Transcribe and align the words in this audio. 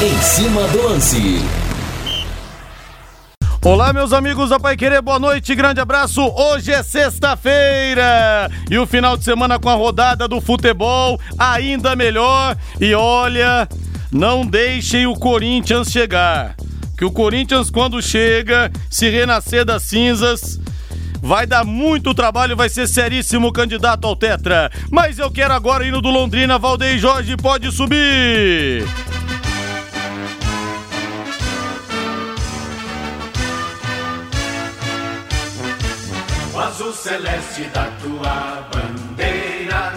Em 0.00 0.16
cima 0.22 0.62
do 0.68 0.80
lance. 0.80 1.40
Olá, 3.64 3.92
meus 3.92 4.12
amigos 4.12 4.50
da 4.50 4.60
Pai 4.60 4.76
Querer, 4.76 5.02
boa 5.02 5.18
noite, 5.18 5.56
grande 5.56 5.80
abraço. 5.80 6.22
Hoje 6.22 6.70
é 6.70 6.84
sexta-feira 6.84 8.48
e 8.70 8.78
o 8.78 8.86
final 8.86 9.16
de 9.16 9.24
semana 9.24 9.58
com 9.58 9.68
a 9.68 9.74
rodada 9.74 10.28
do 10.28 10.40
futebol 10.40 11.20
ainda 11.36 11.96
melhor. 11.96 12.56
E 12.80 12.94
olha, 12.94 13.68
não 14.12 14.46
deixem 14.46 15.08
o 15.08 15.14
Corinthians 15.14 15.90
chegar. 15.90 16.54
Que 16.96 17.04
o 17.04 17.10
Corinthians, 17.10 17.68
quando 17.68 18.00
chega, 18.00 18.70
se 18.88 19.10
renascer 19.10 19.64
das 19.64 19.82
cinzas, 19.82 20.60
vai 21.20 21.44
dar 21.44 21.64
muito 21.64 22.14
trabalho, 22.14 22.56
vai 22.56 22.68
ser 22.68 22.86
seríssimo 22.86 23.52
candidato 23.52 24.06
ao 24.06 24.14
Tetra. 24.14 24.70
Mas 24.92 25.18
eu 25.18 25.28
quero 25.28 25.54
agora 25.54 25.84
ir 25.84 25.90
no 25.90 26.00
do 26.00 26.08
Londrina, 26.08 26.56
Valdeir 26.56 27.00
Jorge, 27.00 27.36
pode 27.36 27.72
subir. 27.72 28.86
Celeste 36.98 37.62
da 37.72 37.84
tua 38.02 38.68
bandeira, 38.72 39.92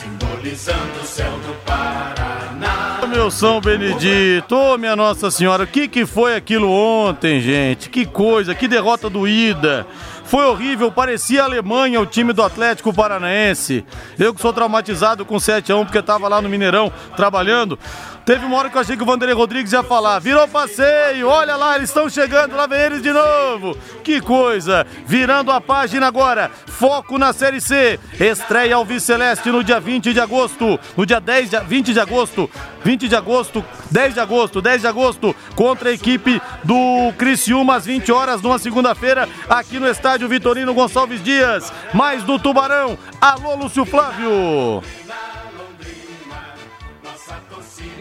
simbolizando 0.00 1.00
o 1.00 1.06
céu 1.06 1.30
do 1.46 1.54
Paraná. 1.64 3.06
Meu 3.08 3.30
São 3.30 3.60
Benedito, 3.60 4.56
ô 4.56 4.76
minha 4.76 4.96
Nossa 4.96 5.30
Senhora, 5.30 5.62
o 5.62 5.66
que, 5.66 5.86
que 5.86 6.04
foi 6.04 6.34
aquilo 6.34 6.68
ontem, 6.68 7.40
gente? 7.40 7.88
Que 7.88 8.04
coisa, 8.04 8.54
que 8.54 8.66
derrota 8.66 9.08
doída. 9.08 9.86
Foi 10.24 10.44
horrível, 10.44 10.92
parecia 10.92 11.42
a 11.42 11.44
Alemanha 11.44 12.00
o 12.00 12.06
time 12.06 12.32
do 12.32 12.42
Atlético 12.42 12.92
Paranaense. 12.92 13.84
Eu 14.18 14.32
que 14.34 14.40
sou 14.40 14.52
traumatizado 14.52 15.24
com 15.24 15.40
7 15.40 15.72
a 15.72 15.76
1 15.76 15.84
porque 15.84 15.98
estava 15.98 16.28
lá 16.28 16.40
no 16.40 16.48
Mineirão 16.48 16.92
trabalhando. 17.16 17.78
Teve 18.24 18.44
uma 18.44 18.56
hora 18.56 18.70
que 18.70 18.76
eu 18.76 18.80
achei 18.80 18.96
que 18.96 19.02
o 19.02 19.06
Vanderlei 19.06 19.34
Rodrigues 19.34 19.72
ia 19.72 19.82
falar: 19.82 20.18
virou 20.18 20.46
passeio, 20.46 21.26
olha 21.28 21.56
lá, 21.56 21.76
eles 21.76 21.90
estão 21.90 22.08
chegando, 22.08 22.54
lá 22.54 22.66
vem 22.66 22.80
eles 22.80 23.02
de 23.02 23.12
novo. 23.12 23.76
Que 24.04 24.20
coisa! 24.20 24.86
Virando 25.06 25.50
a 25.50 25.60
página 25.60 26.06
agora, 26.06 26.50
foco 26.66 27.18
na 27.18 27.32
Série 27.32 27.60
C. 27.60 27.98
Estreia 28.18 28.76
ao 28.76 28.86
Celeste 29.00 29.50
no 29.50 29.64
dia 29.64 29.80
20 29.80 30.12
de 30.12 30.20
agosto, 30.20 30.78
no 30.96 31.06
dia 31.06 31.20
10 31.20 31.50
de, 31.50 31.60
20 31.60 31.92
de 31.92 32.00
agosto, 32.00 32.50
20 32.84 33.08
de 33.08 33.16
agosto, 33.16 33.64
10 33.90 34.14
de 34.14 34.20
agosto, 34.20 34.60
10 34.60 34.80
de 34.82 34.86
agosto, 34.86 35.36
contra 35.54 35.88
a 35.88 35.92
equipe 35.92 36.40
do 36.62 37.12
Criciúma 37.16 37.76
às 37.76 37.86
20 37.86 38.12
horas, 38.12 38.42
numa 38.42 38.58
segunda-feira, 38.58 39.28
aqui 39.48 39.78
no 39.78 39.88
estádio 39.88 40.28
Vitorino 40.28 40.74
Gonçalves 40.74 41.22
Dias. 41.22 41.72
Mais 41.94 42.22
do 42.22 42.38
Tubarão. 42.38 42.98
Alô, 43.20 43.54
Lúcio 43.54 43.84
Flávio. 43.84 44.82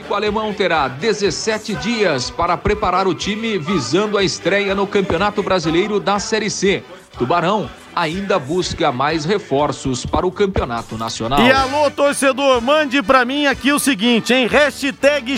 O 0.10 0.16
alemão 0.16 0.52
terá 0.52 0.88
17 0.88 1.76
dias 1.76 2.32
para 2.32 2.58
preparar 2.58 3.08
o 3.08 3.14
time 3.14 3.60
visando 3.60 4.18
a 4.18 4.24
estreia 4.24 4.74
no 4.74 4.88
Campeonato 4.88 5.44
Brasileiro 5.44 6.00
da 6.00 6.18
Série 6.18 6.50
C. 6.50 6.84
Tubarão 7.16 7.70
ainda 7.96 8.40
busca 8.40 8.92
mais 8.92 9.24
reforços 9.24 10.08
para 10.08 10.26
o 10.26 10.32
Campeonato 10.32 10.98
Nacional. 10.98 11.40
E 11.42 11.52
alô, 11.52 11.92
torcedor, 11.92 12.60
mande 12.60 13.04
para 13.04 13.24
mim 13.24 13.46
aqui 13.46 13.72
o 13.72 13.78
seguinte, 13.78 14.34
hein? 14.34 14.48
Hashtag. 14.48 15.36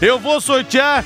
Eu 0.00 0.18
vou 0.18 0.40
sortear 0.40 1.04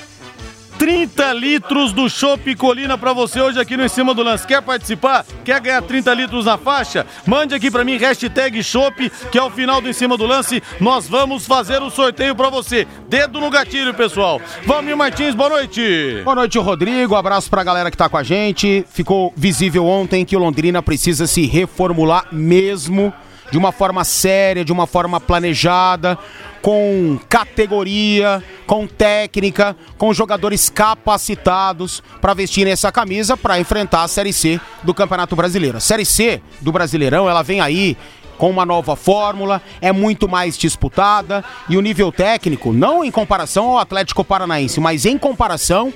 30 0.84 1.32
litros 1.32 1.94
do 1.94 2.10
Chopp 2.10 2.54
Colina 2.56 2.98
para 2.98 3.14
você 3.14 3.40
hoje 3.40 3.58
aqui 3.58 3.74
no 3.74 3.86
Em 3.86 3.88
Cima 3.88 4.12
do 4.12 4.22
Lance. 4.22 4.46
Quer 4.46 4.60
participar? 4.60 5.24
Quer 5.42 5.58
ganhar 5.58 5.80
30 5.80 6.12
litros 6.12 6.44
na 6.44 6.58
faixa? 6.58 7.06
Mande 7.26 7.54
aqui 7.54 7.70
para 7.70 7.82
mim, 7.82 7.96
hashtag 7.96 8.62
Chopp, 8.62 9.10
que 9.32 9.38
ao 9.38 9.50
final 9.50 9.80
do 9.80 9.88
Em 9.88 9.94
Cima 9.94 10.18
do 10.18 10.26
Lance 10.26 10.62
nós 10.78 11.08
vamos 11.08 11.46
fazer 11.46 11.80
o 11.80 11.88
sorteio 11.88 12.34
para 12.34 12.50
você. 12.50 12.86
Dedo 13.08 13.40
no 13.40 13.48
gatilho, 13.48 13.94
pessoal. 13.94 14.38
Valmir 14.66 14.94
Martins, 14.94 15.34
boa 15.34 15.48
noite. 15.48 16.20
Boa 16.22 16.34
noite, 16.34 16.58
Rodrigo. 16.58 17.14
Abraço 17.14 17.48
pra 17.48 17.64
galera 17.64 17.90
que 17.90 17.96
tá 17.96 18.10
com 18.10 18.18
a 18.18 18.22
gente. 18.22 18.84
Ficou 18.90 19.32
visível 19.34 19.86
ontem 19.86 20.22
que 20.22 20.36
o 20.36 20.38
Londrina 20.38 20.82
precisa 20.82 21.26
se 21.26 21.46
reformular 21.46 22.26
mesmo 22.30 23.10
de 23.50 23.56
uma 23.56 23.72
forma 23.72 24.04
séria, 24.04 24.64
de 24.64 24.72
uma 24.72 24.86
forma 24.86 25.20
planejada, 25.20 26.18
com 26.64 27.20
categoria, 27.28 28.42
com 28.66 28.86
técnica, 28.86 29.76
com 29.98 30.14
jogadores 30.14 30.70
capacitados 30.70 32.02
para 32.22 32.32
vestirem 32.32 32.72
essa 32.72 32.90
camisa 32.90 33.36
para 33.36 33.60
enfrentar 33.60 34.02
a 34.02 34.08
Série 34.08 34.32
C 34.32 34.58
do 34.82 34.94
Campeonato 34.94 35.36
Brasileiro. 35.36 35.76
A 35.76 35.80
Série 35.80 36.06
C 36.06 36.40
do 36.62 36.72
Brasileirão, 36.72 37.28
ela 37.28 37.42
vem 37.42 37.60
aí 37.60 37.98
com 38.38 38.50
uma 38.50 38.66
nova 38.66 38.96
fórmula, 38.96 39.62
é 39.80 39.92
muito 39.92 40.28
mais 40.28 40.56
disputada 40.56 41.44
e 41.68 41.76
o 41.76 41.80
nível 41.80 42.10
técnico, 42.10 42.72
não 42.72 43.04
em 43.04 43.10
comparação 43.10 43.70
ao 43.70 43.78
Atlético 43.78 44.24
Paranaense, 44.24 44.80
mas 44.80 45.04
em 45.04 45.18
comparação 45.18 45.92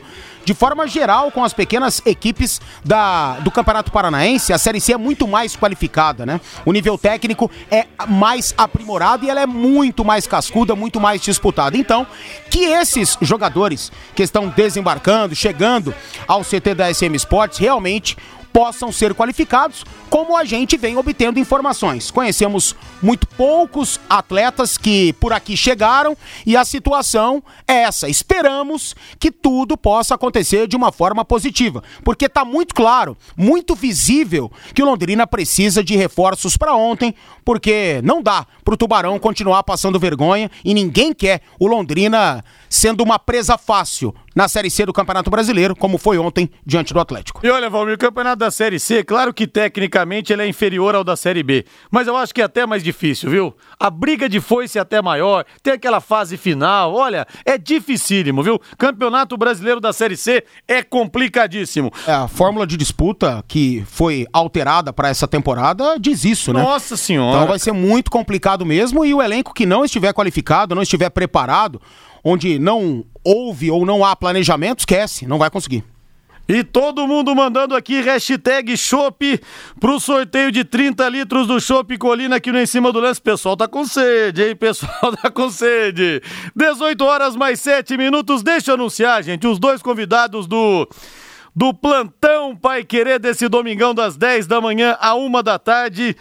de 0.49 0.55
forma 0.55 0.87
geral 0.87 1.31
com 1.31 1.45
as 1.45 1.53
pequenas 1.53 2.01
equipes 2.07 2.59
da, 2.83 3.35
do 3.41 3.51
Campeonato 3.51 3.93
Paranaense, 3.93 4.51
a 4.51 4.57
Série 4.57 4.81
C 4.81 4.95
é 4.95 4.97
muito 4.97 5.29
mais 5.29 5.55
qualificada, 5.55 6.25
né? 6.25 6.41
O 6.65 6.73
nível 6.73 6.97
técnico 6.97 7.51
é 7.71 7.87
mais 8.09 8.55
aprimorado 8.57 9.27
e 9.27 9.29
ela 9.29 9.43
é 9.43 9.47
muito 9.47 10.07
mais 10.07 10.27
cascuda, 10.27 10.75
muito 10.75 10.99
mais 10.99 11.21
disputada. 11.21 11.77
Então, 11.77 12.07
que 12.49 12.61
esses 12.61 13.19
jogadores 13.21 13.93
que 14.15 14.23
estão 14.23 14.49
desembarcando, 14.49 15.37
chegando 15.37 15.95
ao 16.27 16.41
CT 16.43 16.75
da 16.75 16.95
SM 16.95 17.15
Sports, 17.15 17.59
realmente 17.59 18.17
possam 18.59 18.91
ser 18.91 19.15
qualificados, 19.15 19.85
como 20.11 20.37
a 20.37 20.45
gente 20.45 20.77
vem 20.77 20.97
obtendo 20.97 21.39
informações. 21.39 22.11
Conhecemos 22.11 22.75
muito 23.01 23.25
poucos 23.25 24.01
atletas 24.11 24.77
que 24.77 25.13
por 25.13 25.33
aqui 25.33 25.57
chegaram 25.57 26.17
e 26.45 26.57
a 26.57 26.65
situação 26.65 27.41
é 27.69 27.83
essa. 27.83 28.09
Esperamos 28.09 28.97
que 29.21 29.31
tudo 29.31 29.79
possa 29.79 30.17
acontecer 30.17 30.67
de 30.67 30.75
uma 30.75 30.91
forma 30.91 31.25
positiva, 31.25 31.85
porque 32.03 32.25
está 32.25 32.45
muito 32.45 32.75
claro, 32.75 33.17
muito 33.37 33.77
visível 33.77 34.51
que 34.75 34.83
o 34.83 34.87
Londrina 34.87 35.25
precisa 35.25 35.85
de 35.85 35.95
reforços 35.95 36.57
para 36.57 36.75
ontem, 36.75 37.15
porque 37.45 38.01
não 38.03 38.21
dá 38.21 38.45
para 38.65 38.75
o 38.75 38.77
Tubarão 38.77 39.21
continuar 39.21 39.63
passando 39.63 40.01
vergonha 40.01 40.51
e 40.65 40.75
ninguém 40.75 41.13
quer 41.13 41.43
o 41.61 41.69
Londrina 41.69 42.45
sendo 42.69 43.05
uma 43.05 43.21
presa 43.21 43.57
fácil 43.57 44.13
na 44.35 44.47
Série 44.47 44.71
C 44.71 44.87
do 44.87 44.93
Campeonato 44.93 45.31
Brasileiro, 45.31 45.75
como 45.75 45.99
foi 45.99 46.17
ontem 46.17 46.49
diante 46.65 46.95
do 46.95 47.01
Atlético. 47.01 47.41
E 47.45 47.51
olha, 47.51 47.69
Valmir, 47.69 47.95
o 47.95 47.99
campeonato 47.99 48.37
da 48.37 48.48
Série 48.51 48.79
C, 48.79 49.03
claro 49.05 49.33
que 49.33 49.47
tecnicamente 49.47 50.33
ele 50.33 50.43
é 50.43 50.49
inferior 50.49 50.95
ao 50.95 51.05
da 51.05 51.17
Série 51.17 51.43
B, 51.43 51.65
mas 51.91 52.07
eu 52.07 52.17
acho 52.17 52.35
que 52.35 52.41
é 52.41 52.45
até 52.45 52.67
mais 52.67 52.83
difícil, 52.83 53.31
viu? 53.31 53.55
A 53.79 53.91
briga 53.91 54.29
de 54.29 54.41
foice 54.41 54.79
é 54.79 54.81
até 54.81 55.01
maior, 55.01 55.45
tem 55.63 55.73
aquela 55.73 56.01
fase 56.01 56.37
final, 56.37 56.95
olha, 56.95 57.27
é 57.45 57.57
dificílimo, 57.57 58.43
viu? 58.43 58.61
Campeonato 58.77 59.37
Brasileiro 59.37 59.81
da 59.81 59.93
Série 59.93 60.17
C 60.17 60.45
é 60.67 60.83
complicadíssimo. 60.83 61.91
É, 62.07 62.13
a 62.13 62.29
fórmula 62.29 62.67
de 62.67 62.77
disputa 62.77 63.45
que 63.47 63.85
foi 63.87 64.27
alterada 64.33 64.93
para 64.93 65.09
essa 65.09 65.27
temporada 65.29 65.97
diz 65.99 66.25
isso, 66.25 66.53
né? 66.53 66.63
Nossa 66.63 66.97
Senhora. 66.97 67.37
Então 67.37 67.49
vai 67.49 67.59
ser 67.59 67.73
muito 67.73 68.11
complicado 68.11 68.65
mesmo 68.65 69.05
e 69.05 69.15
o 69.15 69.23
elenco 69.23 69.55
que 69.55 69.67
não 69.67 69.85
estiver 69.85 70.13
qualificado, 70.13 70.75
não 70.75 70.83
estiver 70.83 71.11
preparado, 71.11 71.81
onde 72.25 72.59
não 72.59 73.05
houve 73.25 73.71
ou 73.71 73.85
não 73.85 74.05
há 74.05 74.15
planejamento, 74.17 74.81
esquece, 74.81 75.27
não 75.27 75.39
vai 75.39 75.51
conseguir. 75.51 75.85
E 76.49 76.65
todo 76.65 77.07
mundo 77.07 77.35
mandando 77.37 77.77
aqui 77.77 78.01
hashtag 78.01 78.75
Chopp 78.75 79.39
pro 79.79 80.01
sorteio 80.01 80.51
de 80.51 80.65
30 80.65 81.07
litros 81.11 81.47
do 81.47 81.61
Chopp 81.61 81.99
Colina 81.99 82.37
aqui 82.37 82.51
no 82.51 82.59
Em 82.59 82.65
Cima 82.65 82.91
do 82.91 83.01
Lance. 83.01 83.21
Pessoal 83.21 83.55
tá 83.55 83.69
com 83.69 83.85
sede, 83.85 84.43
hein? 84.43 84.57
Pessoal 84.57 85.15
tá 85.15 85.31
com 85.31 85.51
sede. 85.51 86.23
18 86.57 87.05
horas 87.05 87.37
mais 87.37 87.61
7 87.61 87.99
minutos. 87.99 88.43
Deixa 88.43 88.71
eu 88.71 88.77
anunciar, 88.77 89.23
gente, 89.23 89.47
os 89.47 89.59
dois 89.59 89.83
convidados 89.83 90.47
do 90.47 90.89
do 91.55 91.75
plantão 91.75 92.57
Pai 92.57 92.85
Querer 92.85 93.19
desse 93.19 93.47
domingão 93.49 93.93
das 93.93 94.17
10 94.17 94.47
da 94.47 94.59
manhã 94.59 94.97
a 95.01 95.15
1 95.15 95.43
da 95.43 95.59
tarde. 95.59 96.17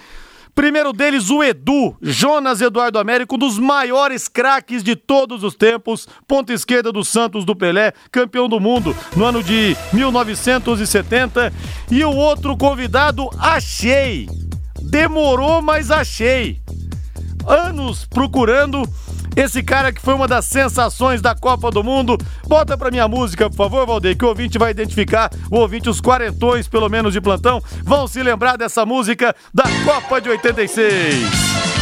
Primeiro 0.58 0.92
deles, 0.92 1.30
o 1.30 1.44
Edu, 1.44 1.96
Jonas 2.02 2.62
Eduardo 2.62 2.98
Américo, 2.98 3.36
um 3.36 3.38
dos 3.38 3.60
maiores 3.60 4.28
craques 4.28 4.82
de 4.82 4.96
todos 4.96 5.44
os 5.44 5.54
tempos, 5.54 6.08
ponta 6.28 6.52
esquerda 6.52 6.92
do 6.92 7.06
Santos 7.06 7.46
do 7.46 7.56
Pelé, 7.56 7.94
campeão 8.12 8.50
do 8.50 8.60
mundo 8.60 8.98
no 9.16 9.24
ano 9.24 9.44
de 9.44 9.78
1970. 9.94 11.54
E 11.92 12.04
o 12.04 12.10
outro 12.10 12.58
convidado, 12.58 13.30
achei. 13.38 14.28
Demorou, 14.82 15.62
mas 15.62 15.92
achei. 15.92 16.60
Anos 17.46 18.06
procurando 18.06 18.82
esse 19.38 19.62
cara 19.62 19.94
que 19.94 20.02
foi 20.02 20.16
uma 20.16 20.28
das 20.28 20.46
sensações 20.46 21.22
da 21.22 21.36
Copa 21.36 21.70
do 21.70 21.84
Mundo. 21.84 22.18
Bota 22.48 22.76
pra 22.76 22.90
minha 22.90 23.08
música, 23.08 23.48
por 23.52 23.56
favor, 23.56 23.86
Valdeir, 23.86 24.18
que 24.18 24.26
o 24.26 24.30
ouvinte 24.30 24.58
vai 24.58 24.72
identificar, 24.72 25.30
o 25.52 25.60
ouvinte, 25.60 25.88
os 25.88 26.02
quarentões, 26.02 26.68
pelo 26.68 26.90
menos 26.90 27.14
de 27.14 27.22
plantão, 27.22 27.62
vão 27.84 28.08
se 28.08 28.24
lembrar 28.24 28.58
dessa 28.58 28.84
música 28.84 29.36
da 29.54 29.66
Copa 29.86 30.20
de 30.20 30.30
86. 30.30 31.77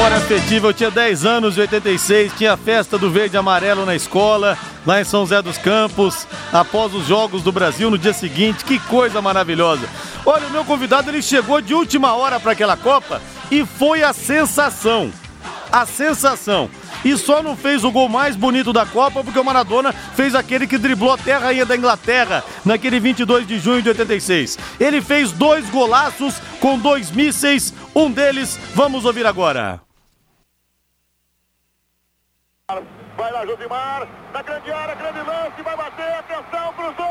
Memória 0.00 0.16
afetiva. 0.16 0.66
Eu 0.66 0.72
tinha 0.72 0.90
10 0.90 1.26
anos 1.26 1.58
em 1.58 1.60
86, 1.60 2.32
tinha 2.32 2.54
a 2.54 2.56
festa 2.56 2.96
do 2.96 3.10
verde 3.10 3.36
e 3.36 3.38
amarelo 3.38 3.84
na 3.84 3.94
escola, 3.94 4.56
lá 4.86 4.98
em 4.98 5.04
São 5.04 5.20
José 5.20 5.42
dos 5.42 5.58
Campos, 5.58 6.26
após 6.50 6.94
os 6.94 7.06
Jogos 7.06 7.42
do 7.42 7.52
Brasil 7.52 7.90
no 7.90 7.98
dia 7.98 8.14
seguinte. 8.14 8.64
Que 8.64 8.78
coisa 8.78 9.20
maravilhosa. 9.20 9.86
Olha, 10.24 10.46
o 10.46 10.50
meu 10.50 10.64
convidado 10.64 11.10
ele 11.10 11.20
chegou 11.20 11.60
de 11.60 11.74
última 11.74 12.14
hora 12.14 12.40
para 12.40 12.52
aquela 12.52 12.78
Copa 12.78 13.20
e 13.50 13.66
foi 13.66 14.02
a 14.02 14.14
sensação. 14.14 15.12
A 15.70 15.84
sensação. 15.84 16.70
E 17.04 17.14
só 17.18 17.42
não 17.42 17.54
fez 17.54 17.84
o 17.84 17.90
gol 17.90 18.08
mais 18.08 18.36
bonito 18.36 18.72
da 18.72 18.86
Copa 18.86 19.22
porque 19.22 19.38
o 19.38 19.44
Maradona 19.44 19.92
fez 19.92 20.34
aquele 20.34 20.66
que 20.66 20.78
driblou 20.78 21.12
a 21.12 21.18
terra 21.18 21.46
rainha 21.46 21.66
da 21.66 21.76
Inglaterra 21.76 22.42
naquele 22.64 22.98
22 23.00 23.46
de 23.46 23.58
junho 23.58 23.82
de 23.82 23.90
86. 23.90 24.58
Ele 24.80 25.02
fez 25.02 25.30
dois 25.30 25.68
golaços 25.68 26.36
com 26.58 26.78
dois 26.78 27.10
mísseis, 27.10 27.74
um 27.94 28.10
deles 28.10 28.58
vamos 28.74 29.04
ouvir 29.04 29.26
agora. 29.26 29.89
Vai 33.16 33.32
lá, 33.32 33.44
Josimar, 33.44 34.06
na 34.32 34.42
grande 34.42 34.70
área, 34.70 34.94
grande 34.94 35.18
lance, 35.18 35.62
vai 35.62 35.76
bater, 35.76 36.14
atenção, 36.14 36.72
cruzou, 36.74 37.09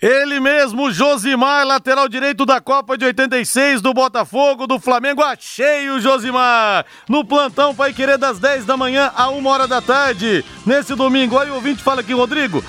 Ele 0.00 0.40
mesmo, 0.40 0.90
Josimar, 0.90 1.66
lateral 1.66 2.08
direito 2.08 2.46
da 2.46 2.58
Copa 2.58 2.96
de 2.96 3.04
86 3.04 3.82
do 3.82 3.92
Botafogo, 3.92 4.66
do 4.66 4.80
Flamengo. 4.80 5.22
Achei 5.22 5.90
o 5.90 6.00
Josimar 6.00 6.86
no 7.06 7.22
plantão 7.22 7.74
Pai 7.74 7.92
Querer 7.92 8.16
das 8.16 8.38
10 8.38 8.64
da 8.64 8.78
manhã 8.78 9.12
a 9.14 9.28
1 9.28 9.46
hora 9.46 9.68
da 9.68 9.82
tarde. 9.82 10.42
Nesse 10.64 10.94
domingo, 10.94 11.38
aí 11.38 11.50
o 11.50 11.54
ouvinte 11.56 11.82
fala 11.82 12.00
aqui, 12.00 12.14
Rodrigo. 12.14 12.64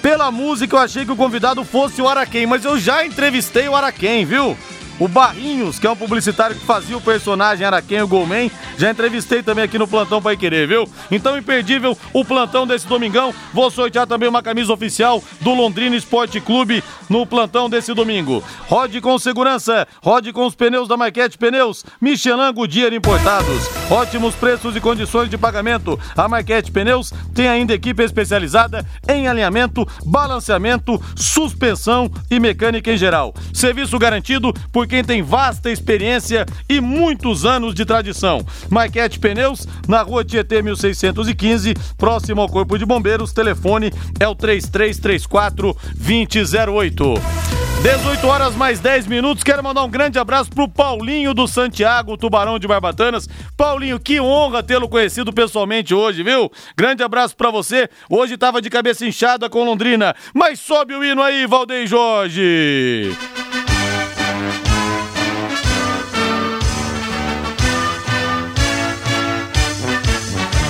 Pela 0.00 0.30
música 0.30 0.76
eu 0.76 0.80
achei 0.80 1.04
que 1.04 1.10
o 1.10 1.16
convidado 1.16 1.64
fosse 1.64 2.00
o 2.00 2.08
Araquém, 2.08 2.46
mas 2.46 2.64
eu 2.64 2.78
já 2.78 3.04
entrevistei 3.04 3.68
o 3.68 3.74
Araquém, 3.74 4.24
viu? 4.24 4.56
O 5.00 5.08
Barrinhos, 5.08 5.78
que 5.78 5.86
é 5.86 5.90
um 5.90 5.96
publicitário 5.96 6.54
que 6.54 6.66
fazia 6.66 6.94
o 6.94 7.00
personagem 7.00 7.66
Araquém, 7.66 8.02
o 8.02 8.06
Golman, 8.06 8.50
já 8.76 8.90
entrevistei 8.90 9.42
também 9.42 9.64
aqui 9.64 9.78
no 9.78 9.88
Plantão 9.88 10.20
Pai 10.20 10.36
Querer, 10.36 10.68
viu? 10.68 10.86
Então, 11.10 11.38
imperdível 11.38 11.96
o 12.12 12.22
plantão 12.22 12.66
desse 12.66 12.86
domingão. 12.86 13.34
Vou 13.54 13.70
sortear 13.70 14.06
também 14.06 14.28
uma 14.28 14.42
camisa 14.42 14.70
oficial 14.70 15.24
do 15.40 15.54
Londrina 15.54 15.96
Esporte 15.96 16.38
Clube 16.38 16.84
no 17.08 17.24
plantão 17.24 17.70
desse 17.70 17.94
domingo. 17.94 18.44
Rode 18.68 19.00
com 19.00 19.18
segurança, 19.18 19.88
rode 20.02 20.34
com 20.34 20.44
os 20.44 20.54
pneus 20.54 20.86
da 20.86 20.98
Marquete 20.98 21.38
Pneus, 21.38 21.82
Michelin 21.98 22.52
Goodyear 22.52 22.92
importados. 22.92 23.70
Ótimos 23.90 24.34
preços 24.34 24.76
e 24.76 24.80
condições 24.80 25.30
de 25.30 25.38
pagamento. 25.38 25.98
A 26.14 26.28
Marquete 26.28 26.70
Pneus 26.70 27.10
tem 27.34 27.48
ainda 27.48 27.72
equipe 27.72 28.02
especializada 28.02 28.86
em 29.08 29.26
alinhamento, 29.26 29.88
balanceamento, 30.04 31.02
suspensão 31.16 32.10
e 32.30 32.38
mecânica 32.38 32.92
em 32.92 32.98
geral. 32.98 33.34
Serviço 33.54 33.98
garantido 33.98 34.52
por 34.70 34.89
quem 34.90 35.04
tem 35.04 35.22
vasta 35.22 35.70
experiência 35.70 36.44
e 36.68 36.80
muitos 36.80 37.46
anos 37.46 37.74
de 37.74 37.84
tradição. 37.84 38.44
Marquete 38.68 39.20
Pneus, 39.20 39.66
na 39.86 40.02
rua 40.02 40.24
Tietê 40.24 40.60
1615, 40.60 41.74
próximo 41.96 42.40
ao 42.40 42.48
Corpo 42.48 42.76
de 42.76 42.84
Bombeiros. 42.84 43.32
Telefone 43.32 43.92
é 44.18 44.26
o 44.26 44.34
3334 44.34 45.76
2008. 45.94 47.14
18 47.82 48.26
horas 48.26 48.54
mais 48.56 48.80
10 48.80 49.06
minutos. 49.06 49.42
Quero 49.44 49.62
mandar 49.62 49.84
um 49.84 49.88
grande 49.88 50.18
abraço 50.18 50.50
pro 50.50 50.68
Paulinho 50.68 51.32
do 51.32 51.46
Santiago, 51.46 52.16
Tubarão 52.16 52.58
de 52.58 52.66
Barbatanas. 52.66 53.28
Paulinho, 53.56 53.98
que 53.98 54.20
honra 54.20 54.62
tê-lo 54.62 54.88
conhecido 54.88 55.32
pessoalmente 55.32 55.94
hoje, 55.94 56.22
viu? 56.22 56.50
Grande 56.76 57.02
abraço 57.02 57.34
pra 57.36 57.50
você. 57.50 57.88
Hoje 58.10 58.36
tava 58.36 58.60
de 58.60 58.68
cabeça 58.68 59.06
inchada 59.06 59.48
com 59.48 59.64
Londrina. 59.64 60.14
Mas 60.34 60.60
sobe 60.60 60.94
o 60.94 61.02
hino 61.02 61.22
aí, 61.22 61.46
Valdeir 61.46 61.86
Jorge. 61.86 63.16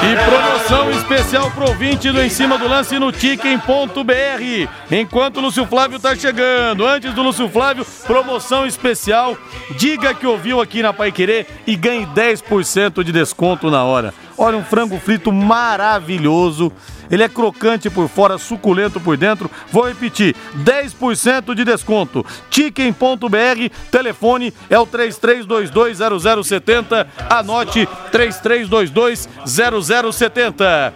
E 0.00 0.16
promoção 0.24 0.90
especial 0.92 1.50
pro 1.50 1.68
ouvinte 1.68 2.12
do 2.12 2.20
Em 2.20 2.28
Cima 2.28 2.56
do 2.56 2.68
Lance 2.68 2.98
no 3.00 3.10
Ticket.br. 3.10 4.70
Enquanto 4.90 5.38
o 5.38 5.40
Lúcio 5.40 5.66
Flávio 5.66 5.98
tá 5.98 6.14
chegando. 6.14 6.86
Antes 6.86 7.12
do 7.12 7.22
Lúcio 7.22 7.48
Flávio, 7.48 7.84
promoção 8.06 8.64
especial. 8.64 9.36
Diga 9.76 10.14
que 10.14 10.26
ouviu 10.26 10.60
aqui 10.60 10.82
na 10.82 10.92
Pai 10.92 11.10
Querer 11.10 11.46
e 11.66 11.74
ganhe 11.74 12.06
10% 12.06 13.02
de 13.02 13.10
desconto 13.10 13.70
na 13.70 13.82
hora. 13.82 14.14
Olha, 14.38 14.56
um 14.56 14.64
frango 14.64 14.98
frito 15.00 15.32
maravilhoso. 15.32 16.72
Ele 17.10 17.22
é 17.22 17.28
crocante 17.28 17.90
por 17.90 18.08
fora, 18.08 18.38
suculento 18.38 18.98
por 19.00 19.16
dentro. 19.16 19.50
Vou 19.72 19.86
repetir: 19.86 20.36
10% 20.62 21.54
de 21.54 21.64
desconto. 21.64 22.24
Chicken.br, 22.50 23.70
telefone 23.90 24.52
é 24.68 24.78
o 24.78 24.86
33220070. 24.86 27.06
Anote 27.28 27.88
33220070. 28.12 30.92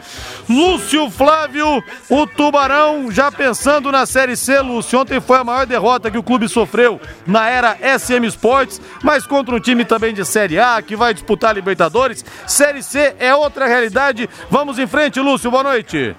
Lúcio 0.49 1.11
Flávio, 1.11 1.83
o 2.11 2.27
Tubarão, 2.27 3.11
já 3.11 3.33
pensando 3.33 3.91
na 3.91 4.05
Série 4.05 4.37
C, 4.37 4.61
Lúcio. 4.61 4.99
Ontem 4.99 5.19
foi 5.21 5.39
a 5.39 5.45
maior 5.45 5.65
derrota 5.67 6.11
que 6.11 6.19
o 6.19 6.23
clube 6.23 6.49
sofreu 6.49 7.01
na 7.27 7.49
era 7.49 7.79
SM 7.99 8.27
Sports, 8.27 8.81
mas 9.03 9.27
contra 9.27 9.55
um 9.55 9.61
time 9.61 9.85
também 9.85 10.13
de 10.13 10.25
Série 10.25 10.59
A 10.59 10.83
que 10.83 10.97
vai 10.97 11.15
disputar 11.15 11.55
Libertadores. 11.55 12.25
Série 12.47 12.83
C 12.83 13.15
é 13.19 13.32
outra 13.37 13.67
realidade. 13.67 14.29
Vamos 14.51 14.79
em 14.79 14.87
frente, 14.87 15.21
Lúcio. 15.21 15.51
Boa 15.51 15.63
noite. 15.63 16.15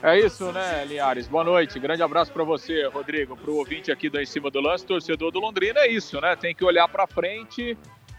É 0.00 0.18
isso, 0.18 0.52
né, 0.52 0.84
Linhares? 0.84 1.26
Boa 1.26 1.42
noite. 1.42 1.78
Grande 1.80 2.02
abraço 2.02 2.32
para 2.32 2.44
você, 2.44 2.86
Rodrigo, 2.86 3.36
para 3.36 3.50
o 3.50 3.56
ouvinte 3.56 3.90
aqui 3.90 4.08
do 4.08 4.20
Em 4.20 4.24
Cima 4.24 4.48
do 4.48 4.60
Lance, 4.60 4.86
torcedor 4.86 5.32
do 5.32 5.40
Londrina. 5.40 5.80
É 5.80 5.90
isso, 5.90 6.20
né? 6.20 6.36
Tem 6.36 6.54
que 6.54 6.64
olhar 6.64 6.86
para 6.86 7.06
frente. 7.06 7.76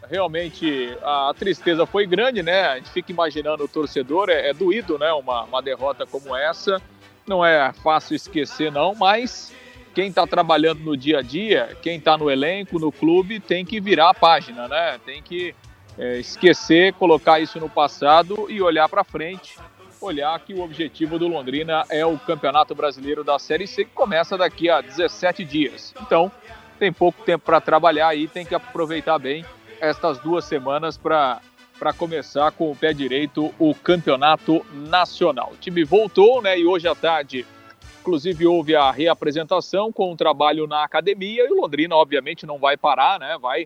Realmente 0.10 0.98
a 1.02 1.34
tristeza 1.38 1.86
foi 1.86 2.06
grande, 2.06 2.44
né? 2.44 2.68
A 2.68 2.76
gente 2.76 2.90
fica 2.90 3.12
imaginando 3.12 3.64
o 3.64 3.68
torcedor, 3.68 4.30
é, 4.30 4.50
é 4.50 4.54
doído, 4.54 4.98
né? 5.00 5.12
Uma, 5.14 5.44
uma 5.44 5.62
derrota 5.62 6.06
como 6.06 6.36
essa. 6.36 6.82
Não 7.26 7.46
é 7.46 7.72
fácil 7.82 8.16
esquecer, 8.16 8.72
não, 8.72 8.94
mas 8.94 9.54
quem 9.94 10.10
está 10.10 10.28
trabalhando 10.28 10.80
no 10.80 10.98
dia 10.98 11.20
a 11.20 11.22
dia, 11.22 11.78
quem 11.82 11.98
está 11.98 12.18
no 12.18 12.30
elenco, 12.30 12.78
no 12.78 12.92
clube, 12.92 13.40
tem 13.40 13.64
que 13.64 13.80
virar 13.80 14.10
a 14.10 14.14
página, 14.14 14.68
né? 14.68 15.00
Tem 15.06 15.22
que 15.22 15.56
é, 16.00 16.18
esquecer, 16.18 16.94
colocar 16.94 17.40
isso 17.40 17.60
no 17.60 17.70
passado 17.70 18.48
e 18.50 18.62
olhar 18.62 18.90
para 18.90 19.04
frente 19.04 19.56
olhar 20.02 20.40
que 20.40 20.54
o 20.54 20.62
objetivo 20.62 21.20
do 21.20 21.28
Londrina 21.28 21.84
é 21.90 22.06
o 22.06 22.18
Campeonato 22.18 22.74
Brasileiro 22.74 23.24
da 23.24 23.38
Série 23.38 23.68
C, 23.68 23.84
que 23.84 23.92
começa 23.92 24.38
daqui 24.38 24.70
a 24.70 24.82
17 24.82 25.44
dias. 25.44 25.94
Então, 26.02 26.32
tem 26.78 26.92
pouco 26.92 27.22
tempo 27.24 27.46
para 27.46 27.60
trabalhar 27.60 28.08
aí, 28.08 28.28
tem 28.28 28.46
que 28.46 28.56
aproveitar 28.56 29.20
bem 29.20 29.46
estas 29.80 30.20
duas 30.20 30.46
semanas 30.46 30.98
para 30.98 31.42
para 31.78 31.94
começar 31.94 32.52
com 32.52 32.70
o 32.70 32.76
pé 32.76 32.92
direito 32.92 33.54
o 33.58 33.74
campeonato 33.74 34.66
nacional. 34.74 35.52
O 35.54 35.56
time 35.56 35.86
voltou, 35.86 36.42
né? 36.42 36.60
E 36.60 36.66
hoje 36.66 36.90
à 36.90 36.94
tarde, 36.94 37.46
inclusive, 38.02 38.46
houve 38.46 38.76
a 38.76 38.92
reapresentação 38.92 39.90
com 39.90 40.12
o 40.12 40.18
trabalho 40.18 40.68
na 40.68 40.84
academia 40.84 41.48
e 41.48 41.54
o 41.54 41.62
Londrina, 41.62 41.96
obviamente, 41.96 42.46
não 42.46 42.60
vai 42.60 42.76
parar, 42.76 43.18
né? 43.18 43.38
Vai 43.42 43.66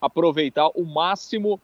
aproveitar 0.00 0.68
o 0.74 0.84
máximo 0.84 1.60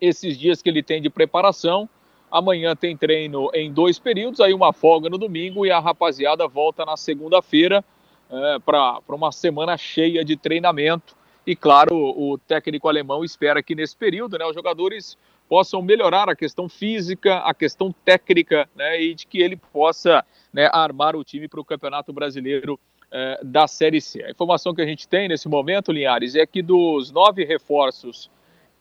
esses 0.00 0.38
dias 0.38 0.62
que 0.62 0.68
ele 0.68 0.82
tem 0.82 1.00
de 1.00 1.10
preparação. 1.10 1.88
Amanhã 2.30 2.76
tem 2.76 2.96
treino 2.96 3.50
em 3.54 3.72
dois 3.72 3.98
períodos, 3.98 4.40
aí 4.40 4.52
uma 4.52 4.72
folga 4.72 5.08
no 5.08 5.18
domingo 5.18 5.64
e 5.64 5.70
a 5.70 5.80
rapaziada 5.80 6.46
volta 6.46 6.84
na 6.84 6.96
segunda-feira 6.96 7.84
é, 8.30 8.58
para 8.58 9.00
uma 9.08 9.32
semana 9.32 9.76
cheia 9.76 10.24
de 10.24 10.36
treinamento. 10.36 11.16
E 11.46 11.56
claro, 11.56 11.96
o 11.96 12.36
técnico 12.36 12.88
alemão 12.88 13.24
espera 13.24 13.62
que 13.62 13.74
nesse 13.74 13.96
período 13.96 14.36
né, 14.38 14.44
os 14.44 14.54
jogadores 14.54 15.16
possam 15.48 15.80
melhorar 15.80 16.28
a 16.28 16.36
questão 16.36 16.68
física, 16.68 17.38
a 17.38 17.54
questão 17.54 17.94
técnica, 18.04 18.68
né, 18.76 19.00
e 19.00 19.14
de 19.14 19.26
que 19.26 19.40
ele 19.40 19.56
possa 19.56 20.22
né, 20.52 20.68
armar 20.70 21.16
o 21.16 21.24
time 21.24 21.48
para 21.48 21.60
o 21.60 21.64
Campeonato 21.64 22.12
Brasileiro 22.12 22.78
é, 23.10 23.40
da 23.42 23.66
Série 23.66 24.00
C. 24.00 24.22
A 24.22 24.30
informação 24.30 24.74
que 24.74 24.82
a 24.82 24.86
gente 24.86 25.08
tem 25.08 25.28
nesse 25.28 25.48
momento, 25.48 25.92
Linhares, 25.92 26.34
é 26.34 26.46
que 26.46 26.62
dos 26.62 27.10
nove 27.10 27.44
reforços 27.44 28.30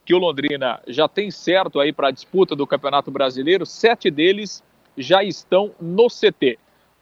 que 0.05 0.13
o 0.13 0.17
Londrina 0.17 0.81
já 0.87 1.07
tem 1.07 1.29
certo 1.29 1.79
aí 1.79 1.91
para 1.91 2.07
a 2.07 2.11
disputa 2.11 2.55
do 2.55 2.65
Campeonato 2.65 3.11
Brasileiro, 3.11 3.65
sete 3.65 4.09
deles 4.09 4.63
já 4.97 5.23
estão 5.23 5.71
no 5.81 6.07
CT. 6.07 6.57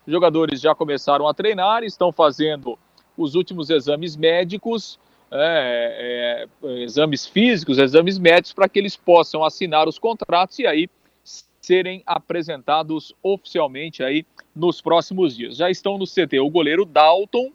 Os 0.05 0.12
jogadores 0.12 0.60
já 0.60 0.74
começaram 0.74 1.27
a 1.27 1.34
treinar, 1.34 1.84
estão 1.84 2.12
fazendo 2.12 2.77
os 3.17 3.36
últimos 3.36 3.70
exames 3.70 4.15
médicos, 4.15 5.00
é, 5.32 6.48
é, 6.63 6.84
exames 6.84 7.25
físicos, 7.25 7.77
exames 7.77 8.17
médicos, 8.17 8.53
para 8.53 8.70
que 8.70 8.79
eles 8.79 8.96
possam 8.96 9.44
assinar 9.44 9.88
os 9.88 9.98
contratos 10.00 10.60
e 10.60 10.67
aí 10.67 10.89
serem 11.65 12.03
apresentados 12.05 13.13
oficialmente 13.24 14.03
aí 14.03 14.25
nos 14.55 14.81
próximos 14.81 15.36
dias. 15.36 15.57
Já 15.57 15.69
estão 15.69 15.98
no 15.98 16.05
CT 16.05 16.39
o 16.39 16.50
goleiro 16.50 16.86
Dalton, 16.86 17.51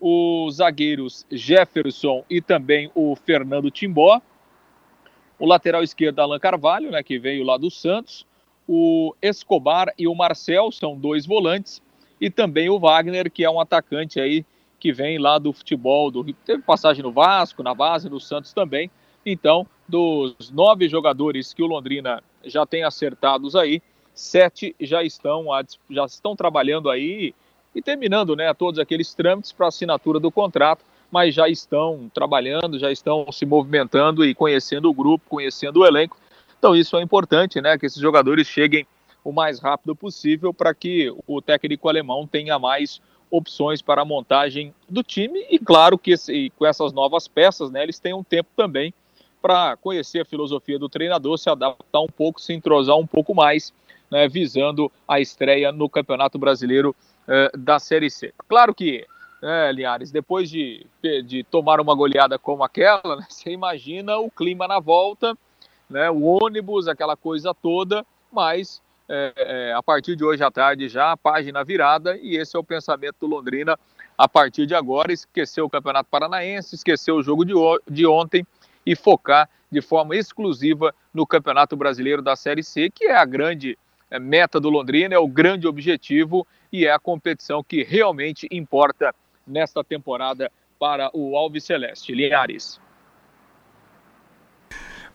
os 0.00 0.56
zagueiros 0.56 1.26
Jefferson 1.30 2.24
e 2.30 2.40
também 2.40 2.90
o 2.94 3.16
Fernando 3.16 3.70
Timbó, 3.70 4.22
o 5.38 5.46
lateral 5.46 5.82
esquerdo 5.82 6.20
Alan 6.20 6.38
Carvalho, 6.38 6.90
né, 6.90 7.02
que 7.02 7.18
veio 7.18 7.44
lá 7.44 7.56
do 7.56 7.70
Santos, 7.70 8.24
o 8.66 9.14
Escobar 9.20 9.92
e 9.98 10.06
o 10.06 10.14
Marcel 10.14 10.70
são 10.70 10.96
dois 10.96 11.26
volantes 11.26 11.82
e 12.20 12.30
também 12.30 12.68
o 12.68 12.78
Wagner, 12.78 13.30
que 13.30 13.44
é 13.44 13.50
um 13.50 13.60
atacante 13.60 14.20
aí 14.20 14.44
que 14.78 14.92
vem 14.92 15.18
lá 15.18 15.38
do 15.38 15.52
futebol 15.52 16.10
do. 16.10 16.24
Teve 16.44 16.62
passagem 16.62 17.02
no 17.02 17.10
Vasco, 17.10 17.62
na 17.62 17.74
base, 17.74 18.08
no 18.08 18.20
Santos 18.20 18.52
também. 18.52 18.88
Então, 19.26 19.66
dos 19.88 20.50
nove 20.52 20.88
jogadores 20.88 21.52
que 21.52 21.62
o 21.62 21.66
Londrina 21.66 22.22
já 22.44 22.64
tem 22.66 22.84
acertados 22.84 23.54
aí, 23.56 23.82
sete 24.14 24.74
já 24.80 25.02
estão, 25.02 25.46
já 25.90 26.04
estão 26.04 26.34
trabalhando 26.34 26.90
aí 26.90 27.34
e 27.74 27.82
terminando 27.82 28.34
né, 28.34 28.52
todos 28.54 28.80
aqueles 28.80 29.14
trâmites 29.14 29.52
para 29.52 29.68
assinatura 29.68 30.18
do 30.18 30.30
contrato, 30.30 30.84
mas 31.10 31.34
já 31.34 31.48
estão 31.48 32.10
trabalhando, 32.12 32.78
já 32.78 32.90
estão 32.90 33.30
se 33.32 33.46
movimentando 33.46 34.24
e 34.24 34.34
conhecendo 34.34 34.90
o 34.90 34.94
grupo, 34.94 35.24
conhecendo 35.28 35.80
o 35.80 35.86
elenco. 35.86 36.16
Então 36.58 36.74
isso 36.74 36.96
é 36.96 37.02
importante, 37.02 37.60
né, 37.60 37.78
que 37.78 37.86
esses 37.86 38.00
jogadores 38.00 38.46
cheguem 38.46 38.86
o 39.22 39.32
mais 39.32 39.60
rápido 39.60 39.94
possível 39.94 40.52
para 40.52 40.74
que 40.74 41.14
o 41.26 41.40
técnico 41.40 41.88
alemão 41.88 42.26
tenha 42.26 42.58
mais 42.58 43.00
opções 43.30 43.82
para 43.82 44.02
a 44.02 44.04
montagem 44.04 44.74
do 44.88 45.02
time 45.02 45.46
e 45.50 45.58
claro 45.58 45.98
que 45.98 46.12
esse, 46.12 46.50
com 46.56 46.64
essas 46.64 46.92
novas 46.92 47.28
peças, 47.28 47.70
né, 47.70 47.82
eles 47.82 47.98
têm 47.98 48.14
um 48.14 48.24
tempo 48.24 48.48
também 48.56 48.92
para 49.40 49.76
conhecer 49.76 50.20
a 50.20 50.24
filosofia 50.24 50.78
do 50.78 50.88
treinador, 50.88 51.38
se 51.38 51.48
adaptar 51.48 52.00
um 52.00 52.08
pouco, 52.08 52.40
se 52.40 52.52
entrosar 52.52 52.96
um 52.96 53.06
pouco 53.06 53.34
mais, 53.34 53.72
né, 54.10 54.28
visando 54.28 54.90
a 55.06 55.20
estreia 55.20 55.70
no 55.72 55.88
Campeonato 55.88 56.38
Brasileiro 56.38 56.94
eh, 57.26 57.50
da 57.56 57.78
Série 57.78 58.10
C. 58.10 58.32
Claro 58.48 58.74
que, 58.74 59.06
né, 59.42 59.72
Linhares, 59.72 60.10
depois 60.10 60.50
de, 60.50 60.86
de 61.24 61.44
tomar 61.44 61.80
uma 61.80 61.94
goleada 61.94 62.38
como 62.38 62.64
aquela, 62.64 63.16
né, 63.16 63.26
você 63.28 63.50
imagina 63.50 64.18
o 64.18 64.30
clima 64.30 64.66
na 64.66 64.80
volta, 64.80 65.36
né, 65.88 66.10
o 66.10 66.22
ônibus, 66.22 66.88
aquela 66.88 67.16
coisa 67.16 67.54
toda, 67.54 68.04
mas 68.32 68.82
é, 69.08 69.32
é, 69.36 69.72
a 69.72 69.82
partir 69.82 70.14
de 70.16 70.24
hoje 70.24 70.42
à 70.42 70.50
tarde 70.50 70.86
já 70.86 71.16
página 71.16 71.64
virada 71.64 72.18
e 72.18 72.36
esse 72.36 72.54
é 72.54 72.58
o 72.58 72.64
pensamento 72.64 73.16
do 73.20 73.26
Londrina 73.26 73.78
a 74.18 74.28
partir 74.28 74.66
de 74.66 74.74
agora, 74.74 75.12
esquecer 75.12 75.62
o 75.62 75.70
Campeonato 75.70 76.10
Paranaense, 76.10 76.74
esquecer 76.74 77.12
o 77.12 77.22
jogo 77.22 77.44
de, 77.44 77.54
de 77.88 78.04
ontem 78.04 78.44
e 78.88 78.96
focar 78.96 79.50
de 79.70 79.82
forma 79.82 80.16
exclusiva 80.16 80.94
no 81.12 81.26
Campeonato 81.26 81.76
Brasileiro 81.76 82.22
da 82.22 82.34
Série 82.34 82.62
C, 82.62 82.88
que 82.88 83.04
é 83.04 83.14
a 83.14 83.24
grande 83.26 83.76
é, 84.10 84.18
meta 84.18 84.58
do 84.58 84.70
Londrina, 84.70 85.14
é 85.14 85.18
o 85.18 85.28
grande 85.28 85.66
objetivo 85.66 86.46
e 86.72 86.86
é 86.86 86.90
a 86.90 86.98
competição 86.98 87.62
que 87.62 87.84
realmente 87.84 88.48
importa 88.50 89.14
nesta 89.46 89.84
temporada 89.84 90.50
para 90.78 91.10
o 91.12 91.36
Alves 91.36 91.64
Celeste. 91.64 92.14
Linhares. 92.14 92.80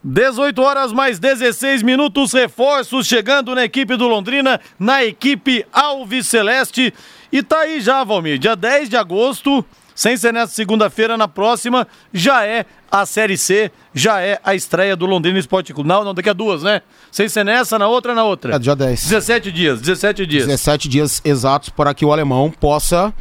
18 0.03 0.61
horas 0.61 0.93
mais 0.93 1.17
16 1.17 1.81
minutos, 1.81 2.31
reforços 2.31 3.07
chegando 3.07 3.55
na 3.55 3.63
equipe 3.63 3.95
do 3.95 4.07
Londrina, 4.07 4.61
na 4.77 5.03
equipe 5.03 5.65
Alves 5.73 6.27
Celeste. 6.27 6.93
E 7.31 7.41
tá 7.41 7.61
aí 7.61 7.81
já, 7.81 8.03
Valmir, 8.03 8.37
dia 8.37 8.55
10 8.55 8.89
de 8.89 8.97
agosto, 8.97 9.65
sem 9.95 10.17
ser 10.17 10.33
nessa 10.33 10.53
segunda-feira, 10.53 11.17
na 11.17 11.27
próxima, 11.27 11.87
já 12.13 12.45
é 12.45 12.65
a 12.91 13.07
Série 13.07 13.37
C, 13.37 13.71
já 13.91 14.21
é 14.21 14.39
a 14.43 14.53
estreia 14.53 14.95
do 14.95 15.07
Londrina 15.07 15.39
Esporte 15.39 15.73
Clube. 15.73 15.89
Não, 15.89 16.03
não, 16.03 16.13
daqui 16.13 16.29
a 16.29 16.33
duas, 16.33 16.61
né? 16.61 16.83
Sem 17.11 17.27
ser 17.27 17.43
nessa, 17.43 17.79
na 17.79 17.87
outra, 17.87 18.13
na 18.13 18.23
outra. 18.23 18.55
É, 18.55 18.59
dia 18.59 18.75
10. 18.75 19.09
17 19.09 19.51
dias, 19.51 19.81
17 19.81 20.25
dias. 20.27 20.45
17 20.45 20.87
dias 20.87 21.21
exatos 21.25 21.69
para 21.69 21.93
que 21.95 22.05
o 22.05 22.11
alemão 22.13 22.51
possa 22.51 23.11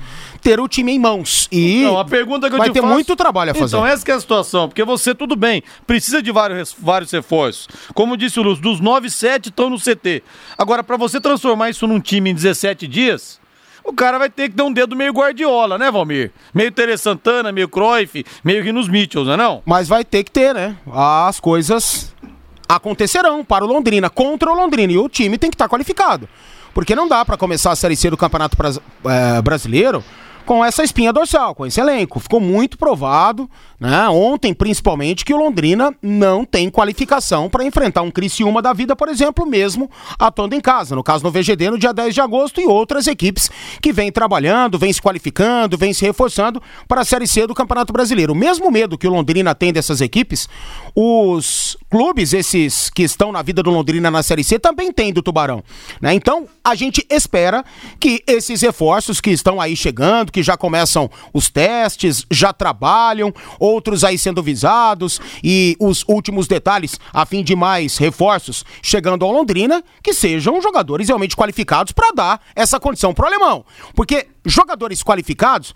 ter 0.42 0.60
o 0.60 0.68
time 0.68 0.92
em 0.92 0.98
mãos. 0.98 1.48
E 1.50 1.84
então, 1.84 1.98
a 1.98 2.04
pergunta 2.04 2.48
que 2.48 2.54
eu 2.54 2.58
vai 2.58 2.68
te 2.68 2.74
ter 2.74 2.82
faço... 2.82 2.92
muito 2.92 3.16
trabalho 3.16 3.52
a 3.52 3.54
fazer. 3.54 3.76
Então, 3.76 3.86
essa 3.86 4.10
é 4.10 4.14
a 4.14 4.20
situação, 4.20 4.68
porque 4.68 4.84
você, 4.84 5.14
tudo 5.14 5.36
bem, 5.36 5.62
precisa 5.86 6.20
de 6.22 6.30
vários, 6.30 6.74
vários 6.78 7.10
reforços. 7.10 7.66
Como 7.94 8.14
disse 8.16 8.38
o 8.40 8.42
Lúcio, 8.42 8.62
dos 8.62 8.78
9, 8.78 9.08
7 9.08 9.48
estão 9.48 9.70
no 9.70 9.78
CT. 9.78 10.22
Agora, 10.58 10.84
para 10.84 10.98
você 10.98 11.18
transformar 11.18 11.70
isso 11.70 11.86
num 11.86 12.00
time 12.00 12.28
em 12.28 12.34
17 12.34 12.86
dias, 12.86 13.40
o 13.84 13.92
cara 13.92 14.18
vai 14.18 14.30
ter 14.30 14.48
que 14.48 14.56
ter 14.56 14.62
um 14.62 14.72
dedo 14.72 14.96
meio 14.96 15.12
Guardiola, 15.12 15.78
né, 15.78 15.90
Valmir? 15.90 16.30
Meio 16.54 16.70
Tere 16.70 16.96
Santana, 16.96 17.52
meio 17.52 17.68
Cruyff, 17.68 18.24
meio 18.42 18.62
Rinos 18.62 18.88
Mitchells, 18.88 19.26
não 19.26 19.34
é 19.34 19.36
não? 19.36 19.62
Mas 19.64 19.88
vai 19.88 20.04
ter 20.04 20.24
que 20.24 20.30
ter, 20.30 20.54
né? 20.54 20.76
As 20.92 21.40
coisas 21.40 22.14
acontecerão 22.68 23.44
para 23.44 23.64
o 23.64 23.68
Londrina, 23.68 24.08
contra 24.08 24.50
o 24.50 24.54
Londrina. 24.54 24.92
E 24.92 24.98
o 24.98 25.08
time 25.08 25.36
tem 25.38 25.50
que 25.50 25.54
estar 25.54 25.68
qualificado. 25.68 26.28
Porque 26.72 26.94
não 26.94 27.06
dá 27.06 27.24
para 27.24 27.36
começar 27.36 27.70
a 27.70 27.76
Série 27.76 27.96
C 27.96 28.08
do 28.08 28.16
Campeonato 28.16 28.56
é, 29.04 29.42
Brasileiro 29.42 30.02
com 30.44 30.64
essa 30.64 30.82
espinha 30.82 31.12
dorsal, 31.12 31.54
com 31.54 31.66
esse 31.66 31.80
elenco. 31.80 32.18
Ficou 32.18 32.40
muito 32.40 32.78
provado, 32.78 33.48
né? 33.82 34.08
Ontem, 34.08 34.54
principalmente, 34.54 35.24
que 35.24 35.34
o 35.34 35.36
Londrina 35.36 35.92
não 36.00 36.44
tem 36.44 36.70
qualificação 36.70 37.50
para 37.50 37.64
enfrentar 37.64 38.02
um 38.02 38.12
Criciúma 38.12 38.62
da 38.62 38.72
vida, 38.72 38.94
por 38.94 39.08
exemplo, 39.08 39.44
mesmo 39.44 39.90
atuando 40.16 40.54
em 40.54 40.60
casa. 40.60 40.94
No 40.94 41.02
caso 41.02 41.24
no 41.24 41.32
VGD, 41.32 41.68
no 41.68 41.76
dia 41.76 41.92
10 41.92 42.14
de 42.14 42.20
agosto, 42.20 42.60
e 42.60 42.64
outras 42.64 43.08
equipes 43.08 43.50
que 43.80 43.92
vêm 43.92 44.12
trabalhando, 44.12 44.78
vêm 44.78 44.92
se 44.92 45.02
qualificando, 45.02 45.76
vêm 45.76 45.92
se 45.92 46.04
reforçando 46.04 46.62
para 46.86 47.00
a 47.00 47.04
Série 47.04 47.26
C 47.26 47.44
do 47.44 47.56
Campeonato 47.56 47.92
Brasileiro. 47.92 48.32
O 48.32 48.36
mesmo 48.36 48.70
medo 48.70 48.96
que 48.96 49.08
o 49.08 49.10
Londrina 49.10 49.52
tem 49.52 49.72
dessas 49.72 50.00
equipes, 50.00 50.48
os 50.94 51.76
clubes, 51.90 52.32
esses 52.32 52.88
que 52.88 53.02
estão 53.02 53.32
na 53.32 53.42
vida 53.42 53.64
do 53.64 53.70
Londrina 53.72 54.12
na 54.12 54.22
Série 54.22 54.44
C, 54.44 54.60
também 54.60 54.92
têm 54.92 55.12
do 55.12 55.22
Tubarão. 55.22 55.60
Né? 56.00 56.14
Então, 56.14 56.46
a 56.62 56.76
gente 56.76 57.04
espera 57.10 57.64
que 57.98 58.22
esses 58.28 58.62
reforços 58.62 59.20
que 59.20 59.30
estão 59.30 59.60
aí 59.60 59.74
chegando, 59.74 60.30
que 60.30 60.40
já 60.40 60.56
começam 60.56 61.10
os 61.34 61.50
testes, 61.50 62.24
já 62.30 62.52
trabalham, 62.52 63.34
outros 63.72 64.04
aí 64.04 64.18
sendo 64.18 64.42
visados 64.42 65.20
e 65.42 65.76
os 65.80 66.04
últimos 66.06 66.46
detalhes 66.46 66.98
a 67.12 67.24
fim 67.24 67.42
de 67.42 67.56
mais 67.56 67.96
reforços 67.96 68.64
chegando 68.82 69.24
ao 69.24 69.32
Londrina, 69.32 69.82
que 70.02 70.12
sejam 70.12 70.60
jogadores 70.60 71.08
realmente 71.08 71.36
qualificados 71.36 71.92
para 71.92 72.12
dar 72.12 72.40
essa 72.54 72.78
condição 72.78 73.14
pro 73.14 73.26
alemão. 73.26 73.64
Porque 73.94 74.26
jogadores 74.44 75.02
qualificados, 75.02 75.74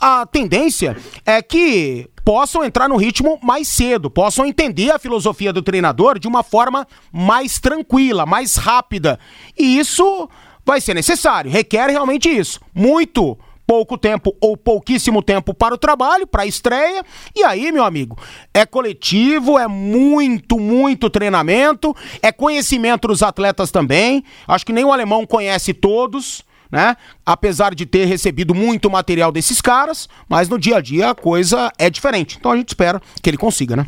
a 0.00 0.24
tendência 0.26 0.96
é 1.26 1.42
que 1.42 2.08
possam 2.24 2.64
entrar 2.64 2.88
no 2.88 2.96
ritmo 2.96 3.38
mais 3.42 3.68
cedo, 3.68 4.10
possam 4.10 4.46
entender 4.46 4.90
a 4.90 4.98
filosofia 4.98 5.52
do 5.52 5.62
treinador 5.62 6.18
de 6.18 6.28
uma 6.28 6.42
forma 6.42 6.86
mais 7.12 7.58
tranquila, 7.58 8.24
mais 8.24 8.56
rápida. 8.56 9.18
E 9.58 9.78
isso 9.78 10.28
vai 10.64 10.80
ser 10.80 10.94
necessário, 10.94 11.50
requer 11.50 11.88
realmente 11.88 12.28
isso. 12.28 12.60
Muito 12.74 13.38
pouco 13.68 13.98
tempo 13.98 14.34
ou 14.40 14.56
pouquíssimo 14.56 15.22
tempo 15.22 15.52
para 15.52 15.74
o 15.74 15.78
trabalho, 15.78 16.26
para 16.26 16.44
a 16.44 16.46
estreia. 16.46 17.04
E 17.36 17.44
aí, 17.44 17.70
meu 17.70 17.84
amigo, 17.84 18.16
é 18.54 18.64
coletivo, 18.64 19.58
é 19.58 19.68
muito, 19.68 20.58
muito 20.58 21.10
treinamento, 21.10 21.94
é 22.22 22.32
conhecimento 22.32 23.08
dos 23.08 23.22
atletas 23.22 23.70
também. 23.70 24.24
Acho 24.46 24.64
que 24.64 24.72
nem 24.72 24.86
o 24.86 24.92
alemão 24.92 25.26
conhece 25.26 25.74
todos. 25.74 26.42
Né? 26.70 26.96
Apesar 27.24 27.74
de 27.74 27.86
ter 27.86 28.04
recebido 28.04 28.54
muito 28.54 28.90
material 28.90 29.32
desses 29.32 29.58
caras, 29.58 30.06
mas 30.28 30.50
no 30.50 30.58
dia 30.58 30.76
a 30.76 30.80
dia 30.82 31.10
a 31.10 31.14
coisa 31.14 31.72
é 31.78 31.88
diferente. 31.88 32.36
Então 32.38 32.52
a 32.52 32.56
gente 32.56 32.68
espera 32.68 33.00
que 33.22 33.30
ele 33.30 33.38
consiga, 33.38 33.74
né? 33.74 33.86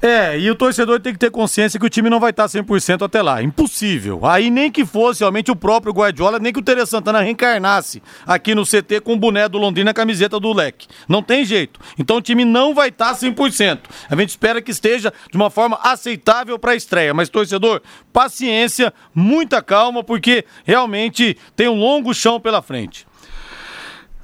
É, 0.00 0.38
e 0.38 0.48
o 0.48 0.54
torcedor 0.54 1.00
tem 1.00 1.12
que 1.12 1.18
ter 1.18 1.30
consciência 1.30 1.78
que 1.78 1.84
o 1.84 1.90
time 1.90 2.08
não 2.08 2.20
vai 2.20 2.30
estar 2.30 2.46
100% 2.46 3.04
até 3.04 3.20
lá. 3.20 3.42
Impossível. 3.42 4.24
Aí 4.24 4.48
nem 4.48 4.70
que 4.70 4.86
fosse 4.86 5.20
realmente 5.20 5.50
o 5.50 5.56
próprio 5.56 5.92
Guardiola, 5.92 6.38
nem 6.38 6.52
que 6.52 6.60
o 6.60 6.62
Tere 6.62 6.86
Santana 6.86 7.20
reencarnasse 7.20 8.00
aqui 8.24 8.54
no 8.54 8.64
CT 8.64 9.00
com 9.02 9.14
o 9.14 9.16
boné 9.16 9.48
do 9.48 9.58
Londrina, 9.58 9.90
a 9.90 9.94
camiseta 9.94 10.38
do 10.38 10.52
Leque. 10.52 10.86
Não 11.08 11.20
tem 11.20 11.44
jeito. 11.44 11.80
Então 11.98 12.18
o 12.18 12.22
time 12.22 12.44
não 12.44 12.74
vai 12.74 12.90
estar 12.90 13.12
100%. 13.12 13.80
A 14.08 14.14
gente 14.14 14.30
espera 14.30 14.62
que 14.62 14.70
esteja 14.70 15.12
de 15.30 15.36
uma 15.36 15.50
forma 15.50 15.78
aceitável 15.82 16.58
para 16.58 16.72
a 16.72 16.76
estreia. 16.76 17.12
Mas, 17.12 17.28
torcedor, 17.28 17.82
paciência, 18.12 18.94
muita 19.12 19.60
calma, 19.60 20.04
porque 20.04 20.44
realmente 20.64 21.36
tem 21.56 21.68
um 21.68 21.74
longo 21.74 22.14
chão 22.14 22.38
pela 22.38 22.62
frente. 22.62 23.07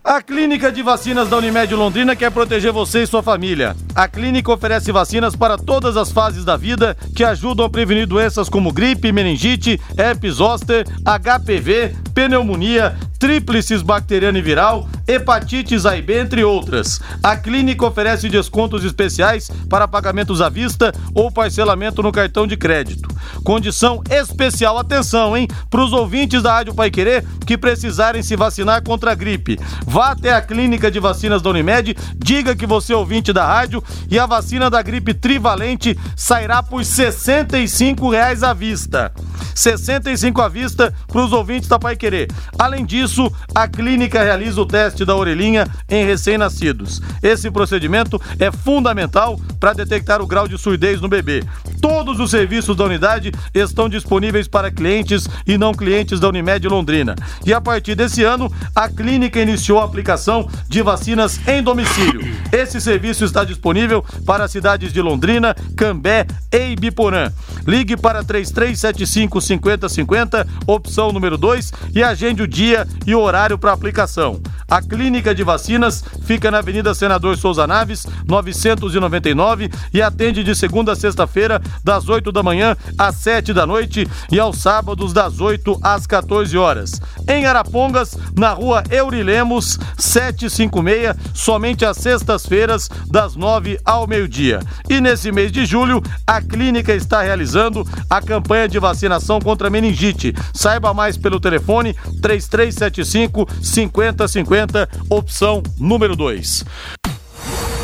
A 0.04 0.20
Clínica 0.20 0.70
de 0.70 0.82
Vacinas 0.82 1.30
da 1.30 1.38
Unimed 1.38 1.74
Londrina 1.74 2.14
quer 2.14 2.30
proteger 2.30 2.70
você 2.70 3.04
e 3.04 3.06
sua 3.06 3.22
família. 3.22 3.74
A 3.94 4.06
clínica 4.06 4.52
oferece 4.52 4.92
vacinas 4.92 5.34
para 5.34 5.56
todas 5.56 5.96
as 5.96 6.12
fases 6.12 6.44
da 6.44 6.58
vida 6.58 6.94
que 7.16 7.24
ajudam 7.24 7.64
a 7.64 7.70
prevenir 7.70 8.06
doenças 8.06 8.50
como 8.50 8.70
gripe, 8.70 9.10
meningite, 9.10 9.80
herpes 9.96 10.34
zoster, 10.34 10.86
HPV, 11.06 11.96
pneumonia, 12.12 12.94
tríplices 13.18 13.80
bacteriana 13.80 14.38
e 14.38 14.42
viral, 14.42 14.86
hepatites 15.08 15.86
A 15.86 15.96
e 15.96 16.02
B, 16.02 16.20
entre 16.20 16.44
outras. 16.44 17.00
A 17.22 17.34
clínica 17.34 17.86
oferece 17.86 18.28
descontos 18.28 18.84
especiais 18.84 19.50
para 19.70 19.88
pagamentos 19.88 20.42
à 20.42 20.50
vista 20.50 20.92
ou 21.14 21.30
parcelamento 21.30 22.02
no 22.02 22.12
cartão 22.12 22.46
de 22.46 22.58
crédito. 22.58 23.08
Condição 23.42 24.02
especial, 24.10 24.76
atenção, 24.78 25.34
hein, 25.34 25.48
para 25.70 25.82
os 25.82 25.92
ouvintes 25.92 26.42
da 26.42 26.52
Rádio 26.52 26.74
Pai 26.74 26.90
Querer 26.90 27.24
que 27.46 27.56
precisarem 27.56 28.22
se 28.22 28.36
vacinar 28.36 28.82
contra 28.82 29.12
a 29.12 29.14
gripe. 29.14 29.58
Vá 29.94 30.10
até 30.10 30.34
a 30.34 30.42
clínica 30.42 30.90
de 30.90 30.98
vacinas 30.98 31.40
da 31.40 31.50
Unimed, 31.50 31.96
diga 32.16 32.56
que 32.56 32.66
você 32.66 32.92
é 32.92 32.96
ouvinte 32.96 33.32
da 33.32 33.46
rádio 33.46 33.80
e 34.10 34.18
a 34.18 34.26
vacina 34.26 34.68
da 34.68 34.82
gripe 34.82 35.14
trivalente 35.14 35.96
sairá 36.16 36.64
por 36.64 36.84
65 36.84 38.10
reais 38.10 38.42
à 38.42 38.52
vista. 38.52 39.12
65 39.54 40.42
à 40.42 40.48
vista 40.48 40.92
para 41.06 41.24
os 41.24 41.32
ouvintes 41.32 41.68
da 41.68 41.78
Pai 41.78 41.94
Querer. 41.94 42.28
Além 42.58 42.84
disso, 42.84 43.32
a 43.54 43.68
clínica 43.68 44.22
realiza 44.22 44.60
o 44.60 44.66
teste 44.66 45.04
da 45.04 45.14
orelhinha 45.14 45.64
em 45.88 46.04
recém-nascidos. 46.04 47.00
Esse 47.22 47.48
procedimento 47.48 48.20
é 48.40 48.50
fundamental 48.50 49.38
para 49.60 49.72
detectar 49.72 50.20
o 50.20 50.26
grau 50.26 50.48
de 50.48 50.58
surdez 50.58 51.00
no 51.00 51.08
bebê. 51.08 51.44
Todos 51.80 52.18
os 52.18 52.30
serviços 52.30 52.76
da 52.76 52.84
unidade 52.84 53.30
estão 53.54 53.88
disponíveis 53.88 54.48
para 54.48 54.70
clientes 54.72 55.28
e 55.46 55.56
não 55.56 55.72
clientes 55.72 56.18
da 56.18 56.28
Unimed 56.28 56.66
Londrina. 56.66 57.14
E 57.46 57.52
a 57.52 57.60
partir 57.60 57.94
desse 57.94 58.24
ano, 58.24 58.52
a 58.74 58.88
clínica 58.88 59.40
iniciou 59.40 59.83
aplicação 59.84 60.48
de 60.68 60.82
vacinas 60.82 61.40
em 61.46 61.62
domicílio. 61.62 62.22
Esse 62.52 62.80
serviço 62.80 63.24
está 63.24 63.44
disponível 63.44 64.04
para 64.26 64.44
as 64.44 64.50
cidades 64.50 64.92
de 64.92 65.00
Londrina, 65.00 65.54
Cambé 65.76 66.26
e 66.52 66.72
Ibiporã. 66.72 67.32
Ligue 67.66 67.96
para 67.96 68.22
3375 68.22 69.40
5050, 69.40 70.46
opção 70.66 71.12
número 71.12 71.38
2, 71.38 71.72
e 71.94 72.02
agende 72.02 72.42
o 72.42 72.48
dia 72.48 72.86
e 73.06 73.14
o 73.14 73.20
horário 73.20 73.58
para 73.58 73.72
aplicação. 73.72 74.40
A 74.68 74.80
clínica 74.80 75.34
de 75.34 75.42
vacinas 75.42 76.02
fica 76.22 76.50
na 76.50 76.58
Avenida 76.58 76.94
Senador 76.94 77.36
Souza 77.36 77.66
Naves, 77.66 78.06
999 78.26 79.70
e 79.92 80.02
atende 80.02 80.42
de 80.42 80.54
segunda 80.54 80.92
a 80.92 80.96
sexta-feira, 80.96 81.60
das 81.82 82.08
8 82.08 82.32
da 82.32 82.42
manhã 82.42 82.76
às 82.98 83.16
7 83.16 83.52
da 83.52 83.66
noite 83.66 84.08
e 84.32 84.40
aos 84.40 84.58
sábados, 84.58 85.12
das 85.12 85.40
8 85.40 85.78
às 85.82 86.06
14 86.06 86.56
horas. 86.56 87.00
Em 87.28 87.46
Arapongas, 87.46 88.16
na 88.36 88.52
rua 88.52 88.82
Eurilemos, 88.90 89.73
756, 89.98 91.16
somente 91.34 91.84
às 91.84 91.96
sextas-feiras, 91.96 92.88
das 93.08 93.36
9 93.36 93.78
ao 93.84 94.06
meio-dia. 94.06 94.60
E 94.88 95.00
nesse 95.00 95.30
mês 95.32 95.50
de 95.52 95.64
julho, 95.66 96.02
a 96.26 96.40
clínica 96.40 96.92
está 96.92 97.22
realizando 97.22 97.86
a 98.08 98.20
campanha 98.20 98.68
de 98.68 98.78
vacinação 98.78 99.40
contra 99.40 99.70
meningite. 99.70 100.34
Saiba 100.52 100.94
mais 100.94 101.16
pelo 101.16 101.40
telefone 101.40 101.94
3375 102.22 103.46
5050, 103.62 104.88
opção 105.08 105.62
número 105.78 106.16
2. 106.16 106.64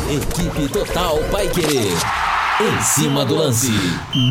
Equipe 0.09 0.67
Total 0.67 1.17
Paiquerê. 1.31 1.87
Em 2.59 2.81
cima 2.81 3.25
do 3.25 3.35
lance. 3.35 3.71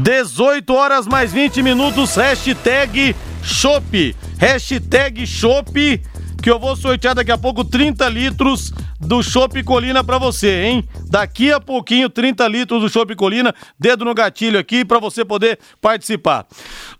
18 0.03 0.73
horas 0.75 1.07
mais 1.07 1.33
20 1.33 1.63
minutos, 1.63 2.15
hashtag 2.17 3.17
Chopp. 3.43 4.15
Hashtag 4.39 5.27
Chopp, 5.27 6.03
que 6.41 6.51
eu 6.51 6.59
vou 6.59 6.75
sortear 6.75 7.15
daqui 7.15 7.31
a 7.31 7.37
pouco 7.37 7.63
30 7.65 8.09
litros 8.09 8.73
do 8.99 9.23
Chopp 9.23 9.63
Colina 9.63 10.03
pra 10.03 10.17
você, 10.17 10.63
hein? 10.63 10.89
Daqui 11.11 11.53
a 11.53 11.61
pouquinho, 11.61 12.09
30 12.09 12.49
litros 12.49 12.81
do 12.81 12.89
Chopp 12.89 13.15
Colina, 13.15 13.55
dedo 13.79 14.05
no 14.05 14.15
gatilho 14.15 14.59
aqui 14.59 14.85
pra 14.85 14.99
você 14.99 15.25
poder 15.25 15.59
participar. 15.81 16.47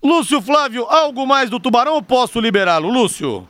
Lúcio 0.03 0.41
Flávio, 0.41 0.85
algo 0.85 1.25
mais 1.25 1.49
do 1.49 1.59
Tubarão 1.59 1.95
ou 1.95 2.03
posso 2.03 2.39
liberá-lo, 2.39 2.89
Lúcio? 2.89 3.47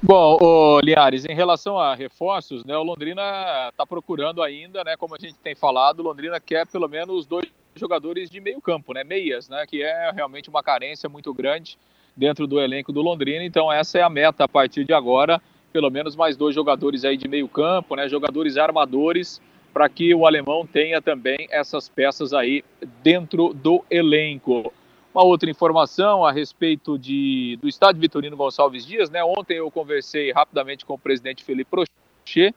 Bom, 0.00 0.38
ô, 0.40 0.80
Linhares, 0.80 1.24
em 1.24 1.34
relação 1.34 1.76
a 1.76 1.96
reforços, 1.96 2.64
né, 2.64 2.76
o 2.76 2.84
Londrina 2.84 3.22
está 3.70 3.84
procurando 3.84 4.40
ainda, 4.40 4.84
né, 4.84 4.96
como 4.96 5.16
a 5.16 5.18
gente 5.18 5.34
tem 5.34 5.56
falado, 5.56 5.98
o 5.98 6.02
Londrina 6.04 6.38
quer 6.38 6.64
pelo 6.68 6.88
menos 6.88 7.26
dois 7.26 7.46
jogadores 7.74 8.30
de 8.30 8.40
meio 8.40 8.60
campo, 8.60 8.94
né, 8.94 9.02
meias, 9.02 9.48
né, 9.48 9.66
que 9.66 9.82
é 9.82 10.12
realmente 10.14 10.48
uma 10.48 10.62
carência 10.62 11.08
muito 11.08 11.34
grande 11.34 11.76
dentro 12.18 12.46
do 12.46 12.60
elenco 12.60 12.92
do 12.92 13.00
Londrina, 13.00 13.44
então 13.44 13.72
essa 13.72 13.98
é 13.98 14.02
a 14.02 14.10
meta 14.10 14.44
a 14.44 14.48
partir 14.48 14.84
de 14.84 14.92
agora, 14.92 15.40
pelo 15.72 15.88
menos 15.88 16.16
mais 16.16 16.36
dois 16.36 16.54
jogadores 16.54 17.04
aí 17.04 17.16
de 17.16 17.28
meio 17.28 17.48
campo, 17.48 17.94
né, 17.94 18.08
jogadores 18.08 18.56
armadores, 18.56 19.40
para 19.72 19.88
que 19.88 20.12
o 20.12 20.26
alemão 20.26 20.66
tenha 20.66 21.00
também 21.00 21.46
essas 21.50 21.88
peças 21.88 22.34
aí 22.34 22.64
dentro 23.02 23.54
do 23.54 23.84
elenco. 23.88 24.72
Uma 25.14 25.24
outra 25.24 25.48
informação 25.48 26.24
a 26.24 26.32
respeito 26.32 26.98
de, 26.98 27.56
do 27.62 27.68
estádio 27.68 28.00
Vitorino 28.00 28.36
Gonçalves 28.36 28.84
Dias, 28.84 29.08
né? 29.10 29.22
Ontem 29.22 29.58
eu 29.58 29.70
conversei 29.70 30.32
rapidamente 30.32 30.84
com 30.84 30.94
o 30.94 30.98
presidente 30.98 31.44
Felipe 31.44 31.70
Prochet 31.70 32.54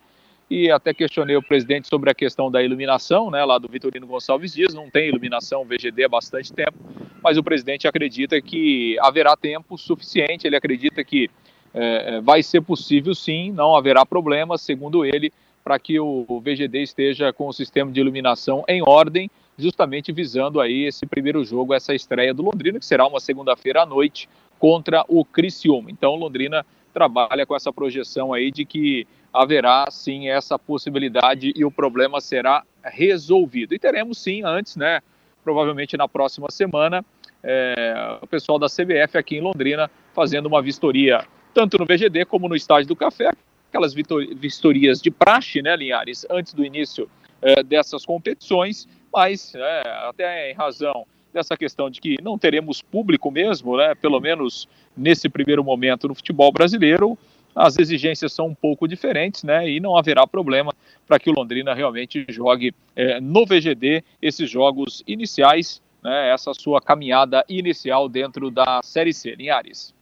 e 0.50 0.70
até 0.70 0.92
questionei 0.92 1.36
o 1.36 1.42
presidente 1.42 1.88
sobre 1.88 2.10
a 2.10 2.14
questão 2.14 2.50
da 2.50 2.62
iluminação, 2.62 3.30
né, 3.30 3.44
lá 3.44 3.58
do 3.58 3.68
Vitorino 3.68 4.06
Gonçalves 4.06 4.52
Dias, 4.52 4.74
não 4.74 4.90
tem 4.90 5.08
iluminação 5.08 5.64
VGD 5.64 6.04
há 6.04 6.08
bastante 6.08 6.52
tempo, 6.52 6.78
mas 7.22 7.38
o 7.38 7.42
presidente 7.42 7.88
acredita 7.88 8.40
que 8.40 8.98
haverá 9.00 9.36
tempo 9.36 9.78
suficiente, 9.78 10.46
ele 10.46 10.56
acredita 10.56 11.02
que 11.02 11.30
é, 11.74 12.20
vai 12.20 12.42
ser 12.42 12.60
possível 12.60 13.14
sim, 13.14 13.50
não 13.50 13.74
haverá 13.74 14.04
problema, 14.04 14.58
segundo 14.58 15.04
ele, 15.04 15.32
para 15.64 15.78
que 15.78 15.98
o, 15.98 16.24
o 16.28 16.40
VGD 16.40 16.82
esteja 16.82 17.32
com 17.32 17.46
o 17.46 17.52
sistema 17.52 17.90
de 17.90 18.00
iluminação 18.00 18.64
em 18.68 18.82
ordem, 18.82 19.30
justamente 19.56 20.12
visando 20.12 20.60
aí 20.60 20.84
esse 20.84 21.06
primeiro 21.06 21.44
jogo, 21.44 21.72
essa 21.72 21.94
estreia 21.94 22.34
do 22.34 22.42
Londrina, 22.42 22.78
que 22.78 22.86
será 22.86 23.06
uma 23.06 23.20
segunda-feira 23.20 23.82
à 23.82 23.86
noite 23.86 24.28
contra 24.58 25.04
o 25.08 25.24
Criciúma. 25.24 25.90
Então, 25.90 26.14
Londrina 26.14 26.64
trabalha 26.92 27.46
com 27.46 27.54
essa 27.54 27.72
projeção 27.72 28.32
aí 28.32 28.50
de 28.50 28.64
que 28.64 29.06
haverá 29.32 29.86
sim 29.90 30.28
essa 30.28 30.58
possibilidade 30.58 31.52
e 31.56 31.64
o 31.64 31.70
problema 31.70 32.20
será 32.20 32.62
resolvido. 32.84 33.74
E 33.74 33.78
teremos 33.78 34.18
sim 34.18 34.42
antes, 34.44 34.76
né? 34.76 35.00
Provavelmente 35.42 35.96
na 35.96 36.06
próxima 36.06 36.50
semana, 36.50 37.04
é, 37.42 38.18
o 38.20 38.26
pessoal 38.26 38.58
da 38.58 38.66
CBF 38.66 39.16
aqui 39.16 39.36
em 39.36 39.40
Londrina 39.40 39.90
fazendo 40.14 40.46
uma 40.46 40.60
vistoria 40.62 41.24
tanto 41.54 41.76
no 41.78 41.84
VGD 41.84 42.24
como 42.24 42.48
no 42.48 42.56
Estádio 42.56 42.88
do 42.88 42.96
Café, 42.96 43.30
aquelas 43.68 43.92
vistorias 43.92 45.02
de 45.02 45.10
praxe, 45.10 45.60
né, 45.60 45.76
Linhares, 45.76 46.26
antes 46.30 46.54
do 46.54 46.64
início 46.64 47.10
é, 47.42 47.62
dessas 47.62 48.06
competições 48.06 48.88
mas 49.12 49.54
é, 49.54 49.82
até 50.08 50.50
em 50.50 50.54
razão 50.54 51.06
dessa 51.32 51.56
questão 51.56 51.88
de 51.88 52.00
que 52.00 52.16
não 52.22 52.38
teremos 52.38 52.82
público 52.82 53.30
mesmo, 53.30 53.76
né, 53.76 53.94
pelo 53.94 54.20
menos 54.20 54.68
nesse 54.96 55.28
primeiro 55.28 55.64
momento 55.64 56.08
no 56.08 56.14
futebol 56.14 56.52
brasileiro, 56.52 57.16
as 57.54 57.78
exigências 57.78 58.32
são 58.32 58.46
um 58.46 58.54
pouco 58.54 58.88
diferentes, 58.88 59.42
né, 59.42 59.68
e 59.68 59.80
não 59.80 59.96
haverá 59.96 60.26
problema 60.26 60.72
para 61.06 61.18
que 61.18 61.30
o 61.30 61.32
Londrina 61.32 61.74
realmente 61.74 62.24
jogue 62.28 62.74
é, 62.96 63.20
no 63.20 63.44
VGD 63.44 64.02
esses 64.20 64.48
jogos 64.48 65.02
iniciais, 65.06 65.80
né, 66.02 66.30
essa 66.30 66.54
sua 66.54 66.80
caminhada 66.80 67.44
inicial 67.48 68.08
dentro 68.08 68.50
da 68.50 68.80
Série 68.82 69.12
C, 69.12 69.34
Linhares. 69.34 69.94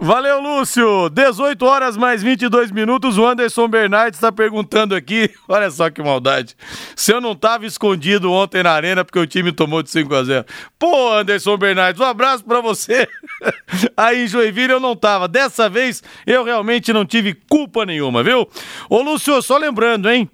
Valeu, 0.00 0.40
Lúcio! 0.40 1.08
18 1.10 1.66
horas 1.66 1.96
mais 1.96 2.22
22 2.22 2.70
minutos. 2.70 3.18
O 3.18 3.26
Anderson 3.26 3.66
Bernardes 3.66 4.18
está 4.18 4.30
perguntando 4.30 4.94
aqui. 4.94 5.28
Olha 5.48 5.68
só 5.72 5.90
que 5.90 6.00
maldade. 6.00 6.56
Se 6.94 7.12
eu 7.12 7.20
não 7.20 7.32
estava 7.32 7.66
escondido 7.66 8.30
ontem 8.30 8.62
na 8.62 8.70
arena 8.70 9.04
porque 9.04 9.18
o 9.18 9.26
time 9.26 9.50
tomou 9.50 9.82
de 9.82 9.90
5 9.90 10.14
a 10.14 10.22
0 10.22 10.44
Pô, 10.78 11.12
Anderson 11.14 11.56
Bernardes, 11.56 12.00
um 12.00 12.04
abraço 12.04 12.44
para 12.44 12.60
você. 12.60 13.08
Aí 13.96 14.24
em 14.24 14.28
Joinville 14.28 14.74
eu 14.74 14.80
não 14.80 14.94
tava. 14.94 15.26
Dessa 15.26 15.68
vez 15.68 16.00
eu 16.24 16.44
realmente 16.44 16.92
não 16.92 17.04
tive 17.04 17.34
culpa 17.48 17.84
nenhuma, 17.84 18.22
viu? 18.22 18.48
Ô, 18.88 19.02
Lúcio, 19.02 19.42
só 19.42 19.58
lembrando, 19.58 20.08
hein? 20.08 20.30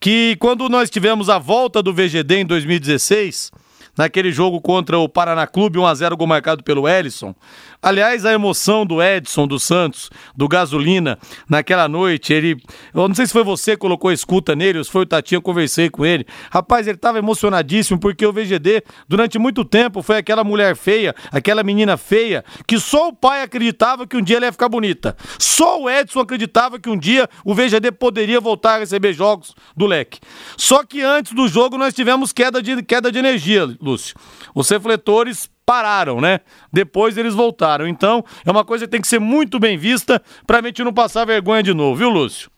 Que 0.00 0.36
quando 0.38 0.68
nós 0.68 0.88
tivemos 0.88 1.28
a 1.28 1.38
volta 1.38 1.82
do 1.82 1.92
VGD 1.92 2.36
em 2.36 2.46
2016 2.46 3.50
naquele 3.98 4.30
jogo 4.30 4.60
contra 4.60 4.96
o 4.96 5.08
Paraná 5.08 5.44
Clube, 5.44 5.80
1x0 5.80 6.16
gol 6.16 6.26
marcado 6.28 6.62
pelo 6.62 6.88
Ellison. 6.88 7.34
Aliás, 7.80 8.24
a 8.24 8.32
emoção 8.32 8.84
do 8.84 9.00
Edson 9.00 9.46
dos 9.46 9.62
Santos, 9.62 10.10
do 10.36 10.48
Gasolina, 10.48 11.16
naquela 11.48 11.86
noite, 11.86 12.32
ele. 12.32 12.56
Eu 12.92 13.06
não 13.06 13.14
sei 13.14 13.26
se 13.26 13.32
foi 13.32 13.44
você 13.44 13.72
que 13.72 13.78
colocou 13.78 14.10
a 14.10 14.14
escuta 14.14 14.56
nele, 14.56 14.78
ou 14.78 14.84
se 14.84 14.90
foi 14.90 15.02
o 15.02 15.06
Tatinho, 15.06 15.38
eu 15.38 15.42
conversei 15.42 15.88
com 15.88 16.04
ele. 16.04 16.26
Rapaz, 16.50 16.88
ele 16.88 16.96
estava 16.96 17.18
emocionadíssimo 17.18 18.00
porque 18.00 18.26
o 18.26 18.32
VGD, 18.32 18.82
durante 19.08 19.38
muito 19.38 19.64
tempo, 19.64 20.02
foi 20.02 20.16
aquela 20.16 20.42
mulher 20.42 20.74
feia, 20.74 21.14
aquela 21.30 21.62
menina 21.62 21.96
feia, 21.96 22.44
que 22.66 22.80
só 22.80 23.08
o 23.08 23.12
pai 23.12 23.42
acreditava 23.42 24.06
que 24.06 24.16
um 24.16 24.22
dia 24.22 24.38
ela 24.38 24.46
ia 24.46 24.52
ficar 24.52 24.68
bonita. 24.68 25.16
Só 25.38 25.80
o 25.80 25.88
Edson 25.88 26.20
acreditava 26.20 26.80
que 26.80 26.90
um 26.90 26.98
dia 26.98 27.28
o 27.44 27.54
VGD 27.54 27.92
poderia 27.92 28.40
voltar 28.40 28.74
a 28.74 28.78
receber 28.78 29.12
jogos 29.12 29.54
do 29.76 29.86
leque. 29.86 30.18
Só 30.56 30.82
que 30.82 31.00
antes 31.00 31.32
do 31.32 31.46
jogo 31.46 31.78
nós 31.78 31.94
tivemos 31.94 32.32
queda 32.32 32.60
de, 32.60 32.82
queda 32.82 33.12
de 33.12 33.18
energia, 33.18 33.66
Lúcio. 33.80 34.16
Os 34.54 34.68
refletores 34.68 35.48
pararam, 35.68 36.18
né? 36.18 36.40
Depois 36.72 37.18
eles 37.18 37.34
voltaram. 37.34 37.86
Então, 37.86 38.24
é 38.46 38.50
uma 38.50 38.64
coisa 38.64 38.86
que 38.86 38.90
tem 38.90 39.02
que 39.02 39.06
ser 39.06 39.18
muito 39.18 39.60
bem 39.60 39.76
vista 39.76 40.22
pra 40.46 40.62
gente 40.62 40.82
não 40.82 40.94
passar 40.94 41.26
vergonha 41.26 41.62
de 41.62 41.74
novo, 41.74 41.94
viu, 41.94 42.08
Lúcio? 42.08 42.50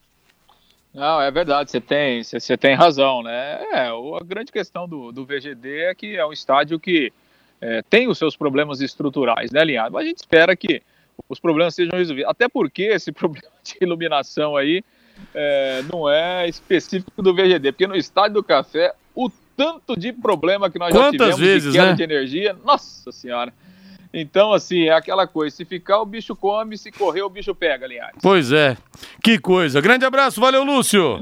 Não, 0.94 1.20
é 1.20 1.28
verdade, 1.28 1.72
você 1.72 1.80
tem, 1.80 2.22
você 2.22 2.56
tem 2.56 2.76
razão, 2.76 3.20
né? 3.24 3.64
É, 3.72 3.88
a 3.88 4.24
grande 4.24 4.52
questão 4.52 4.88
do, 4.88 5.10
do 5.10 5.24
VGD 5.24 5.86
é 5.86 5.94
que 5.94 6.16
é 6.16 6.24
um 6.24 6.32
estádio 6.32 6.78
que 6.78 7.12
é, 7.60 7.82
tem 7.82 8.06
os 8.06 8.16
seus 8.16 8.36
problemas 8.36 8.80
estruturais, 8.80 9.50
né, 9.50 9.64
Linhado? 9.64 9.92
Mas 9.92 10.04
a 10.04 10.08
gente 10.08 10.18
espera 10.18 10.54
que 10.54 10.80
os 11.28 11.40
problemas 11.40 11.74
sejam 11.74 11.98
resolvidos. 11.98 12.30
Até 12.30 12.48
porque 12.48 12.84
esse 12.84 13.10
problema 13.10 13.50
de 13.64 13.76
iluminação 13.80 14.56
aí 14.56 14.84
é, 15.34 15.82
não 15.92 16.08
é 16.08 16.48
específico 16.48 17.20
do 17.20 17.34
VGD, 17.34 17.72
porque 17.72 17.88
no 17.88 17.96
Estádio 17.96 18.34
do 18.34 18.44
Café, 18.44 18.94
o 19.16 19.28
tanto 19.60 19.94
de 19.94 20.10
problema 20.10 20.70
que 20.70 20.78
nós 20.78 20.90
Quantas 20.90 21.10
já 21.12 21.34
tivemos 21.34 21.38
vezes, 21.38 21.72
de 21.72 21.78
queda 21.78 21.90
né? 21.90 21.96
de 21.96 22.02
energia, 22.02 22.56
nossa 22.64 23.12
senhora. 23.12 23.52
Então, 24.12 24.54
assim, 24.54 24.84
é 24.84 24.94
aquela 24.94 25.26
coisa, 25.26 25.54
se 25.54 25.66
ficar 25.66 26.00
o 26.00 26.06
bicho 26.06 26.34
come, 26.34 26.78
se 26.78 26.90
correr 26.90 27.20
o 27.20 27.28
bicho 27.28 27.54
pega, 27.54 27.86
Linhares. 27.86 28.16
Pois 28.22 28.50
é. 28.50 28.74
Que 29.22 29.38
coisa. 29.38 29.82
Grande 29.82 30.06
abraço, 30.06 30.40
valeu, 30.40 30.64
Lúcio. 30.64 31.20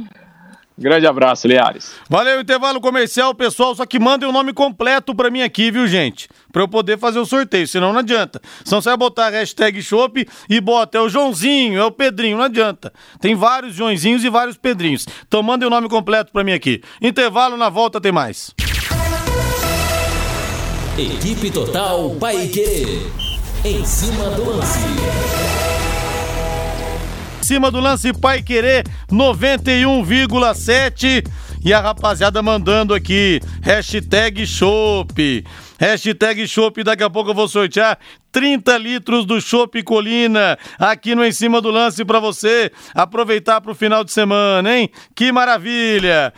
Grande 0.78 1.08
abraço, 1.08 1.48
Linhares. 1.48 1.92
Valeu, 2.08 2.40
intervalo 2.40 2.80
comercial, 2.80 3.34
pessoal. 3.34 3.74
Só 3.74 3.84
que 3.84 3.98
mandem 3.98 4.28
o 4.28 4.32
nome 4.32 4.52
completo 4.52 5.12
pra 5.12 5.28
mim 5.28 5.42
aqui, 5.42 5.72
viu, 5.72 5.88
gente? 5.88 6.28
Pra 6.52 6.62
eu 6.62 6.68
poder 6.68 6.96
fazer 6.96 7.18
o 7.18 7.26
sorteio, 7.26 7.66
senão 7.66 7.92
não 7.92 7.98
adianta. 7.98 8.40
Senão 8.64 8.80
você 8.80 8.90
vai 8.90 8.96
botar 8.96 9.26
a 9.26 9.30
hashtag 9.30 9.82
Chopp 9.82 10.24
e 10.48 10.60
bota 10.60 10.98
é 10.98 11.00
o 11.00 11.08
Joãozinho, 11.08 11.80
é 11.80 11.84
o 11.84 11.90
Pedrinho, 11.90 12.36
não 12.36 12.44
adianta. 12.44 12.92
Tem 13.20 13.34
vários 13.34 13.74
Joãozinhos 13.74 14.22
e 14.22 14.30
vários 14.30 14.56
Pedrinhos. 14.56 15.04
Então 15.26 15.42
mandem 15.42 15.66
o 15.66 15.70
nome 15.70 15.88
completo 15.88 16.30
pra 16.32 16.44
mim 16.44 16.52
aqui. 16.52 16.80
Intervalo, 17.02 17.56
na 17.56 17.68
volta 17.68 18.00
tem 18.00 18.12
mais. 18.12 18.54
Equipe 20.96 21.50
Total 21.50 22.10
Paique. 22.20 23.02
Em 23.64 23.84
cima 23.84 24.30
do 24.30 24.50
lance. 24.50 25.37
Cima 27.48 27.70
do 27.70 27.80
lance 27.80 28.12
Pai 28.12 28.42
Querer 28.42 28.84
91,7 29.10 31.26
e 31.64 31.72
a 31.72 31.80
rapaziada 31.80 32.42
mandando 32.42 32.92
aqui 32.92 33.40
hashtag 33.62 34.46
Chopp. 34.46 35.42
Hashtag 35.80 36.46
Chopp, 36.46 36.84
daqui 36.84 37.02
a 37.02 37.08
pouco 37.08 37.30
eu 37.30 37.34
vou 37.34 37.48
sortear 37.48 37.98
30 38.30 38.76
litros 38.76 39.24
do 39.24 39.40
Chopp 39.40 39.82
Colina 39.82 40.58
aqui 40.78 41.14
no 41.14 41.24
Em 41.24 41.32
Cima 41.32 41.62
do 41.62 41.70
Lance 41.70 42.04
pra 42.04 42.20
você 42.20 42.70
aproveitar 42.94 43.62
pro 43.62 43.74
final 43.74 44.04
de 44.04 44.12
semana, 44.12 44.76
hein? 44.76 44.90
Que 45.16 45.32
maravilha! 45.32 46.34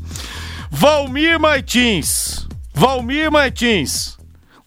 Valmir 0.71 1.39
Martins. 1.41 2.47
Valmir 2.75 3.31
Martins. 3.31 4.16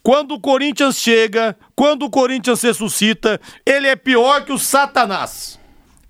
Quando 0.10 0.32
o 0.32 0.39
Corinthians 0.39 0.98
chega, 0.98 1.56
quando 1.76 2.02
o 2.08 2.10
Corinthians 2.10 2.63
ressuscita, 2.63 3.39
ele 3.63 3.86
é 3.86 3.95
pior 3.95 4.43
que 4.43 4.52
o 4.52 4.58
Satanás 4.58 5.60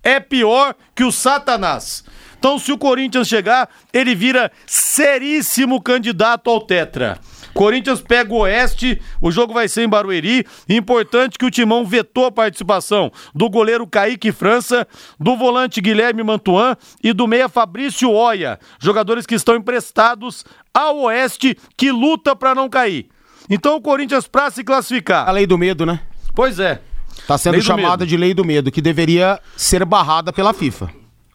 é 0.02 0.18
pior 0.18 0.74
que 0.94 1.04
o 1.04 1.12
Satanás. 1.12 2.02
Então, 2.38 2.58
se 2.58 2.72
o 2.72 2.78
Corinthians 2.78 3.28
chegar, 3.28 3.68
ele 3.92 4.14
vira 4.14 4.50
seríssimo 4.66 5.82
candidato 5.82 6.48
ao 6.48 6.62
Tetra. 6.62 7.18
Corinthians 7.52 8.00
pega 8.00 8.32
o 8.32 8.38
Oeste, 8.38 8.98
o 9.20 9.30
jogo 9.30 9.52
vai 9.52 9.68
ser 9.68 9.82
em 9.82 9.88
Barueri. 9.88 10.46
Importante 10.66 11.36
que 11.36 11.44
o 11.44 11.50
Timão 11.50 11.84
vetou 11.84 12.24
a 12.24 12.32
participação 12.32 13.12
do 13.34 13.50
goleiro 13.50 13.86
Kaique 13.86 14.32
França, 14.32 14.88
do 15.18 15.36
volante 15.36 15.78
Guilherme 15.78 16.22
Mantuan 16.22 16.74
e 17.04 17.12
do 17.12 17.26
meia 17.26 17.50
Fabrício 17.50 18.10
Oia, 18.10 18.58
jogadores 18.80 19.26
que 19.26 19.34
estão 19.34 19.56
emprestados 19.56 20.42
ao 20.72 21.00
Oeste, 21.00 21.54
que 21.76 21.92
luta 21.92 22.34
para 22.34 22.54
não 22.54 22.66
cair. 22.66 23.10
Então, 23.50 23.74
o 23.74 23.80
Corinthians, 23.80 24.28
para 24.28 24.48
se 24.50 24.62
classificar. 24.62 25.28
A 25.28 25.32
lei 25.32 25.44
do 25.44 25.58
medo, 25.58 25.84
né? 25.84 26.00
Pois 26.34 26.60
é. 26.60 26.80
Tá 27.26 27.36
sendo 27.36 27.54
Lei 27.54 27.62
chamada 27.62 28.06
de 28.06 28.16
lei 28.16 28.32
do 28.32 28.44
medo, 28.44 28.70
que 28.70 28.80
deveria 28.80 29.40
ser 29.56 29.84
barrada 29.84 30.32
pela 30.32 30.54
FIFA. 30.54 30.90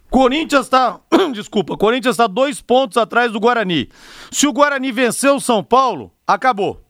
Corinthians 0.10 0.70
tá. 0.70 1.00
Desculpa, 1.34 1.76
Corinthians 1.76 2.16
tá 2.16 2.26
dois 2.26 2.62
pontos 2.62 2.96
atrás 2.96 3.34
do 3.34 3.40
Guarani. 3.40 3.90
Se 4.32 4.48
o 4.48 4.54
Guarani 4.54 4.92
vencer 4.92 5.30
o 5.30 5.42
São 5.42 5.62
Paulo, 5.62 6.10
acabou. 6.26 6.85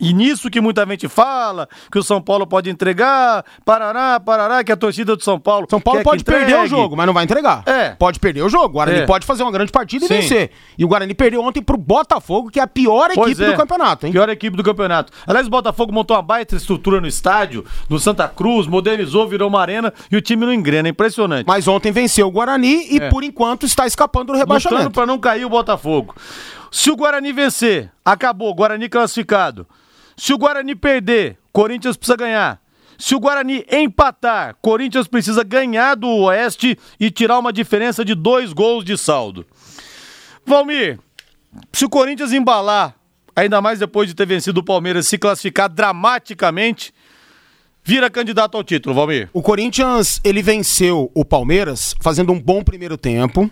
E 0.00 0.12
nisso 0.12 0.50
que 0.50 0.60
muita 0.60 0.84
gente 0.86 1.06
fala, 1.08 1.68
que 1.90 1.98
o 1.98 2.02
São 2.02 2.20
Paulo 2.20 2.44
pode 2.46 2.68
entregar, 2.68 3.44
parará, 3.64 4.18
parará, 4.18 4.64
que 4.64 4.72
a 4.72 4.76
torcida 4.76 5.14
do 5.14 5.22
São 5.22 5.38
Paulo. 5.38 5.66
São 5.70 5.80
Paulo 5.80 6.02
pode 6.02 6.24
perder 6.24 6.58
o 6.58 6.66
jogo, 6.66 6.96
mas 6.96 7.06
não 7.06 7.14
vai 7.14 7.22
entregar. 7.22 7.62
É. 7.66 7.90
Pode 7.90 8.18
perder 8.18 8.42
o 8.42 8.48
jogo. 8.48 8.64
O 8.66 8.68
Guarani 8.70 9.00
É. 9.00 9.06
pode 9.06 9.24
fazer 9.24 9.44
uma 9.44 9.52
grande 9.52 9.70
partida 9.70 10.04
e 10.04 10.08
Sim. 10.08 10.14
vencer. 10.14 10.50
E 10.76 10.84
o 10.84 10.88
Guarani 10.88 11.14
perdeu 11.14 11.40
ontem 11.42 11.62
pro 11.62 11.76
Botafogo, 11.76 12.50
que 12.50 12.58
é 12.58 12.62
a 12.62 12.66
pior 12.66 13.10
Pois 13.14 13.28
equipe 13.32 13.44
é. 13.48 13.52
do 13.52 13.56
campeonato, 13.56 14.06
hein? 14.06 14.12
Pior 14.12 14.28
equipe 14.28 14.56
do 14.56 14.62
campeonato. 14.64 15.12
Aliás, 15.26 15.46
o 15.46 15.50
Botafogo 15.50 15.92
montou 15.92 16.16
uma 16.16 16.22
baita 16.22 16.56
estrutura 16.56 17.00
no 17.00 17.06
estádio, 17.06 17.64
no 17.88 17.98
Santa 18.00 18.26
Cruz, 18.26 18.66
modernizou, 18.66 19.28
virou 19.28 19.48
uma 19.48 19.60
arena 19.60 19.92
e 20.10 20.16
o 20.16 20.20
time 20.20 20.44
não 20.44 20.52
engrena. 20.52 20.88
É 20.88 20.90
impressionante. 20.90 21.46
Mas 21.46 21.68
ontem 21.68 21.92
venceu 21.92 22.26
o 22.26 22.30
Guarani 22.30 22.86
e, 22.92 22.96
É. 22.98 23.08
por 23.08 23.22
enquanto, 23.22 23.66
está 23.66 23.86
escapando 23.86 24.26
do 24.26 24.32
Lutando 24.32 24.48
rebaixamento. 24.52 24.90
pra 24.90 25.06
não 25.06 25.18
cair 25.18 25.44
o 25.44 25.48
Botafogo. 25.48 26.14
Se 26.72 26.90
o 26.90 26.96
Guarani 26.96 27.34
vencer, 27.34 27.92
acabou, 28.02 28.54
Guarani 28.54 28.88
classificado. 28.88 29.66
Se 30.16 30.32
o 30.32 30.38
Guarani 30.38 30.74
perder, 30.74 31.36
Corinthians 31.52 31.98
precisa 31.98 32.16
ganhar. 32.16 32.62
Se 32.98 33.14
o 33.14 33.20
Guarani 33.20 33.62
empatar, 33.70 34.56
Corinthians 34.62 35.06
precisa 35.06 35.44
ganhar 35.44 35.94
do 35.94 36.08
Oeste 36.08 36.78
e 36.98 37.10
tirar 37.10 37.38
uma 37.38 37.52
diferença 37.52 38.02
de 38.02 38.14
dois 38.14 38.54
gols 38.54 38.86
de 38.86 38.96
saldo. 38.96 39.44
Valmir, 40.46 40.98
se 41.74 41.84
o 41.84 41.90
Corinthians 41.90 42.32
embalar, 42.32 42.94
ainda 43.36 43.60
mais 43.60 43.78
depois 43.78 44.08
de 44.08 44.14
ter 44.14 44.26
vencido 44.26 44.60
o 44.60 44.64
Palmeiras, 44.64 45.06
se 45.06 45.18
classificar 45.18 45.68
dramaticamente, 45.68 46.94
vira 47.84 48.08
candidato 48.08 48.56
ao 48.56 48.64
título, 48.64 48.94
Valmir. 48.94 49.28
O 49.34 49.42
Corinthians, 49.42 50.22
ele 50.24 50.40
venceu 50.40 51.10
o 51.14 51.22
Palmeiras 51.22 51.94
fazendo 52.00 52.32
um 52.32 52.40
bom 52.40 52.64
primeiro 52.64 52.96
tempo. 52.96 53.50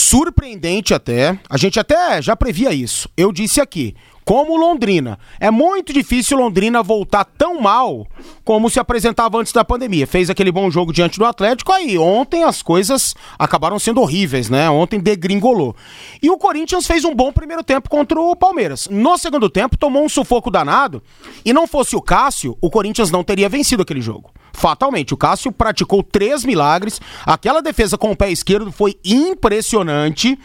Surpreendente 0.00 0.94
até. 0.94 1.36
A 1.50 1.56
gente 1.56 1.80
até 1.80 2.22
já 2.22 2.36
previa 2.36 2.72
isso. 2.72 3.08
Eu 3.16 3.32
disse 3.32 3.60
aqui. 3.60 3.96
como 4.28 4.58
Londrina. 4.58 5.18
É 5.40 5.50
muito 5.50 5.90
difícil 5.90 6.36
Londrina 6.36 6.82
voltar 6.82 7.24
tão 7.24 7.62
mal 7.62 8.06
como 8.44 8.68
se 8.68 8.78
apresentava 8.78 9.38
antes 9.38 9.54
da 9.54 9.64
pandemia. 9.64 10.06
Fez 10.06 10.28
aquele 10.28 10.52
bom 10.52 10.70
jogo 10.70 10.92
diante 10.92 11.18
do 11.18 11.24
Atlético, 11.24 11.72
aí 11.72 11.96
ontem 11.96 12.44
as 12.44 12.60
coisas 12.60 13.14
acabaram 13.38 13.78
sendo 13.78 14.02
horríveis, 14.02 14.50
né? 14.50 14.68
Ontem 14.68 15.00
degringolou. 15.00 15.74
E 16.22 16.28
o 16.28 16.36
Corinthians 16.36 16.86
fez 16.86 17.06
um 17.06 17.14
bom 17.14 17.32
primeiro 17.32 17.64
tempo 17.64 17.88
contra 17.88 18.20
o 18.20 18.36
Palmeiras. 18.36 18.86
No 18.90 19.16
segundo 19.16 19.48
tempo, 19.48 19.78
tomou 19.78 20.04
um 20.04 20.10
sufoco 20.10 20.50
danado, 20.50 21.02
e 21.42 21.50
não 21.54 21.66
fosse 21.66 21.96
o 21.96 22.02
Cássio, 22.02 22.54
o 22.60 22.68
Corinthians 22.68 23.10
não 23.10 23.24
teria 23.24 23.48
vencido 23.48 23.82
aquele 23.82 24.02
jogo. 24.02 24.30
Fatalmente, 24.58 25.14
o 25.14 25.16
Cássio 25.16 25.52
praticou 25.52 26.02
três 26.02 26.44
milagres, 26.44 27.00
aquela 27.24 27.62
defesa 27.62 27.96
com 27.96 28.10
o 28.10 28.16
pé 28.16 28.28
esquerdo 28.28 28.72
foi 28.72 28.98
impressionante, 29.04 30.36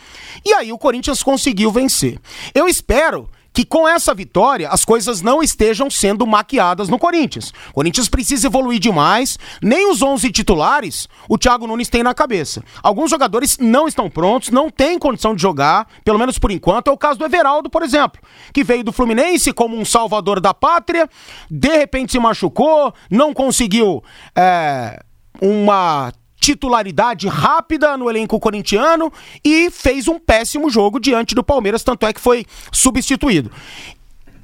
e 0.45 0.53
aí 0.53 0.71
o 0.71 0.77
Corinthians 0.77 1.23
conseguiu 1.23 1.71
vencer. 1.71 2.19
Eu 2.53 2.67
espero 2.67 3.27
que 3.53 3.63
com 3.63 3.87
essa 3.87 4.13
vitória 4.13 4.67
as 4.69 4.83
coisas 4.83 5.21
não 5.21 5.43
estejam 5.43 5.89
sendo 5.89 6.25
maquiadas 6.25 6.89
no 6.89 6.97
Corinthians. 6.97 7.53
O 7.69 7.73
Corinthians 7.73 8.09
precisa 8.09 8.47
evoluir 8.47 8.79
demais, 8.79 9.37
nem 9.61 9.89
os 9.89 10.01
11 10.01 10.31
titulares 10.31 11.07
o 11.29 11.37
Thiago 11.37 11.67
Nunes 11.67 11.89
tem 11.89 12.03
na 12.03 12.13
cabeça. 12.13 12.63
Alguns 12.81 13.09
jogadores 13.09 13.57
não 13.57 13.87
estão 13.87 14.09
prontos, 14.09 14.49
não 14.49 14.69
têm 14.69 14.99
condição 14.99 15.35
de 15.35 15.41
jogar, 15.41 15.87
pelo 16.03 16.19
menos 16.19 16.37
por 16.37 16.51
enquanto. 16.51 16.89
É 16.89 16.91
o 16.91 16.97
caso 16.97 17.19
do 17.19 17.25
Everaldo, 17.25 17.69
por 17.69 17.83
exemplo, 17.83 18.21
que 18.53 18.63
veio 18.63 18.83
do 18.83 18.91
Fluminense 18.91 19.53
como 19.53 19.77
um 19.77 19.85
salvador 19.85 20.39
da 20.39 20.53
pátria, 20.53 21.09
de 21.49 21.77
repente 21.77 22.11
se 22.11 22.19
machucou, 22.19 22.93
não 23.09 23.33
conseguiu 23.33 24.03
é, 24.35 25.01
uma 25.41 26.11
titularidade 26.43 27.25
rápida 27.29 27.95
no 27.95 28.09
elenco 28.09 28.37
corintiano 28.37 29.09
e 29.45 29.71
fez 29.71 30.09
um 30.09 30.19
péssimo 30.19 30.69
jogo 30.69 30.99
diante 30.99 31.33
do 31.33 31.41
Palmeiras, 31.41 31.83
tanto 31.83 32.05
é 32.05 32.11
que 32.11 32.19
foi 32.19 32.45
substituído. 32.69 33.49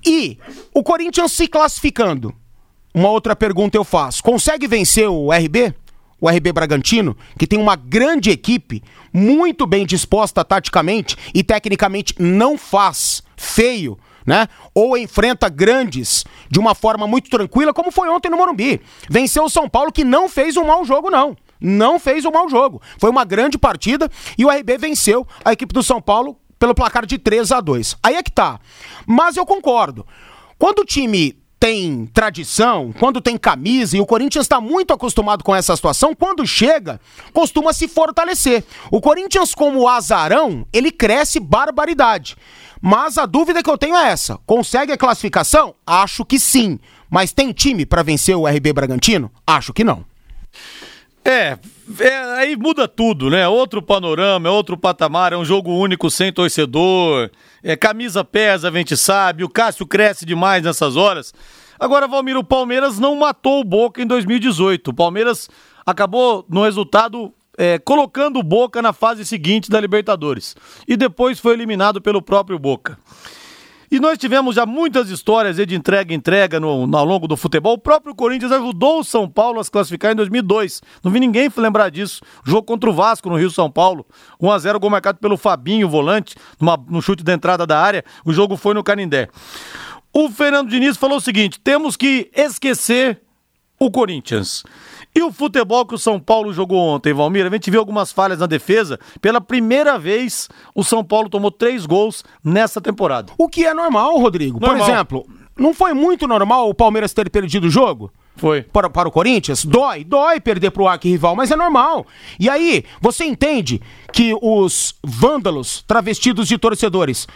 E 0.05 0.38
o 0.73 0.81
Corinthians 0.81 1.33
se 1.33 1.45
classificando. 1.45 2.33
Uma 2.93 3.09
outra 3.09 3.35
pergunta 3.35 3.77
eu 3.77 3.83
faço: 3.83 4.23
consegue 4.23 4.65
vencer 4.65 5.09
o 5.09 5.29
RB? 5.29 5.73
O 6.21 6.29
RB 6.29 6.53
Bragantino, 6.53 7.17
que 7.38 7.45
tem 7.45 7.59
uma 7.59 7.75
grande 7.75 8.29
equipe, 8.29 8.81
muito 9.12 9.67
bem 9.67 9.85
disposta 9.85 10.43
taticamente 10.43 11.17
e 11.33 11.43
tecnicamente 11.43 12.13
não 12.17 12.57
faz 12.57 13.21
feio 13.35 13.97
né? 14.25 14.47
Ou 14.75 14.95
enfrenta 14.95 15.49
grandes 15.49 16.23
de 16.51 16.59
uma 16.59 16.75
forma 16.75 17.07
muito 17.07 17.29
tranquila, 17.31 17.73
como 17.73 17.89
foi 17.89 18.09
ontem 18.09 18.29
no 18.29 18.38
Morumbi. 18.38 18.79
Venceu 19.09 19.45
o 19.45 19.49
São 19.49 19.67
Paulo, 19.67 19.91
que 19.91 20.03
não 20.03 20.29
fez 20.29 20.55
um 20.55 20.65
mau 20.65 20.85
jogo, 20.85 21.09
não 21.09 21.35
não 21.60 22.00
fez 22.00 22.26
um 22.26 22.32
mau 22.32 22.50
jogo. 22.50 22.82
Foi 22.98 23.10
uma 23.10 23.26
grande 23.26 23.58
partida 23.58 24.10
e 24.38 24.45
o 24.45 24.50
RB 24.50 24.78
venceu 24.78 25.28
a 25.43 25.54
equipe 25.54 25.74
do 25.74 25.84
São 25.84 26.02
Paulo 26.02 26.38
pelo 26.58 26.76
placar 26.76 27.06
de 27.06 27.17
3 27.17 27.52
a 27.52 27.62
2. 27.62 27.98
Aí 28.04 28.15
é 28.15 28.24
que 28.24 28.32
tá. 28.32 28.60
Mas 29.08 29.38
eu 29.38 29.45
concordo. 29.45 30.06
Quando 30.58 30.80
o 30.80 30.86
time 30.86 31.38
tem 31.60 32.06
tradição, 32.13 32.93
quando 32.98 33.19
tem 33.19 33.38
camisa, 33.38 33.98
e 33.98 34.00
o 34.00 34.06
Corinthians 34.06 34.45
está 34.45 34.62
muito 34.62 34.93
acostumado 34.93 35.43
com 35.43 35.54
essa 35.54 35.76
situação, 35.76 36.15
quando 36.15 36.48
chega, 36.48 37.02
costuma 37.34 37.74
se 37.74 37.88
fortalecer. 37.88 38.63
O 38.89 39.02
Corinthians, 39.02 39.54
como 39.54 39.88
azarão, 39.88 40.65
ele 40.72 40.89
cresce 40.89 41.39
barbaridade. 41.39 42.38
Mas 42.82 43.17
a 43.17 43.26
dúvida 43.26 43.62
que 43.62 43.69
eu 43.69 43.78
tenho 43.78 43.95
é 43.95 44.10
essa: 44.10 44.39
consegue 44.45 44.93
a 44.93 44.98
classificação? 44.98 45.76
Acho 45.86 46.24
que 46.24 46.39
sim. 46.39 46.80
Mas 47.10 47.34
tem 47.34 47.52
time 47.52 47.86
para 47.86 48.04
vencer 48.04 48.36
o 48.38 48.48
RB 48.48 48.72
Bragantino? 48.72 49.30
Acho 49.45 49.74
que 49.74 49.84
não. 49.84 50.06
É, 51.23 51.58
é, 51.99 52.17
aí 52.38 52.55
muda 52.55 52.88
tudo, 52.88 53.29
né? 53.29 53.47
Outro 53.47 53.82
panorama, 53.82 54.47
é 54.47 54.51
outro 54.51 54.77
patamar, 54.77 55.34
é 55.34 55.38
um 55.38 55.45
jogo 55.45 55.71
único 55.71 56.10
sem 56.10 56.32
torcedor. 56.32 57.29
É, 57.63 57.75
camisa 57.75 58.23
pesa, 58.23 58.69
a 58.69 58.71
gente 58.71 58.95
sabe. 58.95 59.43
O 59.43 59.49
Cássio 59.49 59.86
cresce 59.86 60.25
demais 60.25 60.63
nessas 60.63 60.95
horas. 60.95 61.34
Agora, 61.79 62.08
Valmir, 62.08 62.38
o 62.38 62.43
Palmeiras 62.43 62.99
não 62.99 63.15
matou 63.15 63.62
o 63.62 63.63
Boca 63.63 64.01
em 64.01 64.05
2018. 64.05 64.89
O 64.89 64.93
Palmeiras 64.93 65.49
acabou 65.86 66.45
no 66.49 66.63
resultado 66.63 67.34
é, 67.58 67.77
colocando 67.77 68.39
o 68.39 68.43
Boca 68.43 68.82
na 68.82 68.93
fase 68.93 69.25
seguinte 69.25 69.69
da 69.69 69.79
Libertadores. 69.79 70.55
E 70.88 70.95
depois 70.95 71.39
foi 71.39 71.53
eliminado 71.53 72.01
pelo 72.01 72.21
próprio 72.21 72.58
Boca. 72.58 72.97
E 73.91 73.99
nós 73.99 74.17
tivemos 74.17 74.56
já 74.56 74.65
muitas 74.65 75.10
histórias 75.10 75.56
de 75.56 75.75
entrega 75.75 76.13
entrega 76.13 76.60
no, 76.60 76.95
ao 76.95 77.06
longo 77.06 77.28
do 77.28 77.36
futebol. 77.36 77.73
O 77.73 77.78
próprio 77.78 78.13
Corinthians 78.13 78.52
ajudou 78.52 78.99
o 78.99 79.04
São 79.04 79.28
Paulo 79.28 79.60
a 79.60 79.63
se 79.63 79.71
classificar 79.71 80.12
em 80.12 80.15
2002. 80.15 80.82
Não 81.04 81.12
vi 81.12 81.19
ninguém 81.19 81.49
lembrar 81.58 81.89
disso. 81.89 82.21
Jogo 82.45 82.63
contra 82.63 82.89
o 82.89 82.93
Vasco 82.93 83.30
no 83.30 83.36
Rio 83.36 83.49
São 83.49 83.69
Paulo. 83.69 84.06
1 84.39 84.52
a 84.52 84.60
0 84.60 84.80
gol 84.80 84.89
marcado 84.91 85.17
pelo 85.17 85.38
Fabinho, 85.38 85.89
volante, 85.89 86.36
numa, 86.60 86.78
no 86.88 87.02
chute 87.02 87.23
da 87.23 87.34
entrada 87.34 87.65
da 87.65 87.80
área. 87.80 88.04
O 88.23 88.32
jogo 88.32 88.56
foi 88.56 88.75
no 88.75 88.84
Canindé. 88.84 89.28
O 90.13 90.30
Fernando 90.30 90.69
Diniz 90.69 90.95
falou 90.95 91.17
o 91.17 91.21
seguinte: 91.21 91.60
temos 91.60 91.95
que 91.95 92.30
esquecer 92.36 93.21
o 93.80 93.89
Corinthians. 93.89 94.63
E 95.13 95.22
o 95.24 95.32
futebol 95.32 95.86
que 95.86 95.95
o 95.95 95.98
São 95.98 96.19
Paulo 96.19 96.54
jogou 96.54 96.78
ontem, 96.78 97.13
Valmir, 97.13 97.45
a 97.45 97.50
gente 97.50 97.72
viu 97.72 97.80
algumas 97.80 98.12
falhas 98.12 98.39
na 98.39 98.45
defesa. 98.45 99.00
Pela 99.19 99.41
primeira 99.41 99.98
vez, 99.98 100.48
o 100.76 100.84
São 100.84 101.04
Paulo 101.04 101.30
tomou 101.30 101.52
três 101.52 101.86
gols 101.86 102.24
nessa 102.43 102.80
temporada. 102.80 103.34
O 103.38 103.50
que 103.50 103.65
é 103.65 103.74
normal, 103.74 104.17
Rodrigo. 104.19 104.60
Normal. 104.60 104.78
Por 104.78 104.91
exemplo, 104.91 105.26
não 105.58 105.74
foi 105.74 105.93
muito 105.93 106.28
normal 106.28 106.69
o 106.69 106.74
Palmeiras 106.74 107.13
ter 107.13 107.30
perdido 107.30 107.67
o 107.67 107.69
jogo? 107.69 108.12
Foi. 108.38 108.62
Para, 108.62 108.89
para 108.89 109.10
o 109.10 109.12
Corinthians? 109.12 109.65
Dói, 109.65 110.04
dói 110.06 110.39
perder 110.39 110.72
para 110.72 110.84
o 110.84 110.88
arquirrival, 110.88 111.36
mas 111.36 111.52
é 111.52 111.56
normal. 111.56 112.06
E 112.39 112.50
aí, 112.50 112.86
você 113.02 113.26
entende 113.26 113.82
que 114.13 114.34
os 114.41 114.95
vândalos 115.04 115.84
travestidos 115.86 116.48
de 116.48 116.58
torcedores 116.58 117.28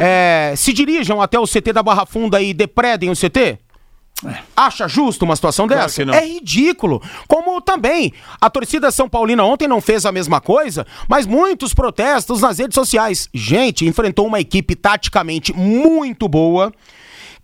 é, 0.00 0.54
se 0.56 0.72
dirijam 0.72 1.20
até 1.20 1.38
o 1.38 1.46
CT 1.46 1.72
da 1.74 1.82
Barra 1.82 2.06
Funda 2.06 2.40
e 2.40 2.54
depredem 2.54 3.10
o 3.10 3.14
CT? 3.14 3.58
Acha 4.56 4.88
justo 4.88 5.24
uma 5.24 5.36
situação 5.36 5.66
claro 5.66 5.82
dessa? 5.82 6.02
É 6.02 6.26
ridículo. 6.26 7.02
Como 7.28 7.60
também 7.60 8.12
a 8.40 8.48
torcida 8.48 8.90
São 8.90 9.08
Paulina 9.08 9.44
ontem 9.44 9.68
não 9.68 9.80
fez 9.80 10.06
a 10.06 10.12
mesma 10.12 10.40
coisa, 10.40 10.86
mas 11.08 11.26
muitos 11.26 11.74
protestos 11.74 12.40
nas 12.40 12.58
redes 12.58 12.74
sociais. 12.74 13.28
Gente, 13.34 13.84
enfrentou 13.84 14.26
uma 14.26 14.40
equipe 14.40 14.74
taticamente 14.74 15.52
muito 15.52 16.28
boa 16.28 16.72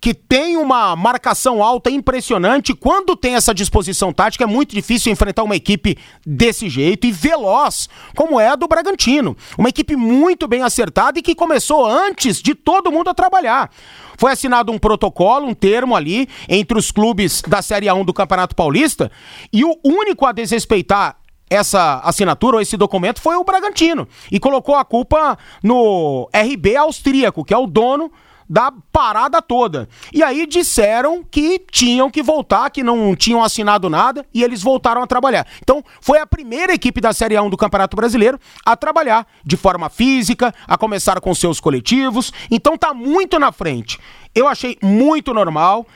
que 0.03 0.13
tem 0.13 0.57
uma 0.57 0.97
marcação 0.97 1.63
alta 1.63 1.89
impressionante. 1.89 2.73
Quando 2.73 3.15
tem 3.15 3.35
essa 3.35 3.53
disposição 3.53 4.11
tática, 4.11 4.43
é 4.43 4.47
muito 4.47 4.75
difícil 4.75 5.09
enfrentar 5.13 5.43
uma 5.43 5.55
equipe 5.55 5.97
desse 6.27 6.67
jeito 6.67 7.07
e 7.07 7.11
veloz, 7.13 7.87
como 8.13 8.37
é 8.37 8.49
a 8.49 8.55
do 8.57 8.67
Bragantino. 8.67 9.33
Uma 9.57 9.69
equipe 9.69 9.95
muito 9.95 10.45
bem 10.45 10.61
acertada 10.61 11.17
e 11.17 11.21
que 11.21 11.33
começou 11.33 11.85
antes 11.85 12.41
de 12.41 12.53
todo 12.53 12.91
mundo 12.91 13.09
a 13.09 13.13
trabalhar. 13.13 13.71
Foi 14.17 14.33
assinado 14.33 14.73
um 14.73 14.77
protocolo, 14.77 15.47
um 15.47 15.53
termo 15.53 15.95
ali 15.95 16.27
entre 16.49 16.77
os 16.77 16.91
clubes 16.91 17.41
da 17.41 17.61
Série 17.61 17.85
A1 17.85 18.03
do 18.03 18.13
Campeonato 18.13 18.57
Paulista, 18.57 19.09
e 19.53 19.63
o 19.63 19.73
único 19.85 20.25
a 20.25 20.33
desrespeitar 20.33 21.15
essa 21.49 22.01
assinatura 22.03 22.57
ou 22.57 22.61
esse 22.61 22.75
documento 22.75 23.21
foi 23.21 23.37
o 23.37 23.43
Bragantino 23.45 24.05
e 24.29 24.37
colocou 24.37 24.75
a 24.75 24.83
culpa 24.83 25.37
no 25.63 26.27
RB 26.33 26.75
austríaco, 26.75 27.45
que 27.45 27.53
é 27.53 27.57
o 27.57 27.67
dono 27.67 28.11
da 28.53 28.71
parada 28.91 29.41
toda. 29.41 29.89
E 30.13 30.21
aí 30.21 30.45
disseram 30.45 31.23
que 31.23 31.57
tinham 31.71 32.11
que 32.11 32.21
voltar, 32.21 32.69
que 32.69 32.83
não 32.83 33.15
tinham 33.15 33.43
assinado 33.43 33.89
nada 33.89 34.23
e 34.31 34.43
eles 34.43 34.61
voltaram 34.61 35.01
a 35.01 35.07
trabalhar. 35.07 35.47
Então, 35.59 35.83
foi 35.99 36.19
a 36.19 36.27
primeira 36.27 36.71
equipe 36.71 37.01
da 37.01 37.11
Série 37.11 37.33
A1 37.33 37.49
do 37.49 37.57
Campeonato 37.57 37.97
Brasileiro 37.97 38.39
a 38.63 38.77
trabalhar 38.77 39.25
de 39.43 39.57
forma 39.57 39.89
física, 39.89 40.53
a 40.67 40.77
começar 40.77 41.19
com 41.19 41.33
seus 41.33 41.59
coletivos. 41.59 42.31
Então, 42.51 42.77
tá 42.77 42.93
muito 42.93 43.39
na 43.39 43.51
frente. 43.51 43.99
Eu 44.35 44.47
achei 44.47 44.77
muito 44.83 45.33
normal. 45.33 45.87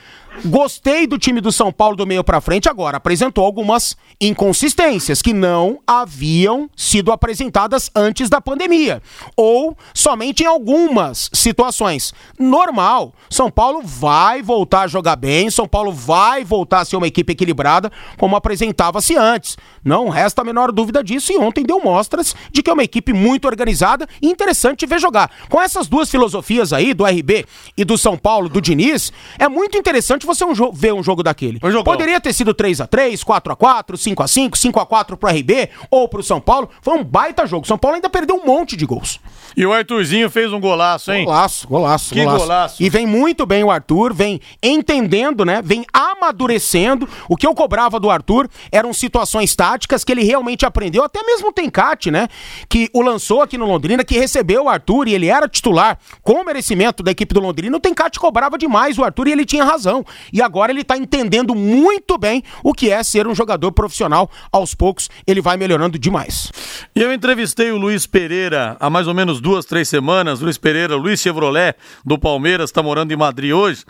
Gostei 0.44 1.06
do 1.06 1.18
time 1.18 1.40
do 1.40 1.50
São 1.50 1.72
Paulo 1.72 1.96
do 1.96 2.06
meio 2.06 2.22
para 2.22 2.40
frente, 2.40 2.68
agora 2.68 2.98
apresentou 2.98 3.44
algumas 3.44 3.96
inconsistências 4.20 5.20
que 5.20 5.32
não 5.32 5.80
haviam 5.86 6.70
sido 6.76 7.10
apresentadas 7.10 7.90
antes 7.94 8.28
da 8.28 8.40
pandemia, 8.40 9.02
ou 9.36 9.76
somente 9.92 10.44
em 10.44 10.46
algumas 10.46 11.28
situações. 11.32 12.12
Normal, 12.38 13.12
São 13.28 13.50
Paulo 13.50 13.82
vai 13.82 14.42
voltar 14.42 14.82
a 14.82 14.86
jogar 14.86 15.16
bem, 15.16 15.50
São 15.50 15.66
Paulo 15.66 15.92
vai 15.92 16.44
voltar 16.44 16.80
a 16.80 16.84
ser 16.84 16.96
uma 16.96 17.06
equipe 17.06 17.32
equilibrada, 17.32 17.90
como 18.16 18.36
apresentava-se 18.36 19.16
antes. 19.16 19.56
Não 19.84 20.08
resta 20.08 20.42
a 20.42 20.44
menor 20.44 20.70
dúvida 20.70 21.02
disso, 21.02 21.32
e 21.32 21.38
ontem 21.38 21.64
deu 21.64 21.80
mostras 21.80 22.34
de 22.52 22.62
que 22.62 22.70
é 22.70 22.72
uma 22.72 22.84
equipe 22.84 23.12
muito 23.12 23.46
organizada 23.46 24.06
e 24.22 24.28
interessante 24.28 24.86
ver 24.86 25.00
jogar. 25.00 25.30
Com 25.48 25.60
essas 25.60 25.88
duas 25.88 26.10
filosofias 26.10 26.72
aí, 26.72 26.94
do 26.94 27.04
RB 27.04 27.44
e 27.76 27.84
do 27.84 27.98
São 27.98 28.16
Paulo, 28.16 28.48
do 28.48 28.60
Diniz, 28.60 29.12
é 29.38 29.48
muito 29.48 29.76
interessante 29.76 30.27
você 30.28 30.44
um 30.44 30.52
ver 30.72 30.94
um 30.94 31.02
jogo 31.02 31.22
daquele. 31.22 31.58
Um. 31.62 31.82
Poderia 31.82 32.20
ter 32.20 32.32
sido 32.32 32.54
3x3, 32.54 33.18
4x4, 33.24 33.94
5x5, 33.94 34.50
5x4 34.50 35.16
pro 35.16 35.30
RB 35.30 35.68
ou 35.90 36.08
pro 36.08 36.22
São 36.22 36.40
Paulo. 36.40 36.68
Foi 36.80 36.94
um 36.94 37.04
baita 37.04 37.46
jogo. 37.46 37.66
São 37.66 37.78
Paulo 37.78 37.96
ainda 37.96 38.08
perdeu 38.08 38.36
um 38.36 38.46
monte 38.46 38.76
de 38.76 38.86
gols. 38.86 39.18
E 39.56 39.66
o 39.66 39.72
Arthurzinho 39.72 40.30
fez 40.30 40.52
um 40.52 40.60
golaço, 40.60 41.10
hein? 41.10 41.24
Golaço, 41.24 41.66
golaço, 41.66 42.14
Que 42.14 42.24
golaço. 42.24 42.82
E 42.82 42.88
vem 42.88 43.06
muito 43.06 43.44
bem 43.44 43.64
o 43.64 43.70
Arthur, 43.70 44.14
vem 44.14 44.40
entendendo, 44.62 45.44
né? 45.44 45.60
Vem 45.64 45.84
amadurecendo. 45.92 47.08
O 47.28 47.36
que 47.36 47.46
eu 47.46 47.54
cobrava 47.54 47.98
do 47.98 48.10
Arthur 48.10 48.48
eram 48.70 48.92
situações 48.92 49.56
táticas 49.56 50.04
que 50.04 50.12
ele 50.12 50.22
realmente 50.22 50.64
aprendeu, 50.64 51.02
até 51.02 51.22
mesmo 51.24 51.48
o 51.48 51.52
Tencate, 51.52 52.10
né? 52.10 52.28
Que 52.68 52.88
o 52.92 53.02
lançou 53.02 53.42
aqui 53.42 53.58
no 53.58 53.66
Londrina, 53.66 54.04
que 54.04 54.18
recebeu 54.18 54.64
o 54.64 54.68
Arthur 54.68 55.08
e 55.08 55.14
ele 55.14 55.26
era 55.26 55.48
titular 55.48 55.98
com 56.22 56.44
merecimento 56.44 57.02
da 57.02 57.10
equipe 57.10 57.34
do 57.34 57.40
Londrina. 57.40 57.76
O 57.76 57.80
Tencate 57.80 58.20
cobrava 58.20 58.56
demais 58.58 58.98
o 58.98 59.04
Arthur 59.04 59.28
e 59.28 59.32
ele 59.32 59.44
tinha 59.44 59.64
razão. 59.64 60.04
E 60.32 60.42
agora 60.42 60.72
ele 60.72 60.84
tá 60.84 60.96
entendendo 60.96 61.54
muito 61.54 62.18
bem 62.18 62.42
o 62.62 62.72
que 62.72 62.90
é 62.90 63.02
ser 63.02 63.26
um 63.26 63.34
jogador 63.34 63.72
profissional. 63.72 64.30
Aos 64.52 64.74
poucos 64.74 65.08
ele 65.26 65.40
vai 65.40 65.56
melhorando 65.56 65.98
demais. 65.98 66.50
E 66.94 67.00
eu 67.00 67.12
entrevistei 67.12 67.70
o 67.70 67.76
Luiz 67.76 68.06
Pereira 68.06 68.76
há 68.80 68.90
mais 68.90 69.06
ou 69.06 69.14
menos 69.14 69.40
duas, 69.40 69.64
três 69.64 69.88
semanas. 69.88 70.40
Luiz 70.40 70.58
Pereira, 70.58 70.96
Luiz 70.96 71.20
Chevrolet, 71.20 71.74
do 72.04 72.18
Palmeiras, 72.18 72.70
está 72.70 72.82
morando 72.82 73.12
em 73.12 73.16
Madrid 73.16 73.52
hoje. 73.52 73.84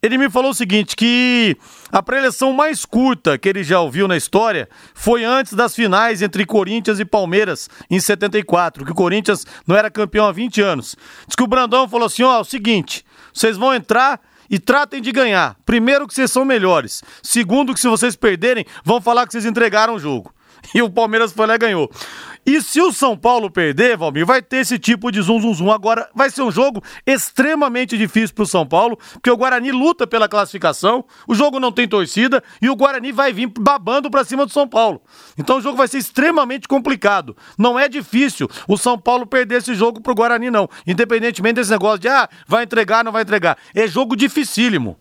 Ele 0.00 0.16
me 0.16 0.30
falou 0.30 0.52
o 0.52 0.54
seguinte: 0.54 0.94
que 0.94 1.56
a 1.90 2.02
preleção 2.02 2.52
mais 2.52 2.84
curta 2.84 3.36
que 3.36 3.48
ele 3.48 3.64
já 3.64 3.80
ouviu 3.80 4.06
na 4.06 4.16
história 4.16 4.68
foi 4.94 5.24
antes 5.24 5.54
das 5.54 5.74
finais 5.74 6.22
entre 6.22 6.46
Corinthians 6.46 7.00
e 7.00 7.04
Palmeiras, 7.04 7.68
em 7.90 7.98
74, 7.98 8.84
que 8.84 8.92
o 8.92 8.94
Corinthians 8.94 9.44
não 9.66 9.76
era 9.76 9.90
campeão 9.90 10.26
há 10.26 10.32
20 10.32 10.60
anos. 10.60 10.96
Diz 11.26 11.34
que 11.34 11.42
o 11.42 11.48
Brandão 11.48 11.88
falou 11.88 12.06
assim: 12.06 12.22
ó, 12.22 12.36
é 12.36 12.40
o 12.40 12.44
seguinte, 12.44 13.04
vocês 13.32 13.56
vão 13.56 13.74
entrar 13.74 14.20
e 14.50 14.58
tratem 14.58 15.00
de 15.00 15.12
ganhar. 15.12 15.56
Primeiro, 15.64 16.06
que 16.06 16.14
vocês 16.14 16.30
são 16.30 16.44
melhores. 16.44 17.02
Segundo, 17.22 17.74
que 17.74 17.80
se 17.80 17.88
vocês 17.88 18.16
perderem, 18.16 18.64
vão 18.84 19.00
falar 19.00 19.26
que 19.26 19.32
vocês 19.32 19.44
entregaram 19.44 19.94
o 19.94 19.98
jogo. 19.98 20.32
E 20.74 20.82
o 20.82 20.90
Palmeiras 20.90 21.32
foi 21.32 21.46
lá 21.46 21.54
e 21.54 21.58
ganhou. 21.58 21.90
E 22.48 22.62
se 22.62 22.80
o 22.80 22.90
São 22.90 23.14
Paulo 23.14 23.50
perder, 23.50 23.98
Valmir, 23.98 24.24
vai 24.24 24.40
ter 24.40 24.56
esse 24.60 24.78
tipo 24.78 25.12
de 25.12 25.20
zum 25.20 25.38
zum 25.38 25.52
zum. 25.52 25.70
Agora, 25.70 26.08
vai 26.14 26.30
ser 26.30 26.40
um 26.40 26.50
jogo 26.50 26.82
extremamente 27.06 27.98
difícil 27.98 28.34
pro 28.34 28.46
São 28.46 28.66
Paulo, 28.66 28.98
porque 29.12 29.30
o 29.30 29.36
Guarani 29.36 29.70
luta 29.70 30.06
pela 30.06 30.26
classificação, 30.26 31.04
o 31.26 31.34
jogo 31.34 31.60
não 31.60 31.70
tem 31.70 31.86
torcida 31.86 32.42
e 32.62 32.70
o 32.70 32.74
Guarani 32.74 33.12
vai 33.12 33.34
vir 33.34 33.52
babando 33.60 34.10
pra 34.10 34.24
cima 34.24 34.46
do 34.46 34.50
São 34.50 34.66
Paulo. 34.66 35.02
Então 35.36 35.58
o 35.58 35.60
jogo 35.60 35.76
vai 35.76 35.88
ser 35.88 35.98
extremamente 35.98 36.66
complicado. 36.66 37.36
Não 37.58 37.78
é 37.78 37.86
difícil 37.86 38.48
o 38.66 38.78
São 38.78 38.98
Paulo 38.98 39.26
perder 39.26 39.56
esse 39.56 39.74
jogo 39.74 40.00
pro 40.00 40.14
Guarani, 40.14 40.50
não. 40.50 40.70
Independentemente 40.86 41.56
desse 41.56 41.70
negócio 41.70 41.98
de, 41.98 42.08
ah, 42.08 42.30
vai 42.46 42.64
entregar, 42.64 43.04
não 43.04 43.12
vai 43.12 43.24
entregar. 43.24 43.58
É 43.74 43.86
jogo 43.86 44.16
dificílimo. 44.16 44.96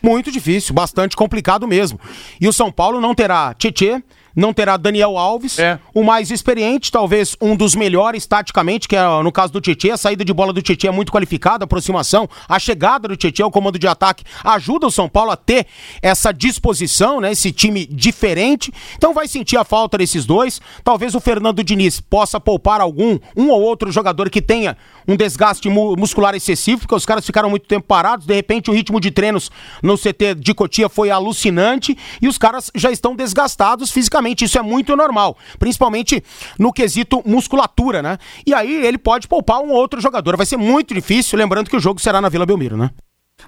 Muito 0.00 0.30
difícil, 0.30 0.72
bastante 0.72 1.16
complicado 1.16 1.66
mesmo. 1.66 1.98
E 2.40 2.46
o 2.46 2.52
São 2.52 2.70
Paulo 2.70 3.00
não 3.00 3.16
terá 3.16 3.52
Tietê, 3.54 4.00
não 4.34 4.52
terá 4.52 4.76
Daniel 4.76 5.16
Alves, 5.16 5.58
É. 5.58 5.78
o 5.94 6.02
mais 6.02 6.30
experiente, 6.30 6.90
talvez 6.90 7.36
um 7.40 7.54
dos 7.56 7.74
melhores 7.74 8.26
taticamente, 8.26 8.88
que 8.88 8.96
é 8.96 9.22
no 9.22 9.30
caso 9.30 9.52
do 9.52 9.60
Tietê, 9.60 9.90
a 9.90 9.96
saída 9.96 10.24
de 10.24 10.32
bola 10.32 10.52
do 10.52 10.60
Tietê 10.62 10.88
é 10.88 10.90
muito 10.90 11.12
qualificada, 11.12 11.64
a 11.64 11.66
aproximação, 11.66 12.28
a 12.48 12.58
chegada 12.58 13.06
do 13.08 13.16
Tietê 13.16 13.42
ao 13.42 13.50
comando 13.50 13.78
de 13.78 13.86
ataque 13.86 14.24
ajuda 14.42 14.86
o 14.86 14.90
São 14.90 15.08
Paulo 15.08 15.30
a 15.30 15.36
ter 15.36 15.66
essa 16.02 16.32
disposição, 16.32 17.20
né, 17.20 17.32
esse 17.32 17.52
time 17.52 17.86
diferente. 17.86 18.72
Então 18.96 19.14
vai 19.14 19.28
sentir 19.28 19.56
a 19.56 19.64
falta 19.64 19.98
desses 19.98 20.24
dois. 20.26 20.60
Talvez 20.82 21.14
o 21.14 21.20
Fernando 21.20 21.62
Diniz 21.62 22.00
possa 22.00 22.40
poupar 22.40 22.80
algum, 22.80 23.18
um 23.36 23.50
ou 23.50 23.60
outro 23.62 23.92
jogador 23.92 24.30
que 24.30 24.42
tenha 24.42 24.76
um 25.06 25.16
desgaste 25.16 25.68
mu- 25.68 25.94
muscular 25.96 26.34
excessivo, 26.34 26.80
porque 26.80 26.94
os 26.94 27.06
caras 27.06 27.24
ficaram 27.26 27.48
muito 27.50 27.66
tempo 27.66 27.86
parados, 27.86 28.26
de 28.26 28.34
repente 28.34 28.70
o 28.70 28.74
ritmo 28.74 28.98
de 29.00 29.10
treinos 29.10 29.50
no 29.82 29.96
CT 29.96 30.34
de 30.36 30.54
Cotia 30.54 30.88
foi 30.88 31.10
alucinante 31.10 31.96
e 32.20 32.26
os 32.26 32.38
caras 32.38 32.70
já 32.74 32.90
estão 32.90 33.14
desgastados 33.14 33.90
fisicamente. 33.92 34.23
Isso 34.32 34.58
é 34.58 34.62
muito 34.62 34.96
normal, 34.96 35.36
principalmente 35.58 36.22
no 36.58 36.72
quesito 36.72 37.22
musculatura, 37.26 38.02
né? 38.02 38.18
E 38.46 38.54
aí 38.54 38.86
ele 38.86 38.98
pode 38.98 39.28
poupar 39.28 39.60
um 39.60 39.70
outro 39.70 40.00
jogador. 40.00 40.36
Vai 40.36 40.46
ser 40.46 40.56
muito 40.56 40.94
difícil, 40.94 41.38
lembrando 41.38 41.68
que 41.68 41.76
o 41.76 41.80
jogo 41.80 42.00
será 42.00 42.20
na 42.20 42.28
Vila 42.28 42.46
Belmiro, 42.46 42.76
né? 42.76 42.90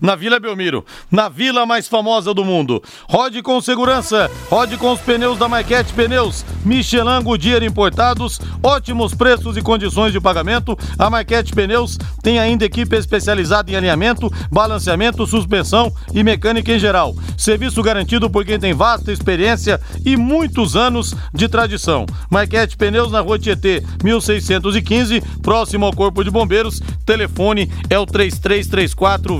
Na 0.01 0.15
Vila 0.15 0.39
Belmiro, 0.39 0.85
na 1.11 1.29
vila 1.29 1.67
mais 1.67 1.89
famosa 1.89 2.33
do 2.35 2.45
mundo. 2.45 2.83
Rode 3.09 3.43
com 3.43 3.61
segurança, 3.61 4.31
rode 4.51 4.77
com 4.77 4.93
os 4.93 5.01
pneus 5.01 5.39
da 5.39 5.49
Maquete 5.49 5.93
Pneus, 5.93 6.45
Michelin 6.65 7.23
Goodyear 7.23 7.63
importados, 7.63 8.41
ótimos 8.63 9.15
preços 9.15 9.57
e 9.57 9.63
condições 9.63 10.13
de 10.13 10.21
pagamento. 10.21 10.77
A 10.99 11.09
Maquete 11.09 11.53
Pneus 11.53 11.99
tem 12.23 12.39
ainda 12.39 12.65
equipe 12.65 12.97
especializada 12.97 13.71
em 13.71 13.77
alinhamento, 13.77 14.31
balanceamento, 14.51 15.27
suspensão 15.27 15.93
e 16.13 16.23
mecânica 16.23 16.73
em 16.73 16.79
geral. 16.79 17.15
Serviço 17.37 17.83
garantido 17.83 18.29
por 18.29 18.45
quem 18.45 18.59
tem 18.59 18.75
vasta 18.75 19.13
experiência 19.13 19.81
e 20.05 20.17
muitos 20.17 20.77
anos 20.77 21.15
de 21.33 21.49
tradição. 21.49 22.07
Maquete 22.31 22.77
Pneus 22.77 23.11
na 23.13 23.21
Rua 23.21 23.39
Tietê, 23.39 23.83
1615, 24.03 25.21
próximo 25.43 25.87
ao 25.87 25.93
Corpo 25.93 26.25
de 26.25 26.31
Bombeiros. 26.31 26.81
Telefone 27.05 27.71
é 27.89 27.99
o 27.99 28.07
3334 28.07 29.39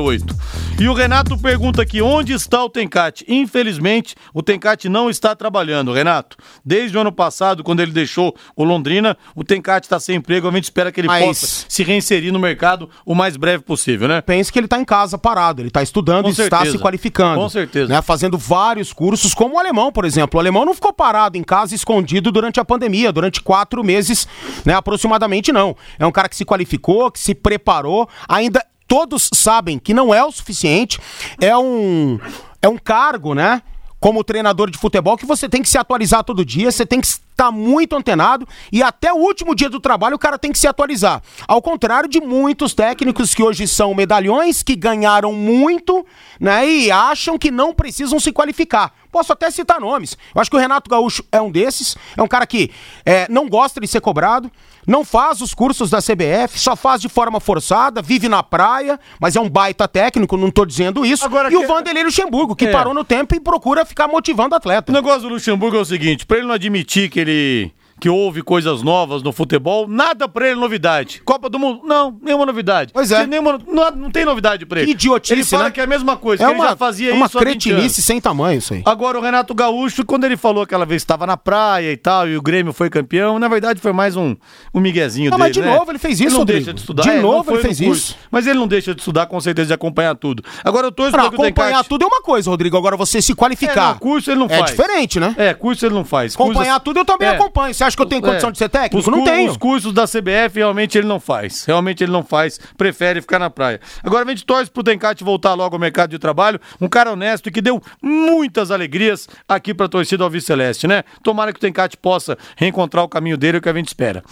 2008. 0.00 0.36
E 0.80 0.88
o 0.88 0.94
Renato 0.94 1.38
pergunta 1.38 1.82
aqui 1.82 2.00
onde 2.02 2.32
está 2.32 2.64
o 2.64 2.68
Tencate. 2.68 3.24
Infelizmente, 3.28 4.14
o 4.34 4.42
Tencate 4.42 4.88
não 4.88 5.08
está 5.10 5.36
trabalhando, 5.36 5.92
Renato. 5.92 6.36
Desde 6.64 6.96
o 6.96 7.00
ano 7.00 7.12
passado, 7.12 7.62
quando 7.62 7.80
ele 7.80 7.92
deixou 7.92 8.34
o 8.56 8.64
Londrina, 8.64 9.16
o 9.36 9.44
Tencate 9.44 9.86
está 9.86 10.00
sem 10.00 10.16
emprego. 10.16 10.48
A 10.48 10.52
gente 10.52 10.64
espera 10.64 10.90
que 10.90 11.00
ele 11.00 11.08
Mas- 11.08 11.24
possa 11.24 11.66
se 11.68 11.82
reinserir 11.84 12.32
no 12.32 12.38
mercado 12.38 12.88
o 13.06 13.14
mais 13.14 13.36
breve 13.36 13.62
possível, 13.62 14.08
né? 14.08 14.20
Pense 14.20 14.50
que 14.52 14.58
ele 14.58 14.66
está 14.66 14.78
em 14.78 14.84
casa 14.84 15.16
parado, 15.18 15.60
ele 15.60 15.68
está 15.68 15.82
estudando 15.82 16.24
Com 16.24 16.28
e 16.30 16.32
está 16.32 16.58
certeza. 16.58 16.72
se 16.72 16.82
qualificando. 16.82 17.40
Com 17.40 17.48
certeza. 17.48 17.88
Né, 17.92 18.02
fazendo 18.02 18.36
vários 18.38 18.92
cursos, 18.92 19.34
como 19.34 19.56
o 19.56 19.58
alemão, 19.58 19.92
por 19.92 20.04
exemplo. 20.04 20.38
O 20.38 20.40
alemão 20.40 20.64
não 20.64 20.74
ficou 20.74 20.92
parado 20.92 21.36
em 21.38 21.42
casa, 21.44 21.74
escondido 21.74 22.32
durante 22.32 22.58
a 22.58 22.64
pandemia, 22.64 23.12
durante 23.12 23.40
quatro 23.40 23.84
meses, 23.84 24.26
né, 24.64 24.74
aproximadamente, 24.74 25.52
não. 25.52 25.76
É 25.98 26.06
um 26.06 26.12
cara 26.12 26.28
que 26.28 26.36
se 26.36 26.44
qualificou, 26.44 27.10
que 27.10 27.20
se 27.20 27.34
preparou, 27.34 28.08
ainda 28.28 28.64
todos 28.92 29.30
sabem 29.32 29.78
que 29.78 29.94
não 29.94 30.12
é 30.12 30.22
o 30.22 30.30
suficiente, 30.30 31.00
é 31.40 31.56
um, 31.56 32.20
é 32.60 32.68
um 32.68 32.76
cargo, 32.76 33.34
né? 33.34 33.62
Como 33.98 34.22
treinador 34.22 34.70
de 34.70 34.76
futebol, 34.76 35.16
que 35.16 35.24
você 35.24 35.48
tem 35.48 35.62
que 35.62 35.68
se 35.70 35.78
atualizar 35.78 36.22
todo 36.22 36.44
dia, 36.44 36.70
você 36.70 36.84
tem 36.84 37.00
que 37.00 37.06
estar 37.06 37.50
muito 37.50 37.96
antenado 37.96 38.46
e 38.70 38.82
até 38.82 39.10
o 39.10 39.16
último 39.16 39.54
dia 39.54 39.70
do 39.70 39.80
trabalho 39.80 40.16
o 40.16 40.18
cara 40.18 40.38
tem 40.38 40.52
que 40.52 40.58
se 40.58 40.66
atualizar. 40.66 41.22
Ao 41.48 41.62
contrário 41.62 42.06
de 42.06 42.20
muitos 42.20 42.74
técnicos 42.74 43.34
que 43.34 43.42
hoje 43.42 43.66
são 43.66 43.94
medalhões, 43.94 44.62
que 44.62 44.76
ganharam 44.76 45.32
muito, 45.32 46.04
né? 46.38 46.68
E 46.68 46.90
acham 46.90 47.38
que 47.38 47.50
não 47.50 47.72
precisam 47.72 48.20
se 48.20 48.30
qualificar. 48.30 48.92
Posso 49.10 49.32
até 49.32 49.50
citar 49.50 49.80
nomes. 49.80 50.18
Eu 50.34 50.40
acho 50.42 50.50
que 50.50 50.56
o 50.56 50.60
Renato 50.60 50.90
Gaúcho 50.90 51.24
é 51.32 51.40
um 51.40 51.50
desses. 51.50 51.96
É 52.14 52.22
um 52.22 52.28
cara 52.28 52.46
que 52.46 52.70
é, 53.06 53.26
não 53.30 53.48
gosta 53.48 53.80
de 53.80 53.86
ser 53.86 54.02
cobrado, 54.02 54.52
não 54.86 55.04
faz 55.04 55.40
os 55.40 55.54
cursos 55.54 55.90
da 55.90 55.98
CBF, 55.98 56.58
só 56.58 56.74
faz 56.74 57.00
de 57.00 57.08
forma 57.08 57.38
forçada, 57.40 58.02
vive 58.02 58.28
na 58.28 58.42
praia, 58.42 58.98
mas 59.20 59.36
é 59.36 59.40
um 59.40 59.48
baita 59.48 59.86
técnico, 59.86 60.36
não 60.36 60.50
tô 60.50 60.64
dizendo 60.64 61.04
isso. 61.06 61.24
Agora 61.24 61.48
e 61.48 61.50
que- 61.50 61.56
o 61.56 61.66
Vanderlei 61.66 62.04
Luxemburgo, 62.04 62.56
que 62.56 62.66
É. 62.66 62.72
parou 62.72 62.92
no 62.94 63.04
tempo 63.04 63.34
e 63.34 63.40
procura 63.40 63.84
ficar 63.84 64.08
motivando 64.08 64.54
o 64.54 64.58
atleta. 64.58 64.90
O 64.90 64.94
negócio 64.94 65.22
do 65.22 65.28
Luxemburgo 65.28 65.76
é 65.76 65.80
o 65.80 65.84
seguinte, 65.84 66.26
pra 66.26 66.38
ele 66.38 66.46
não 66.46 66.54
admitir 66.54 67.08
que 67.10 67.20
ele 67.20 67.72
que 68.02 68.08
houve 68.10 68.42
coisas 68.42 68.82
novas 68.82 69.22
no 69.22 69.30
futebol, 69.32 69.86
nada 69.86 70.26
pra 70.28 70.46
ele 70.48 70.56
é 70.56 70.60
novidade. 70.60 71.22
Copa 71.24 71.48
do 71.48 71.56
Mundo, 71.56 71.82
não, 71.84 72.18
nenhuma 72.20 72.44
novidade. 72.44 72.92
Pois 72.92 73.12
é. 73.12 73.24
Nenhuma- 73.28 73.60
não, 73.64 73.90
não 73.92 74.10
tem 74.10 74.24
novidade 74.24 74.66
pra 74.66 74.80
ele. 74.80 74.86
Que 74.88 74.92
idiotice, 74.94 75.32
Ele 75.32 75.44
fala 75.44 75.64
né? 75.66 75.70
que 75.70 75.80
é 75.80 75.84
a 75.84 75.86
mesma 75.86 76.16
coisa, 76.16 76.42
É 76.42 76.46
que 76.46 76.52
ele 76.52 76.60
uma, 76.60 76.68
já 76.70 76.76
fazia 76.76 77.10
é 77.10 77.14
uma 77.14 77.26
isso 77.26 77.38
há 77.38 77.40
20 77.44 77.46
anos. 77.52 77.62
cretinice 77.64 78.02
sem 78.02 78.20
tamanho 78.20 78.58
isso 78.58 78.74
aí. 78.74 78.82
Agora 78.84 79.16
o 79.16 79.22
Renato 79.22 79.54
Gaúcho, 79.54 80.04
quando 80.04 80.24
ele 80.24 80.36
falou 80.36 80.64
aquela 80.64 80.84
vez 80.84 81.02
que 81.02 81.04
estava 81.04 81.24
na 81.28 81.36
praia 81.36 81.92
e 81.92 81.96
tal, 81.96 82.26
e 82.28 82.36
o 82.36 82.42
Grêmio 82.42 82.72
foi 82.72 82.90
campeão, 82.90 83.38
na 83.38 83.46
verdade 83.46 83.80
foi 83.80 83.92
mais 83.92 84.16
um, 84.16 84.34
um 84.74 84.80
miguezinho 84.80 85.30
Não, 85.30 85.38
dele, 85.38 85.48
mas 85.48 85.52
de 85.54 85.60
né? 85.62 85.72
novo 85.78 85.92
ele 85.92 85.98
fez 86.00 86.18
isso, 86.18 86.30
não 86.32 86.38
Rodrigo. 86.38 86.58
deixa 86.58 86.74
de 86.74 86.80
estudar. 86.80 87.02
De 87.04 87.10
é, 87.10 87.20
novo 87.20 87.50
ele 87.52 87.56
no 87.58 87.62
fez 87.62 87.78
curso. 87.78 87.92
isso. 87.92 88.16
Mas 88.32 88.48
ele 88.48 88.58
não 88.58 88.66
deixa 88.66 88.92
de 88.96 89.00
estudar, 89.00 89.26
com 89.26 89.40
certeza, 89.40 89.68
de 89.68 89.74
acompanhar 89.74 90.16
tudo. 90.16 90.42
Agora 90.64 90.88
eu 90.88 90.92
Pra 90.92 91.08
pra 91.10 91.20
que 91.30 91.36
o 91.36 91.42
acompanhar 91.44 91.84
tudo 91.84 92.02
é 92.02 92.06
uma 92.08 92.20
coisa, 92.20 92.50
Rodrigo. 92.50 92.76
Agora 92.76 92.96
você 92.96 93.22
se 93.22 93.30
É, 93.30 93.34
qualificar. 93.36 93.92
não, 93.92 93.98
curso 94.00 94.28
ele 94.28 94.40
não 94.40 94.46
É 94.46 94.58
faz. 94.58 94.70
diferente, 94.72 95.20
né? 95.20 95.34
É, 95.38 95.54
curso 95.54 95.86
ele 95.86 95.94
não 95.94 96.04
faz. 96.04 96.34
Acompanhar 96.34 96.72
Curso- 96.72 96.80
tudo 96.84 96.98
eu 96.98 97.04
também 97.04 97.28
É. 97.28 97.32
acompanho. 97.36 97.72
Você 97.72 97.84
acha 97.84 97.91
que 97.96 98.02
eu 98.02 98.06
tenho 98.06 98.22
condição 98.22 98.48
É. 98.48 98.52
de 98.52 98.58
ser 98.58 98.68
técnico? 98.68 98.98
Os 98.98 99.06
não 99.06 99.24
tenho. 99.24 99.50
Os 99.50 99.56
cursos 99.56 99.92
da 99.92 100.04
CBF 100.06 100.56
realmente 100.56 100.96
ele 100.98 101.06
não 101.06 101.20
faz. 101.20 101.64
Realmente 101.64 102.02
ele 102.04 102.12
não 102.12 102.22
faz. 102.22 102.58
Prefere 102.76 103.20
ficar 103.20 103.38
na 103.38 103.50
praia. 103.50 103.80
Agora 104.02 104.24
a 104.24 104.28
gente 104.28 104.44
torce 104.44 104.70
pro 104.70 104.82
Tencate 104.82 105.24
voltar 105.24 105.54
logo 105.54 105.74
ao 105.76 105.80
mercado 105.80 106.10
de 106.10 106.18
trabalho. 106.18 106.60
Um 106.80 106.88
cara 106.88 107.12
honesto 107.12 107.48
e 107.48 107.52
que 107.52 107.60
deu 107.62 107.80
muitas 108.02 108.70
alegrias 108.70 109.28
aqui 109.48 109.72
pra 109.74 109.88
torcida 109.88 110.24
Alves 110.24 110.44
Celeste, 110.44 110.86
né? 110.86 111.02
Tomara 111.22 111.52
que 111.52 111.58
o 111.58 111.60
Tencate 111.60 111.96
possa 111.96 112.36
reencontrar 112.56 113.04
o 113.04 113.08
caminho 113.08 113.36
dele, 113.36 113.56
é 113.56 113.58
o 113.58 113.62
que 113.62 113.68
a 113.68 113.74
gente 113.74 113.88
espera. 113.88 114.22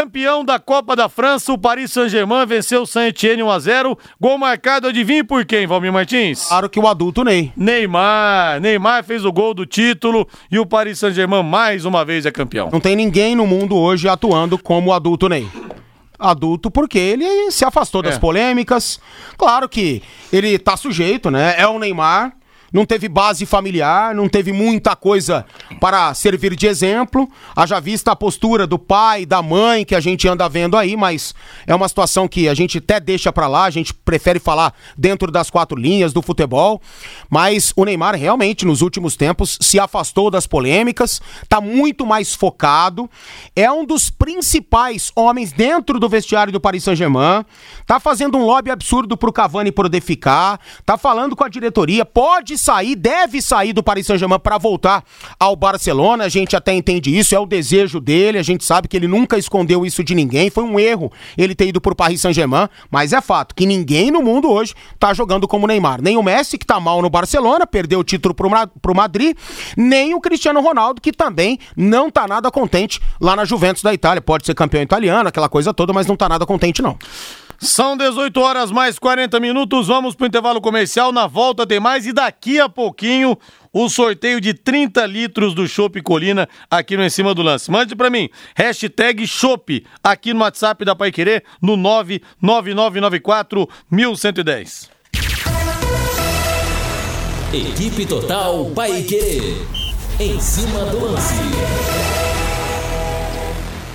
Campeão 0.00 0.44
da 0.44 0.58
Copa 0.58 0.94
da 0.94 1.08
França, 1.08 1.50
o 1.54 1.56
Paris 1.56 1.90
Saint-Germain 1.90 2.44
venceu 2.44 2.82
o 2.82 2.86
Saint-Etienne 2.86 3.42
1x0. 3.42 3.98
Gol 4.20 4.36
marcado, 4.36 4.88
adivinhe 4.88 5.24
por 5.24 5.46
quem, 5.46 5.66
Valmir 5.66 5.90
Martins? 5.90 6.44
Claro 6.48 6.68
que 6.68 6.78
o 6.78 6.86
adulto 6.86 7.24
Ney. 7.24 7.50
Neymar. 7.56 8.60
Neymar 8.60 9.02
fez 9.04 9.24
o 9.24 9.32
gol 9.32 9.54
do 9.54 9.64
título 9.64 10.28
e 10.50 10.58
o 10.58 10.66
Paris 10.66 10.98
Saint-Germain 10.98 11.42
mais 11.42 11.86
uma 11.86 12.04
vez 12.04 12.26
é 12.26 12.30
campeão. 12.30 12.68
Não 12.70 12.78
tem 12.78 12.94
ninguém 12.94 13.34
no 13.34 13.46
mundo 13.46 13.74
hoje 13.74 14.06
atuando 14.06 14.58
como 14.58 14.90
o 14.90 14.92
adulto 14.92 15.30
Ney. 15.30 15.48
adulto 16.18 16.70
porque 16.70 16.98
ele 16.98 17.50
se 17.50 17.64
afastou 17.64 18.02
das 18.02 18.16
É. 18.16 18.18
polêmicas. 18.18 19.00
Claro 19.38 19.66
que 19.66 20.02
ele 20.30 20.58
tá 20.58 20.76
sujeito, 20.76 21.30
né? 21.30 21.54
É 21.56 21.66
o 21.66 21.78
Neymar. 21.78 22.35
Não 22.72 22.84
teve 22.84 23.08
base 23.08 23.46
familiar, 23.46 24.14
não 24.14 24.28
teve 24.28 24.52
muita 24.52 24.96
coisa 24.96 25.46
para 25.80 26.12
servir 26.14 26.54
de 26.56 26.66
exemplo. 26.66 27.28
Haja 27.54 27.80
vista 27.80 28.12
a 28.12 28.16
postura 28.16 28.66
do 28.66 28.78
pai, 28.78 29.24
da 29.24 29.40
mãe 29.40 29.84
que 29.84 29.94
a 29.94 30.00
gente 30.00 30.26
anda 30.28 30.48
vendo 30.48 30.76
aí, 30.76 30.96
mas 30.96 31.34
é 31.66 31.74
uma 31.74 31.88
situação 31.88 32.26
que 32.26 32.48
a 32.48 32.54
gente 32.54 32.78
até 32.78 32.98
deixa 32.98 33.32
pra 33.32 33.46
lá, 33.46 33.64
a 33.64 33.70
gente 33.70 33.94
prefere 33.94 34.38
falar 34.38 34.74
dentro 34.96 35.30
das 35.30 35.50
quatro 35.50 35.78
linhas 35.78 36.12
do 36.12 36.20
futebol. 36.20 36.80
Mas 37.30 37.72
o 37.76 37.84
Neymar 37.84 38.16
realmente 38.16 38.66
nos 38.66 38.82
últimos 38.82 39.16
tempos 39.16 39.58
se 39.60 39.78
afastou 39.78 40.30
das 40.30 40.46
polêmicas, 40.46 41.20
tá 41.48 41.60
muito 41.60 42.04
mais 42.04 42.34
focado, 42.34 43.08
é 43.54 43.70
um 43.70 43.84
dos 43.84 44.10
principais 44.10 45.12
homens 45.14 45.52
dentro 45.52 46.00
do 46.00 46.08
vestiário 46.08 46.52
do 46.52 46.60
Paris 46.60 46.84
Saint-Germain, 46.84 47.44
tá 47.86 48.00
fazendo 48.00 48.36
um 48.36 48.44
lobby 48.44 48.70
absurdo 48.70 49.16
pro 49.16 49.32
Cavani 49.32 49.70
poder 49.70 50.00
ficar, 50.00 50.60
tá 50.84 50.96
falando 50.96 51.36
com 51.36 51.44
a 51.44 51.48
diretoria, 51.48 52.04
pode 52.04 52.55
sair, 52.56 52.94
deve 52.94 53.40
sair 53.42 53.72
do 53.72 53.82
Paris 53.82 54.06
Saint-Germain 54.06 54.38
para 54.38 54.58
voltar 54.58 55.04
ao 55.38 55.54
Barcelona, 55.56 56.24
a 56.24 56.28
gente 56.28 56.56
até 56.56 56.72
entende 56.72 57.16
isso, 57.16 57.34
é 57.34 57.38
o 57.38 57.46
desejo 57.46 58.00
dele, 58.00 58.38
a 58.38 58.42
gente 58.42 58.64
sabe 58.64 58.88
que 58.88 58.96
ele 58.96 59.08
nunca 59.08 59.38
escondeu 59.38 59.84
isso 59.84 60.02
de 60.02 60.14
ninguém, 60.14 60.50
foi 60.50 60.64
um 60.64 60.78
erro 60.78 61.10
ele 61.36 61.54
ter 61.54 61.68
ido 61.68 61.80
pro 61.80 61.94
Paris 61.94 62.20
Saint-Germain, 62.20 62.68
mas 62.90 63.12
é 63.12 63.20
fato 63.20 63.54
que 63.54 63.66
ninguém 63.66 64.10
no 64.10 64.22
mundo 64.22 64.50
hoje 64.50 64.74
tá 64.98 65.12
jogando 65.14 65.46
como 65.48 65.64
o 65.64 65.68
Neymar, 65.68 66.00
nem 66.02 66.16
o 66.16 66.22
Messi 66.22 66.58
que 66.58 66.66
tá 66.66 66.80
mal 66.80 67.02
no 67.02 67.10
Barcelona, 67.10 67.66
perdeu 67.66 68.00
o 68.00 68.04
título 68.04 68.34
Ma- 68.50 68.66
pro 68.66 68.94
Madrid, 68.94 69.36
nem 69.76 70.14
o 70.14 70.20
Cristiano 70.20 70.60
Ronaldo 70.60 71.00
que 71.00 71.12
também 71.12 71.58
não 71.76 72.10
tá 72.10 72.26
nada 72.26 72.50
contente 72.50 73.00
lá 73.20 73.36
na 73.36 73.44
Juventus 73.44 73.82
da 73.82 73.92
Itália, 73.92 74.20
pode 74.20 74.46
ser 74.46 74.54
campeão 74.54 74.82
italiano, 74.82 75.28
aquela 75.28 75.48
coisa 75.48 75.72
toda, 75.72 75.92
mas 75.92 76.06
não 76.06 76.16
tá 76.16 76.28
nada 76.28 76.46
contente 76.46 76.82
não. 76.82 76.96
São 77.58 77.96
18 77.96 78.38
horas 78.40 78.70
mais 78.70 78.98
40 78.98 79.38
minutos. 79.40 79.88
Vamos 79.88 80.14
pro 80.14 80.26
intervalo 80.26 80.60
comercial. 80.60 81.12
Na 81.12 81.26
volta 81.26 81.66
tem 81.66 81.80
mais 81.80 82.06
e 82.06 82.12
daqui 82.12 82.60
a 82.60 82.68
pouquinho 82.68 83.36
o 83.72 83.88
sorteio 83.88 84.40
de 84.40 84.54
30 84.54 85.04
litros 85.06 85.54
do 85.54 85.68
Chopp 85.68 86.00
Colina 86.00 86.48
aqui 86.70 86.96
no 86.96 87.02
Em 87.04 87.10
Cima 87.10 87.34
do 87.34 87.42
Lance. 87.42 87.70
Mande 87.70 87.94
pra 87.94 88.08
mim, 88.08 88.28
hashtag 88.54 89.26
Chopp 89.26 89.84
aqui 90.02 90.32
no 90.32 90.40
WhatsApp 90.40 90.84
da 90.84 90.96
Pai 90.96 91.12
Querer 91.12 91.44
no 91.60 91.76
99994 91.76 93.68
1110. 93.90 94.90
Equipe 97.52 98.06
Total 98.06 98.64
Paique. 98.74 99.56
Em 100.18 100.40
cima 100.40 100.86
do 100.86 101.12
lance. 101.12 102.15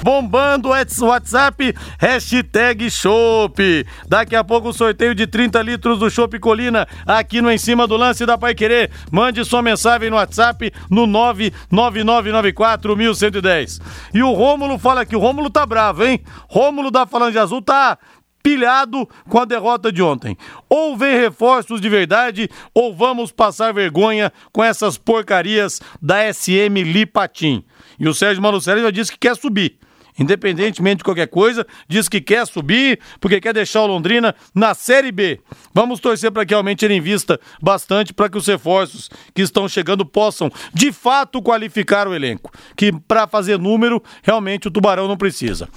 Bombando 0.03 0.69
o 0.69 1.05
WhatsApp, 1.05 1.75
hashtag 1.99 2.89
Chopp. 2.89 3.85
Daqui 4.07 4.35
a 4.35 4.43
pouco 4.43 4.69
o 4.69 4.73
sorteio 4.73 5.13
de 5.13 5.27
30 5.27 5.61
litros 5.61 5.99
do 5.99 6.09
Chopp 6.09 6.39
Colina 6.39 6.87
aqui 7.05 7.39
no 7.39 7.51
Em 7.51 7.57
Cima 7.57 7.85
do 7.85 7.95
Lance 7.95 8.25
da 8.25 8.35
Pai 8.37 8.55
Querer. 8.55 8.89
Mande 9.11 9.45
sua 9.45 9.61
mensagem 9.61 10.09
no 10.09 10.15
WhatsApp 10.15 10.73
no 10.89 11.05
99994 11.05 12.97
1110. 12.97 13.79
E 14.13 14.23
o 14.23 14.33
Rômulo 14.33 14.79
fala 14.79 15.05
que 15.05 15.15
o 15.15 15.19
Rômulo 15.19 15.51
tá 15.51 15.65
bravo, 15.67 16.03
hein? 16.03 16.19
Rômulo 16.49 16.89
da 16.89 17.05
Falange 17.05 17.37
Azul 17.37 17.61
tá 17.61 17.99
pilhado 18.41 19.07
com 19.29 19.37
a 19.37 19.45
derrota 19.45 19.91
de 19.91 20.01
ontem. 20.01 20.35
Ou 20.67 20.97
vem 20.97 21.15
reforços 21.15 21.79
de 21.79 21.87
verdade, 21.87 22.49
ou 22.73 22.91
vamos 22.91 23.31
passar 23.31 23.71
vergonha 23.71 24.33
com 24.51 24.63
essas 24.63 24.97
porcarias 24.97 25.79
da 26.01 26.33
SM 26.33 26.81
Lipatim. 26.83 27.63
E 27.99 28.07
o 28.07 28.15
Sérgio 28.15 28.41
Malucelli 28.41 28.81
já 28.81 28.89
disse 28.89 29.11
que 29.11 29.19
quer 29.19 29.35
subir. 29.35 29.77
Independentemente 30.21 30.97
de 30.97 31.03
qualquer 31.03 31.25
coisa, 31.25 31.65
diz 31.87 32.07
que 32.07 32.21
quer 32.21 32.45
subir, 32.45 32.99
porque 33.19 33.41
quer 33.41 33.55
deixar 33.55 33.81
o 33.81 33.87
Londrina 33.87 34.35
na 34.53 34.75
Série 34.75 35.11
B. 35.11 35.39
Vamos 35.73 35.99
torcer 35.99 36.31
para 36.31 36.45
que 36.45 36.53
realmente 36.53 36.85
ele 36.85 36.93
invista 36.93 37.39
bastante 37.59 38.13
para 38.13 38.29
que 38.29 38.37
os 38.37 38.45
reforços 38.45 39.09
que 39.33 39.41
estão 39.41 39.67
chegando 39.67 40.05
possam, 40.05 40.51
de 40.71 40.91
fato, 40.91 41.41
qualificar 41.41 42.07
o 42.07 42.13
elenco. 42.13 42.51
Que 42.77 42.91
para 42.91 43.25
fazer 43.25 43.57
número, 43.57 44.01
realmente 44.21 44.67
o 44.67 44.71
Tubarão 44.71 45.07
não 45.07 45.17
precisa. 45.17 45.67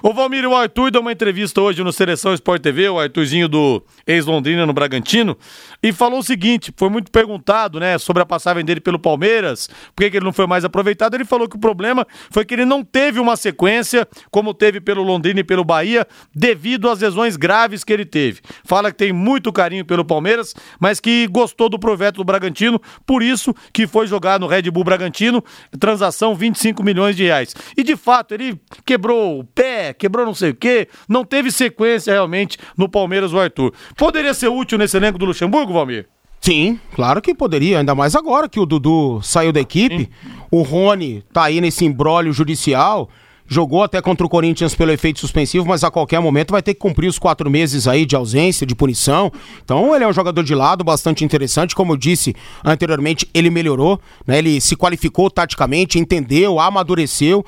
O 0.00 0.14
Valmir 0.14 0.44
e 0.44 0.46
o 0.46 0.54
Arthur 0.54 0.92
deu 0.92 1.00
uma 1.00 1.10
entrevista 1.10 1.60
hoje 1.60 1.82
no 1.82 1.92
Seleção 1.92 2.32
Sport 2.34 2.62
TV, 2.62 2.88
o 2.88 3.00
Arthurzinho 3.00 3.48
do 3.48 3.82
ex-Londrina 4.06 4.64
no 4.64 4.72
Bragantino, 4.72 5.36
e 5.82 5.92
falou 5.92 6.20
o 6.20 6.22
seguinte: 6.22 6.72
foi 6.76 6.88
muito 6.88 7.10
perguntado, 7.10 7.80
né, 7.80 7.98
sobre 7.98 8.22
a 8.22 8.26
passagem 8.26 8.64
dele 8.64 8.80
pelo 8.80 8.98
Palmeiras, 8.98 9.68
por 9.96 10.04
que 10.04 10.10
que 10.12 10.16
ele 10.18 10.24
não 10.24 10.32
foi 10.32 10.46
mais 10.46 10.64
aproveitado. 10.64 11.14
Ele 11.14 11.24
falou 11.24 11.48
que 11.48 11.56
o 11.56 11.58
problema 11.58 12.06
foi 12.30 12.44
que 12.44 12.54
ele 12.54 12.64
não 12.64 12.84
teve 12.84 13.18
uma 13.18 13.36
sequência 13.36 13.87
como 14.30 14.54
teve 14.54 14.80
pelo 14.80 15.02
Londrina 15.02 15.40
e 15.40 15.44
pelo 15.44 15.64
Bahia, 15.64 16.06
devido 16.34 16.88
às 16.88 17.00
lesões 17.00 17.36
graves 17.36 17.84
que 17.84 17.92
ele 17.92 18.04
teve. 18.04 18.40
Fala 18.64 18.90
que 18.90 18.98
tem 18.98 19.12
muito 19.12 19.52
carinho 19.52 19.84
pelo 19.84 20.04
Palmeiras, 20.04 20.54
mas 20.80 21.00
que 21.00 21.26
gostou 21.28 21.68
do 21.68 21.78
projeto 21.78 22.16
do 22.16 22.24
Bragantino, 22.24 22.80
por 23.06 23.22
isso 23.22 23.54
que 23.72 23.86
foi 23.86 24.06
jogar 24.06 24.38
no 24.38 24.46
Red 24.46 24.70
Bull 24.70 24.84
Bragantino, 24.84 25.42
transação 25.78 26.34
25 26.34 26.82
milhões 26.82 27.16
de 27.16 27.24
reais. 27.24 27.54
E 27.76 27.82
de 27.82 27.96
fato, 27.96 28.34
ele 28.34 28.60
quebrou 28.84 29.40
o 29.40 29.44
pé, 29.44 29.92
quebrou 29.92 30.26
não 30.26 30.34
sei 30.34 30.50
o 30.50 30.54
quê, 30.54 30.88
não 31.08 31.24
teve 31.24 31.50
sequência 31.50 32.12
realmente 32.12 32.58
no 32.76 32.88
Palmeiras 32.88 33.32
o 33.32 33.38
Arthur. 33.38 33.72
Poderia 33.96 34.34
ser 34.34 34.48
útil 34.48 34.78
nesse 34.78 34.96
elenco 34.96 35.18
do 35.18 35.26
Luxemburgo, 35.26 35.72
Valmir? 35.72 36.06
Sim, 36.40 36.78
claro 36.94 37.20
que 37.20 37.34
poderia, 37.34 37.78
ainda 37.78 37.94
mais 37.94 38.14
agora 38.14 38.48
que 38.48 38.60
o 38.60 38.66
Dudu 38.66 39.20
saiu 39.22 39.52
da 39.52 39.60
equipe. 39.60 40.08
O 40.50 40.62
Rony 40.62 41.22
tá 41.32 41.44
aí 41.44 41.60
nesse 41.60 41.84
imbróglio 41.84 42.32
judicial. 42.32 43.10
Jogou 43.48 43.82
até 43.82 44.02
contra 44.02 44.26
o 44.26 44.28
Corinthians 44.28 44.74
pelo 44.74 44.92
efeito 44.92 45.18
suspensivo, 45.20 45.66
mas 45.66 45.82
a 45.82 45.90
qualquer 45.90 46.20
momento 46.20 46.50
vai 46.50 46.62
ter 46.62 46.74
que 46.74 46.80
cumprir 46.80 47.08
os 47.08 47.18
quatro 47.18 47.50
meses 47.50 47.88
aí 47.88 48.04
de 48.04 48.14
ausência, 48.14 48.66
de 48.66 48.74
punição. 48.74 49.32
Então 49.64 49.94
ele 49.94 50.04
é 50.04 50.08
um 50.08 50.12
jogador 50.12 50.42
de 50.44 50.54
lado 50.54 50.84
bastante 50.84 51.24
interessante. 51.24 51.74
Como 51.74 51.92
eu 51.92 51.96
disse 51.96 52.36
anteriormente, 52.62 53.26
ele 53.32 53.48
melhorou, 53.48 53.98
né? 54.26 54.38
Ele 54.38 54.60
se 54.60 54.76
qualificou 54.76 55.30
taticamente, 55.30 55.98
entendeu, 55.98 56.60
amadureceu 56.60 57.44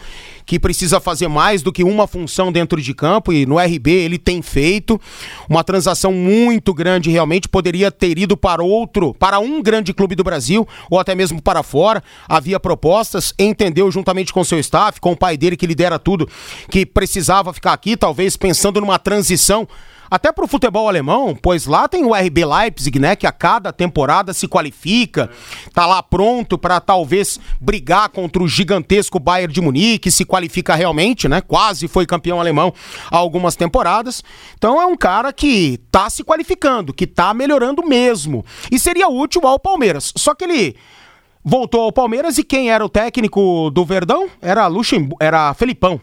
que 0.51 0.59
precisa 0.59 0.98
fazer 0.98 1.28
mais 1.28 1.62
do 1.62 1.70
que 1.70 1.84
uma 1.84 2.09
função 2.09 2.51
dentro 2.51 2.82
de 2.82 2.92
campo 2.92 3.32
e 3.32 3.46
no 3.46 3.57
RB 3.57 3.88
ele 3.88 4.18
tem 4.18 4.42
feito 4.42 5.01
uma 5.48 5.62
transação 5.62 6.12
muito 6.12 6.74
grande 6.74 7.09
realmente 7.09 7.48
poderia 7.48 7.88
ter 7.88 8.18
ido 8.18 8.36
para 8.36 8.61
outro, 8.61 9.14
para 9.14 9.38
um 9.38 9.62
grande 9.62 9.94
clube 9.94 10.16
do 10.16 10.24
Brasil 10.24 10.66
ou 10.90 10.98
até 10.98 11.14
mesmo 11.14 11.40
para 11.40 11.62
fora. 11.62 12.03
Havia 12.28 12.59
propostas, 12.59 13.32
entendeu 13.38 13.88
juntamente 13.92 14.32
com 14.32 14.42
seu 14.42 14.59
staff, 14.59 15.01
com 15.01 15.12
o 15.12 15.16
pai 15.16 15.36
dele 15.36 15.57
que 15.57 15.68
lidera 15.68 16.01
tudo, 16.01 16.28
que 16.68 16.84
precisava 16.84 17.53
ficar 17.53 17.72
aqui, 17.72 17.96
talvez 17.96 18.36
pensando 18.36 18.80
numa 18.80 18.98
transição 18.98 19.68
até 20.11 20.32
pro 20.32 20.48
futebol 20.48 20.88
alemão, 20.88 21.36
pois 21.40 21.66
lá 21.66 21.86
tem 21.86 22.04
o 22.04 22.14
RB 22.14 22.44
Leipzig, 22.44 22.98
né, 22.98 23.14
que 23.14 23.26
a 23.26 23.32
cada 23.32 23.72
temporada 23.72 24.32
se 24.32 24.48
qualifica, 24.48 25.30
tá 25.72 25.86
lá 25.86 26.02
pronto 26.02 26.58
para 26.58 26.80
talvez 26.80 27.38
brigar 27.61 28.08
contra 28.08 28.42
o 28.42 28.48
gigantesco 28.48 29.20
Bayern 29.20 29.52
de 29.52 29.61
Munique, 29.61 30.11
se 30.11 30.24
qualifica 30.24 30.74
realmente, 30.74 31.28
né? 31.28 31.40
Quase 31.40 31.86
foi 31.88 32.06
campeão 32.06 32.40
alemão 32.40 32.72
há 33.11 33.16
algumas 33.16 33.54
temporadas. 33.54 34.22
Então 34.56 34.80
é 34.80 34.86
um 34.86 34.96
cara 34.96 35.32
que 35.32 35.78
tá 35.90 36.11
se 36.11 36.24
qualificando, 36.24 36.92
que 36.92 37.06
tá 37.06 37.32
melhorando 37.32 37.86
mesmo. 37.86 38.44
E 38.70 38.78
seria 38.78 39.08
útil 39.08 39.46
ao 39.46 39.58
Palmeiras. 39.58 40.12
Só 40.16 40.34
que 40.34 40.44
ele 40.44 40.76
voltou 41.45 41.82
ao 41.82 41.93
Palmeiras 41.93 42.38
e 42.38 42.45
quem 42.45 42.70
era 42.70 42.84
o 42.84 42.88
técnico 42.88 43.70
do 43.70 43.84
Verdão? 43.84 44.28
Era 44.41 44.66
Luxemburgo, 44.66 45.16
era 45.20 45.53
Felipão. 45.55 46.01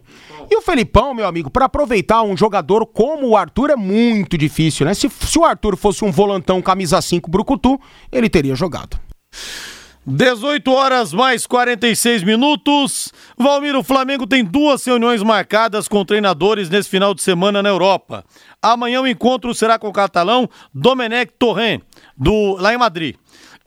E 0.50 0.56
o 0.56 0.62
Felipão, 0.62 1.14
meu 1.14 1.28
amigo, 1.28 1.50
para 1.50 1.66
aproveitar 1.66 2.24
um 2.24 2.36
jogador 2.36 2.86
como 2.86 3.28
o 3.28 3.38
Arthur 3.38 3.72
é 3.72 3.76
muito 3.76 4.38
difícil, 4.38 4.86
né? 4.86 4.94
Se, 4.94 5.10
se 5.10 5.38
o 5.38 5.44
Arthur 5.44 5.76
fosse 5.76 6.06
um 6.06 6.12
volantão 6.12 6.62
camisa 6.62 7.02
5 7.02 7.30
brucutu, 7.30 7.80
ele 8.12 8.30
teria 8.30 8.56
jogado. 8.56 8.98
18 10.10 10.72
horas 10.72 11.12
mais 11.12 11.46
46 11.46 12.24
minutos. 12.24 13.12
Valmir, 13.38 13.76
o 13.76 13.84
Flamengo 13.84 14.26
tem 14.26 14.42
duas 14.42 14.86
reuniões 14.86 15.22
marcadas 15.22 15.86
com 15.90 16.06
treinadores 16.06 16.70
nesse 16.70 16.88
final 16.88 17.14
de 17.14 17.22
semana 17.22 17.62
na 17.62 17.68
Europa. 17.68 18.24
Amanhã 18.62 19.02
o 19.02 19.08
encontro 19.08 19.54
será 19.54 19.78
com 19.78 19.90
o 19.90 19.94
catalão 19.94 20.50
Domenech 20.74 21.34
Torrent, 21.38 21.82
do, 22.16 22.56
lá 22.58 22.74
em 22.74 22.78
Madrid. 22.78 23.16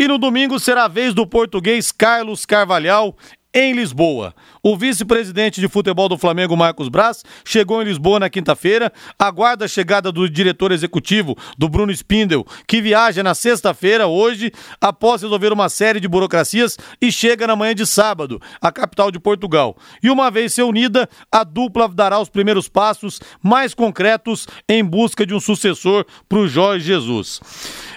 E 0.01 0.09
no 0.09 0.17
domingo 0.17 0.59
será 0.59 0.85
a 0.87 0.89
vez 0.89 1.13
do 1.13 1.27
português 1.27 1.93
Carlos 1.93 2.47
Carvalhal 2.47 3.15
em 3.53 3.75
Lisboa. 3.75 4.35
O 4.63 4.77
vice-presidente 4.77 5.61
de 5.61 5.69
futebol 5.69 6.09
do 6.09 6.19
Flamengo, 6.19 6.57
Marcos 6.57 6.89
Braz, 6.89 7.25
chegou 7.45 7.81
em 7.81 7.87
Lisboa 7.87 8.21
na 8.21 8.29
quinta-feira, 8.29 8.93
aguarda 9.19 9.65
a 9.65 9.69
chegada 9.69 10.13
do 10.13 10.29
diretor 10.29 10.71
executivo, 10.71 11.37
do 11.57 11.69
Bruno 11.69 11.91
Spindel, 11.93 12.47
que 12.67 12.83
viaja 12.83 13.23
na 13.23 13.35
sexta-feira, 13.35 14.07
hoje, 14.07 14.53
após 14.79 15.23
resolver 15.23 15.51
uma 15.53 15.71
série 15.71 15.99
de 15.99 16.07
burocracias 16.07 16.77
e 17.01 17.11
chega 17.11 17.47
na 17.47 17.57
manhã 17.57 17.75
de 17.75 17.87
sábado, 17.87 18.41
à 18.61 18.71
capital 18.71 19.11
de 19.11 19.19
Portugal. 19.19 19.77
E 20.03 20.11
uma 20.11 20.31
vez 20.31 20.55
reunida, 20.55 21.09
a 21.33 21.43
dupla 21.43 21.89
dará 21.89 22.21
os 22.21 22.29
primeiros 22.29 22.69
passos 22.69 23.19
mais 23.43 23.73
concretos 23.73 24.47
em 24.69 24.85
busca 24.85 25.25
de 25.25 25.35
um 25.35 25.41
sucessor 25.41 26.05
para 26.29 26.39
o 26.39 26.47
Jorge 26.47 26.85
Jesus. 26.85 27.41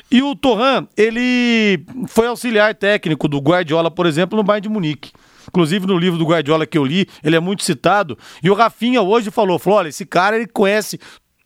E 0.09 0.21
o 0.21 0.35
Torran, 0.35 0.87
ele 0.95 1.83
foi 2.07 2.27
auxiliar 2.27 2.75
técnico 2.75 3.27
do 3.27 3.39
Guardiola, 3.39 3.89
por 3.89 4.05
exemplo, 4.05 4.37
no 4.37 4.43
Bayern 4.43 4.61
de 4.61 4.69
Munique. 4.69 5.11
Inclusive, 5.47 5.85
no 5.85 5.97
livro 5.97 6.17
do 6.17 6.25
Guardiola, 6.25 6.52
Guardiola 6.53 6.65
que 6.65 6.77
eu 6.77 6.85
li, 6.85 7.07
ele 7.23 7.35
é 7.35 7.39
muito 7.39 7.63
citado. 7.63 8.17
E 8.41 8.49
o 8.49 8.53
Rafinha 8.53 9.01
hoje 9.01 9.31
falou, 9.31 9.57
falou, 9.57 9.79
olha, 9.79 9.89
esse 9.89 10.05
cara 10.05 10.35
ele 10.35 10.47
conhece 10.47 10.99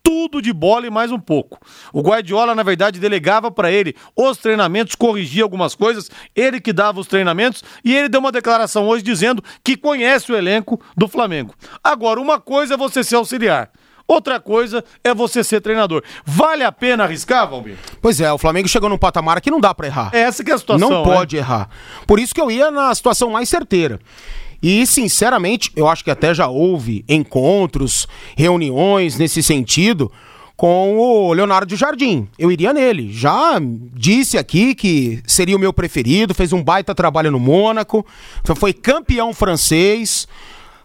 tudo 0.03 0.41
de 0.41 0.53
bola 0.53 0.87
e 0.87 0.89
mais 0.89 1.11
um 1.11 1.19
pouco. 1.19 1.59
O 1.91 2.01
Guardiola, 2.01 2.55
na 2.55 2.63
verdade, 2.63 2.99
delegava 2.99 3.51
para 3.51 3.71
ele 3.71 3.95
os 4.15 4.37
treinamentos, 4.37 4.95
corrigia 4.95 5.43
algumas 5.43 5.75
coisas, 5.75 6.09
ele 6.35 6.61
que 6.61 6.71
dava 6.71 6.99
os 6.99 7.07
treinamentos 7.07 7.63
e 7.83 7.95
ele 7.95 8.07
deu 8.07 8.19
uma 8.19 8.31
declaração 8.31 8.87
hoje 8.87 9.03
dizendo 9.03 9.43
que 9.63 9.75
conhece 9.75 10.31
o 10.31 10.35
elenco 10.35 10.79
do 10.95 11.07
Flamengo. 11.07 11.53
Agora, 11.83 12.21
uma 12.21 12.39
coisa 12.39 12.75
é 12.75 12.77
você 12.77 13.03
ser 13.03 13.15
auxiliar. 13.15 13.69
Outra 14.07 14.39
coisa 14.39 14.85
é 15.03 15.13
você 15.13 15.43
ser 15.43 15.59
treinador. 15.59 16.01
Vale 16.25 16.63
a 16.63 16.71
pena 16.71 17.03
arriscar, 17.03 17.49
Valmir? 17.49 17.75
Pois 18.01 18.21
é, 18.21 18.31
o 18.31 18.37
Flamengo 18.37 18.69
chegou 18.69 18.87
num 18.87 18.97
patamar 18.97 19.41
que 19.41 19.51
não 19.51 19.59
dá 19.59 19.75
para 19.75 19.87
errar. 19.87 20.11
É 20.13 20.19
essa 20.19 20.45
que 20.45 20.49
é 20.49 20.53
a 20.53 20.57
situação. 20.57 20.89
Não 20.89 21.03
pode 21.03 21.35
né? 21.35 21.41
errar. 21.41 21.69
Por 22.07 22.17
isso 22.17 22.33
que 22.33 22.39
eu 22.39 22.49
ia 22.49 22.71
na 22.71 22.95
situação 22.95 23.29
mais 23.29 23.49
certeira. 23.49 23.99
E, 24.61 24.85
sinceramente, 24.85 25.71
eu 25.75 25.87
acho 25.87 26.03
que 26.03 26.11
até 26.11 26.33
já 26.33 26.47
houve 26.47 27.05
encontros, 27.07 28.07
reuniões 28.35 29.17
nesse 29.17 29.43
sentido 29.43 30.11
com 30.57 30.97
o 30.97 31.31
Leonardo 31.33 31.75
Jardim. 31.75 32.27
Eu 32.37 32.51
iria 32.51 32.73
nele. 32.73 33.13
Já 33.13 33.59
disse 33.93 34.37
aqui 34.39 34.73
que 34.73 35.21
seria 35.27 35.55
o 35.55 35.59
meu 35.59 35.71
preferido, 35.71 36.33
fez 36.33 36.51
um 36.51 36.63
baita 36.63 36.95
trabalho 36.95 37.29
no 37.29 37.39
Mônaco, 37.39 38.05
foi 38.55 38.73
campeão 38.73 39.33
francês. 39.33 40.27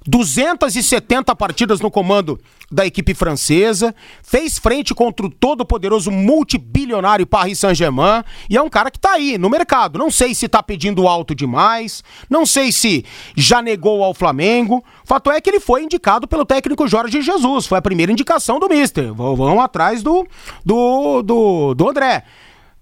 270 0.07 1.35
partidas 1.37 1.81
no 1.81 1.91
comando 1.91 2.41
da 2.71 2.87
equipe 2.87 3.15
francesa, 3.15 3.95
fez 4.23 4.59
frente 4.59 4.95
contra 4.95 5.27
o 5.27 5.31
todo-poderoso 5.31 6.11
multibilionário 6.11 7.27
Paris 7.27 7.59
Saint-Germain 7.59 8.25
e 8.49 8.57
é 8.57 8.63
um 8.63 8.69
cara 8.69 8.91
que 8.91 8.99
tá 8.99 9.13
aí 9.13 9.37
no 9.39 9.51
mercado. 9.51 9.99
Não 9.99 10.11
sei 10.11 10.35
se 10.35 10.49
tá 10.49 10.63
pedindo 10.63 11.07
alto 11.07 11.35
demais, 11.35 12.03
não 12.29 12.47
sei 12.47 12.73
se 12.73 13.05
já 13.37 13.63
negou 13.63 14.03
ao 14.03 14.15
Flamengo. 14.15 14.83
Fato 15.05 15.31
é 15.31 15.41
que 15.41 15.51
ele 15.51 15.61
foi 15.61 15.85
indicado 15.85 16.27
pelo 16.27 16.45
técnico 16.45 16.89
Jorge 16.89 17.21
Jesus, 17.21 17.67
foi 17.67 17.79
a 17.79 17.83
primeira 17.83 18.11
indicação 18.11 18.59
do 18.59 18.69
Mister. 18.69 19.13
Vão 19.13 19.61
atrás 19.61 20.03
do, 20.03 20.27
do, 20.65 21.23
do, 21.23 21.75
do 21.75 21.89
André. 21.89 22.25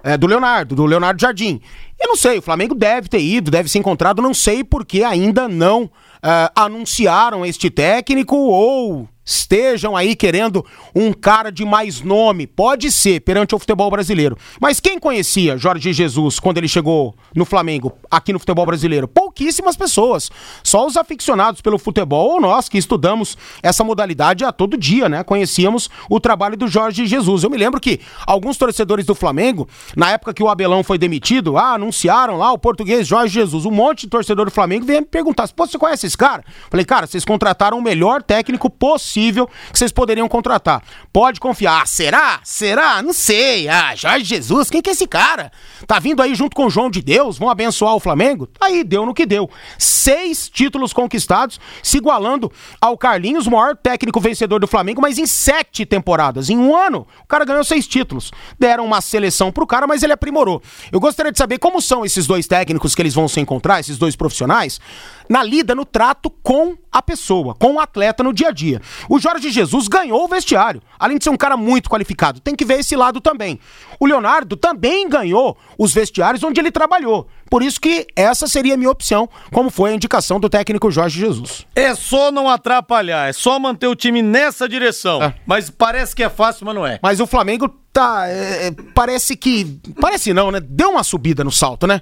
É, 0.02 0.16
do 0.16 0.26
Leonardo, 0.26 0.74
do 0.74 0.86
Leonardo 0.86 1.20
Jardim. 1.20 1.60
Eu 2.00 2.08
não 2.08 2.16
sei, 2.16 2.38
o 2.38 2.42
Flamengo 2.42 2.74
deve 2.74 3.06
ter 3.06 3.20
ido, 3.20 3.50
deve 3.50 3.68
ser 3.68 3.78
encontrado, 3.78 4.22
não 4.22 4.32
sei 4.32 4.64
porque 4.64 5.02
ainda 5.02 5.46
não 5.46 5.90
uh, 6.24 6.50
anunciaram 6.54 7.44
este 7.44 7.70
técnico 7.70 8.36
ou 8.36 9.08
estejam 9.24 9.96
aí 9.96 10.16
querendo 10.16 10.64
um 10.94 11.12
cara 11.12 11.50
de 11.50 11.64
mais 11.64 12.00
nome. 12.00 12.46
Pode 12.46 12.90
ser, 12.90 13.20
perante 13.20 13.54
o 13.54 13.58
futebol 13.58 13.90
brasileiro. 13.90 14.36
Mas 14.60 14.80
quem 14.80 14.98
conhecia 14.98 15.56
Jorge 15.56 15.92
Jesus 15.92 16.40
quando 16.40 16.58
ele 16.58 16.68
chegou 16.68 17.14
no 17.34 17.44
Flamengo, 17.44 17.92
aqui 18.10 18.32
no 18.32 18.38
futebol 18.38 18.66
brasileiro? 18.66 19.06
Pouquíssimas 19.06 19.76
pessoas. 19.76 20.30
Só 20.62 20.86
os 20.86 20.96
aficionados 20.96 21.60
pelo 21.60 21.78
futebol 21.78 22.30
ou 22.30 22.40
nós 22.40 22.68
que 22.68 22.78
estudamos 22.78 23.36
essa 23.62 23.84
modalidade 23.84 24.44
a 24.44 24.52
todo 24.52 24.76
dia, 24.76 25.08
né? 25.08 25.22
Conhecíamos 25.22 25.88
o 26.08 26.18
trabalho 26.18 26.56
do 26.56 26.66
Jorge 26.66 27.06
Jesus. 27.06 27.44
Eu 27.44 27.50
me 27.50 27.56
lembro 27.56 27.80
que 27.80 28.00
alguns 28.26 28.56
torcedores 28.56 29.06
do 29.06 29.14
Flamengo, 29.14 29.68
na 29.96 30.10
época 30.10 30.34
que 30.34 30.42
o 30.42 30.48
Abelão 30.48 30.82
foi 30.82 30.98
demitido, 30.98 31.56
ah, 31.56 31.74
anunciaram 31.74 32.36
lá 32.36 32.52
o 32.52 32.58
português 32.58 33.06
Jorge 33.06 33.34
Jesus. 33.34 33.64
Um 33.64 33.70
monte 33.70 34.02
de 34.02 34.08
torcedor 34.08 34.46
do 34.46 34.50
Flamengo 34.50 34.86
veio 34.86 35.00
me 35.00 35.06
perguntar: 35.06 35.48
você 35.56 35.78
conhece 35.78 36.06
esse 36.06 36.16
cara? 36.16 36.44
Falei, 36.70 36.84
cara, 36.84 37.06
vocês 37.06 37.24
contrataram 37.24 37.78
o 37.78 37.82
melhor 37.82 38.22
técnico 38.22 38.68
possível 38.68 39.09
possível 39.10 39.48
que 39.72 39.78
vocês 39.78 39.90
poderiam 39.90 40.28
contratar. 40.28 40.82
Pode 41.12 41.40
confiar. 41.40 41.82
Ah, 41.82 41.86
será? 41.86 42.40
Será? 42.44 43.02
Não 43.02 43.12
sei. 43.12 43.68
Ah, 43.68 43.94
Jorge 43.96 44.24
Jesus, 44.24 44.70
quem 44.70 44.80
que 44.80 44.90
é 44.90 44.92
esse 44.92 45.06
cara? 45.06 45.50
Tá 45.86 45.98
vindo 45.98 46.22
aí 46.22 46.34
junto 46.34 46.54
com 46.54 46.66
o 46.66 46.70
João 46.70 46.90
de 46.90 47.02
Deus, 47.02 47.38
vão 47.38 47.48
abençoar 47.50 47.94
o 47.94 48.00
Flamengo? 48.00 48.48
Aí 48.60 48.84
deu 48.84 49.04
no 49.04 49.14
que 49.14 49.26
deu. 49.26 49.50
Seis 49.78 50.48
títulos 50.48 50.92
conquistados, 50.92 51.58
se 51.82 51.96
igualando 51.96 52.50
ao 52.80 52.96
Carlinhos, 52.96 53.46
o 53.46 53.50
maior 53.50 53.76
técnico 53.76 54.20
vencedor 54.20 54.60
do 54.60 54.68
Flamengo, 54.68 55.00
mas 55.00 55.18
em 55.18 55.26
sete 55.26 55.84
temporadas. 55.84 56.48
Em 56.48 56.56
um 56.56 56.76
ano, 56.76 57.06
o 57.22 57.26
cara 57.26 57.44
ganhou 57.44 57.64
seis 57.64 57.86
títulos. 57.86 58.30
Deram 58.58 58.84
uma 58.84 59.00
seleção 59.00 59.50
pro 59.50 59.66
cara, 59.66 59.86
mas 59.86 60.02
ele 60.02 60.12
aprimorou. 60.12 60.62
Eu 60.92 61.00
gostaria 61.00 61.32
de 61.32 61.38
saber 61.38 61.58
como 61.58 61.80
são 61.80 62.04
esses 62.04 62.26
dois 62.26 62.46
técnicos 62.46 62.94
que 62.94 63.02
eles 63.02 63.14
vão 63.14 63.26
se 63.26 63.40
encontrar, 63.40 63.80
esses 63.80 63.98
dois 63.98 64.14
profissionais, 64.14 64.80
na 65.28 65.42
lida, 65.42 65.74
no 65.74 65.84
trato 65.84 66.30
com 66.30 66.76
a 66.90 67.00
pessoa, 67.00 67.54
com 67.54 67.74
o 67.74 67.80
atleta 67.80 68.22
no 68.22 68.32
dia 68.32 68.48
a 68.48 68.50
dia. 68.50 68.82
O 69.08 69.18
Jorge 69.18 69.50
Jesus 69.50 69.88
ganhou 69.88 70.24
o 70.24 70.28
vestiário, 70.28 70.82
além 70.98 71.18
de 71.18 71.24
ser 71.24 71.30
um 71.30 71.36
cara 71.36 71.56
muito 71.56 71.88
qualificado. 71.88 72.40
Tem 72.40 72.54
que 72.54 72.64
ver 72.64 72.80
esse 72.80 72.96
lado 72.96 73.20
também. 73.20 73.58
O 73.98 74.06
Leonardo 74.06 74.56
também 74.56 75.08
ganhou 75.08 75.56
os 75.78 75.92
vestiários 75.92 76.42
onde 76.42 76.60
ele 76.60 76.70
trabalhou. 76.70 77.28
Por 77.50 77.62
isso 77.62 77.80
que 77.80 78.06
essa 78.14 78.46
seria 78.46 78.74
a 78.74 78.76
minha 78.76 78.90
opção, 78.90 79.28
como 79.52 79.70
foi 79.70 79.90
a 79.90 79.94
indicação 79.94 80.38
do 80.38 80.48
técnico 80.48 80.90
Jorge 80.90 81.18
Jesus. 81.18 81.66
É 81.74 81.94
só 81.94 82.30
não 82.30 82.48
atrapalhar, 82.48 83.28
é 83.28 83.32
só 83.32 83.58
manter 83.58 83.88
o 83.88 83.96
time 83.96 84.22
nessa 84.22 84.68
direção. 84.68 85.22
É. 85.22 85.34
Mas 85.44 85.68
parece 85.68 86.14
que 86.14 86.22
é 86.22 86.28
fácil, 86.28 86.64
mas 86.64 86.74
não 86.74 86.86
é. 86.86 86.98
Mas 87.02 87.20
o 87.20 87.26
Flamengo 87.26 87.68
tá. 87.92 88.28
É, 88.28 88.68
é 88.68 88.70
parece 88.94 89.36
que. 89.36 89.80
Parece 90.00 90.32
não, 90.32 90.50
né? 90.50 90.60
Deu 90.60 90.90
uma 90.90 91.02
subida 91.02 91.42
no 91.42 91.50
salto, 91.50 91.86
né? 91.86 92.00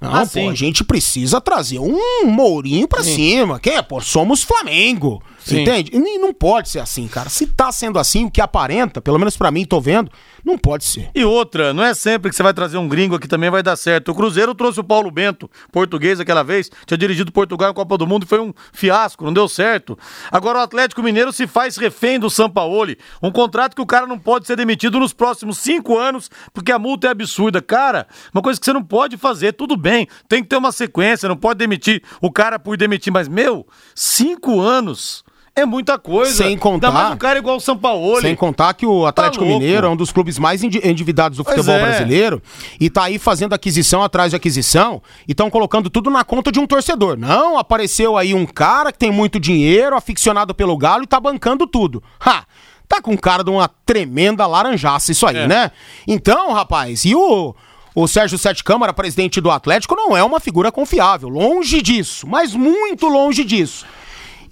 Não, 0.00 0.14
ah, 0.14 0.26
pô, 0.26 0.48
a 0.48 0.54
gente 0.54 0.82
precisa 0.82 1.42
trazer 1.42 1.78
um 1.78 2.24
Mourinho 2.24 2.88
pra 2.88 3.02
sim. 3.02 3.14
cima. 3.14 3.60
Quem 3.60 3.74
é, 3.76 3.82
pô? 3.82 4.00
Somos 4.00 4.42
Flamengo. 4.42 5.22
Sim. 5.44 5.62
Entende? 5.62 5.90
E 5.94 6.18
não 6.18 6.32
pode 6.32 6.68
ser 6.68 6.80
assim, 6.80 7.08
cara. 7.08 7.28
Se 7.28 7.46
tá 7.46 7.72
sendo 7.72 7.98
assim, 7.98 8.26
o 8.26 8.30
que 8.30 8.40
aparenta, 8.40 9.00
pelo 9.00 9.18
menos 9.18 9.36
para 9.36 9.50
mim, 9.50 9.64
tô 9.64 9.80
vendo, 9.80 10.10
não 10.44 10.58
pode 10.58 10.84
ser. 10.84 11.10
E 11.14 11.24
outra, 11.24 11.72
não 11.72 11.82
é 11.82 11.94
sempre 11.94 12.30
que 12.30 12.36
você 12.36 12.42
vai 12.42 12.52
trazer 12.52 12.78
um 12.78 12.88
gringo 12.88 13.14
aqui 13.14 13.26
também 13.26 13.50
vai 13.50 13.62
dar 13.62 13.76
certo. 13.76 14.10
O 14.10 14.14
Cruzeiro 14.14 14.54
trouxe 14.54 14.80
o 14.80 14.84
Paulo 14.84 15.10
Bento, 15.10 15.50
português 15.72 16.20
aquela 16.20 16.42
vez, 16.42 16.70
tinha 16.86 16.98
dirigido 16.98 17.32
Portugal 17.32 17.70
em 17.70 17.74
Copa 17.74 17.96
do 17.96 18.06
Mundo 18.06 18.24
e 18.24 18.26
foi 18.26 18.40
um 18.40 18.52
fiasco, 18.72 19.24
não 19.24 19.32
deu 19.32 19.48
certo. 19.48 19.98
Agora 20.30 20.58
o 20.58 20.62
Atlético 20.62 21.02
Mineiro 21.02 21.32
se 21.32 21.46
faz 21.46 21.76
refém 21.76 22.18
do 22.18 22.30
Sampaoli, 22.30 22.98
um 23.22 23.30
contrato 23.30 23.74
que 23.74 23.82
o 23.82 23.86
cara 23.86 24.06
não 24.06 24.18
pode 24.18 24.46
ser 24.46 24.56
demitido 24.56 24.98
nos 24.98 25.12
próximos 25.12 25.58
cinco 25.58 25.98
anos, 25.98 26.30
porque 26.52 26.72
a 26.72 26.78
multa 26.78 27.08
é 27.08 27.10
absurda. 27.10 27.62
Cara, 27.62 28.06
uma 28.32 28.42
coisa 28.42 28.58
que 28.58 28.66
você 28.66 28.72
não 28.72 28.84
pode 28.84 29.16
fazer, 29.16 29.52
tudo 29.52 29.76
bem, 29.76 30.06
tem 30.28 30.42
que 30.42 30.48
ter 30.48 30.56
uma 30.56 30.72
sequência, 30.72 31.28
não 31.28 31.36
pode 31.36 31.58
demitir 31.58 32.02
o 32.20 32.30
cara 32.30 32.58
por 32.58 32.76
demitir, 32.76 33.12
mas 33.12 33.28
meu, 33.28 33.66
cinco 33.94 34.60
anos 34.60 35.24
é 35.60 35.66
muita 35.66 35.98
coisa. 35.98 36.44
Sem 36.44 36.56
contar. 36.56 36.88
Ainda 36.88 37.00
mais 37.00 37.14
um 37.14 37.16
cara 37.16 37.38
igual 37.38 37.56
o 37.56 37.60
São 37.60 37.76
Paulo. 37.76 38.20
Sem 38.20 38.34
contar 38.34 38.74
que 38.74 38.86
o 38.86 39.06
Atlético 39.06 39.44
tá 39.44 39.50
Mineiro 39.50 39.86
é 39.86 39.90
um 39.90 39.96
dos 39.96 40.12
clubes 40.12 40.38
mais 40.38 40.62
endividados 40.62 41.38
do 41.38 41.44
futebol 41.44 41.74
é. 41.74 41.80
brasileiro 41.80 42.42
e 42.78 42.90
tá 42.90 43.04
aí 43.04 43.18
fazendo 43.18 43.52
aquisição 43.52 44.02
atrás 44.02 44.30
de 44.30 44.36
aquisição 44.36 45.02
e 45.26 45.32
estão 45.32 45.50
colocando 45.50 45.88
tudo 45.88 46.10
na 46.10 46.24
conta 46.24 46.50
de 46.50 46.58
um 46.58 46.66
torcedor. 46.66 47.16
Não, 47.16 47.58
apareceu 47.58 48.16
aí 48.16 48.34
um 48.34 48.46
cara 48.46 48.92
que 48.92 48.98
tem 48.98 49.10
muito 49.10 49.38
dinheiro, 49.38 49.96
aficionado 49.96 50.54
pelo 50.54 50.76
Galo 50.76 51.04
e 51.04 51.06
tá 51.06 51.20
bancando 51.20 51.66
tudo. 51.66 52.02
Ha! 52.20 52.44
Tá 52.88 53.00
com 53.00 53.16
cara 53.16 53.44
de 53.44 53.50
uma 53.50 53.68
tremenda 53.86 54.46
laranjaça 54.48 55.12
isso 55.12 55.24
aí, 55.24 55.36
é. 55.36 55.46
né? 55.46 55.70
Então, 56.08 56.52
rapaz, 56.52 57.04
e 57.04 57.14
o 57.14 57.54
o 57.94 58.06
Sérgio 58.06 58.38
Sete 58.38 58.62
Câmara, 58.62 58.92
presidente 58.92 59.40
do 59.40 59.50
Atlético, 59.50 59.96
não 59.96 60.16
é 60.16 60.22
uma 60.22 60.38
figura 60.38 60.70
confiável. 60.70 61.28
Longe 61.28 61.82
disso, 61.82 62.26
mas 62.26 62.54
muito 62.54 63.08
longe 63.08 63.44
disso. 63.44 63.84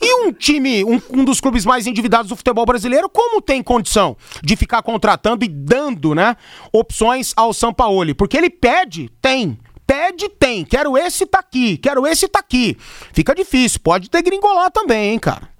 E 0.00 0.26
um 0.26 0.32
time, 0.32 0.84
um, 0.84 1.00
um, 1.10 1.24
dos 1.24 1.40
clubes 1.40 1.64
mais 1.64 1.86
endividados 1.86 2.28
do 2.28 2.36
futebol 2.36 2.64
brasileiro, 2.64 3.08
como 3.08 3.42
tem 3.42 3.62
condição 3.62 4.16
de 4.42 4.56
ficar 4.56 4.82
contratando 4.82 5.44
e 5.44 5.48
dando, 5.48 6.14
né, 6.14 6.36
opções 6.72 7.32
ao 7.36 7.52
Sampaoli? 7.52 8.14
Porque 8.14 8.36
ele 8.36 8.50
pede, 8.50 9.10
tem. 9.20 9.58
Pede, 9.86 10.28
tem. 10.28 10.64
Quero 10.64 10.98
esse, 10.98 11.24
tá 11.26 11.38
aqui. 11.38 11.78
Quero 11.78 12.06
esse, 12.06 12.28
tá 12.28 12.40
aqui. 12.40 12.76
Fica 13.12 13.34
difícil. 13.34 13.80
Pode 13.82 14.10
ter 14.10 14.22
gringolar 14.22 14.70
também, 14.70 15.12
hein, 15.12 15.18
cara. 15.18 15.57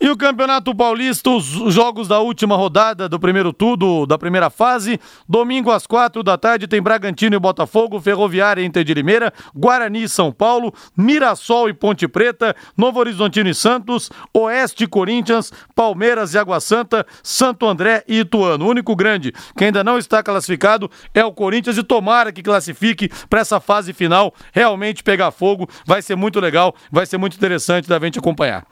E 0.00 0.08
o 0.08 0.16
Campeonato 0.16 0.74
Paulista, 0.74 1.30
os 1.30 1.72
jogos 1.72 2.08
da 2.08 2.18
última 2.18 2.56
rodada 2.56 3.08
do 3.08 3.20
primeiro 3.20 3.52
tudo, 3.52 4.06
da 4.06 4.18
primeira 4.18 4.50
fase. 4.50 4.98
Domingo 5.28 5.70
às 5.70 5.86
quatro 5.86 6.22
da 6.22 6.36
tarde 6.36 6.66
tem 6.66 6.82
Bragantino 6.82 7.36
e 7.36 7.38
Botafogo, 7.38 8.00
Ferroviária 8.00 8.62
e 8.62 8.64
Inter 8.64 8.84
de 8.84 8.94
Limeira, 8.94 9.32
Guarani 9.54 10.04
e 10.04 10.08
São 10.08 10.32
Paulo, 10.32 10.72
Mirassol 10.96 11.68
e 11.68 11.72
Ponte 11.72 12.08
Preta, 12.08 12.54
Novo 12.76 12.98
Horizontino 12.98 13.48
e 13.48 13.54
Santos, 13.54 14.10
Oeste 14.34 14.84
e 14.84 14.86
Corinthians, 14.86 15.52
Palmeiras 15.74 16.34
e 16.34 16.38
Água 16.38 16.60
Santa, 16.60 17.06
Santo 17.22 17.66
André 17.66 18.02
e 18.08 18.20
Ituano. 18.20 18.64
O 18.64 18.68
único 18.68 18.96
grande 18.96 19.32
que 19.56 19.64
ainda 19.64 19.84
não 19.84 19.98
está 19.98 20.22
classificado 20.22 20.90
é 21.14 21.24
o 21.24 21.32
Corinthians 21.32 21.78
e 21.78 21.82
tomara 21.82 22.32
que 22.32 22.42
classifique 22.42 23.10
para 23.28 23.40
essa 23.40 23.60
fase 23.60 23.92
final 23.92 24.34
realmente 24.52 25.02
pegar 25.02 25.30
fogo. 25.30 25.68
Vai 25.86 26.02
ser 26.02 26.16
muito 26.16 26.40
legal, 26.40 26.74
vai 26.90 27.06
ser 27.06 27.18
muito 27.18 27.36
interessante 27.36 27.88
da 27.88 27.98
gente 27.98 28.18
acompanhar. 28.18 28.66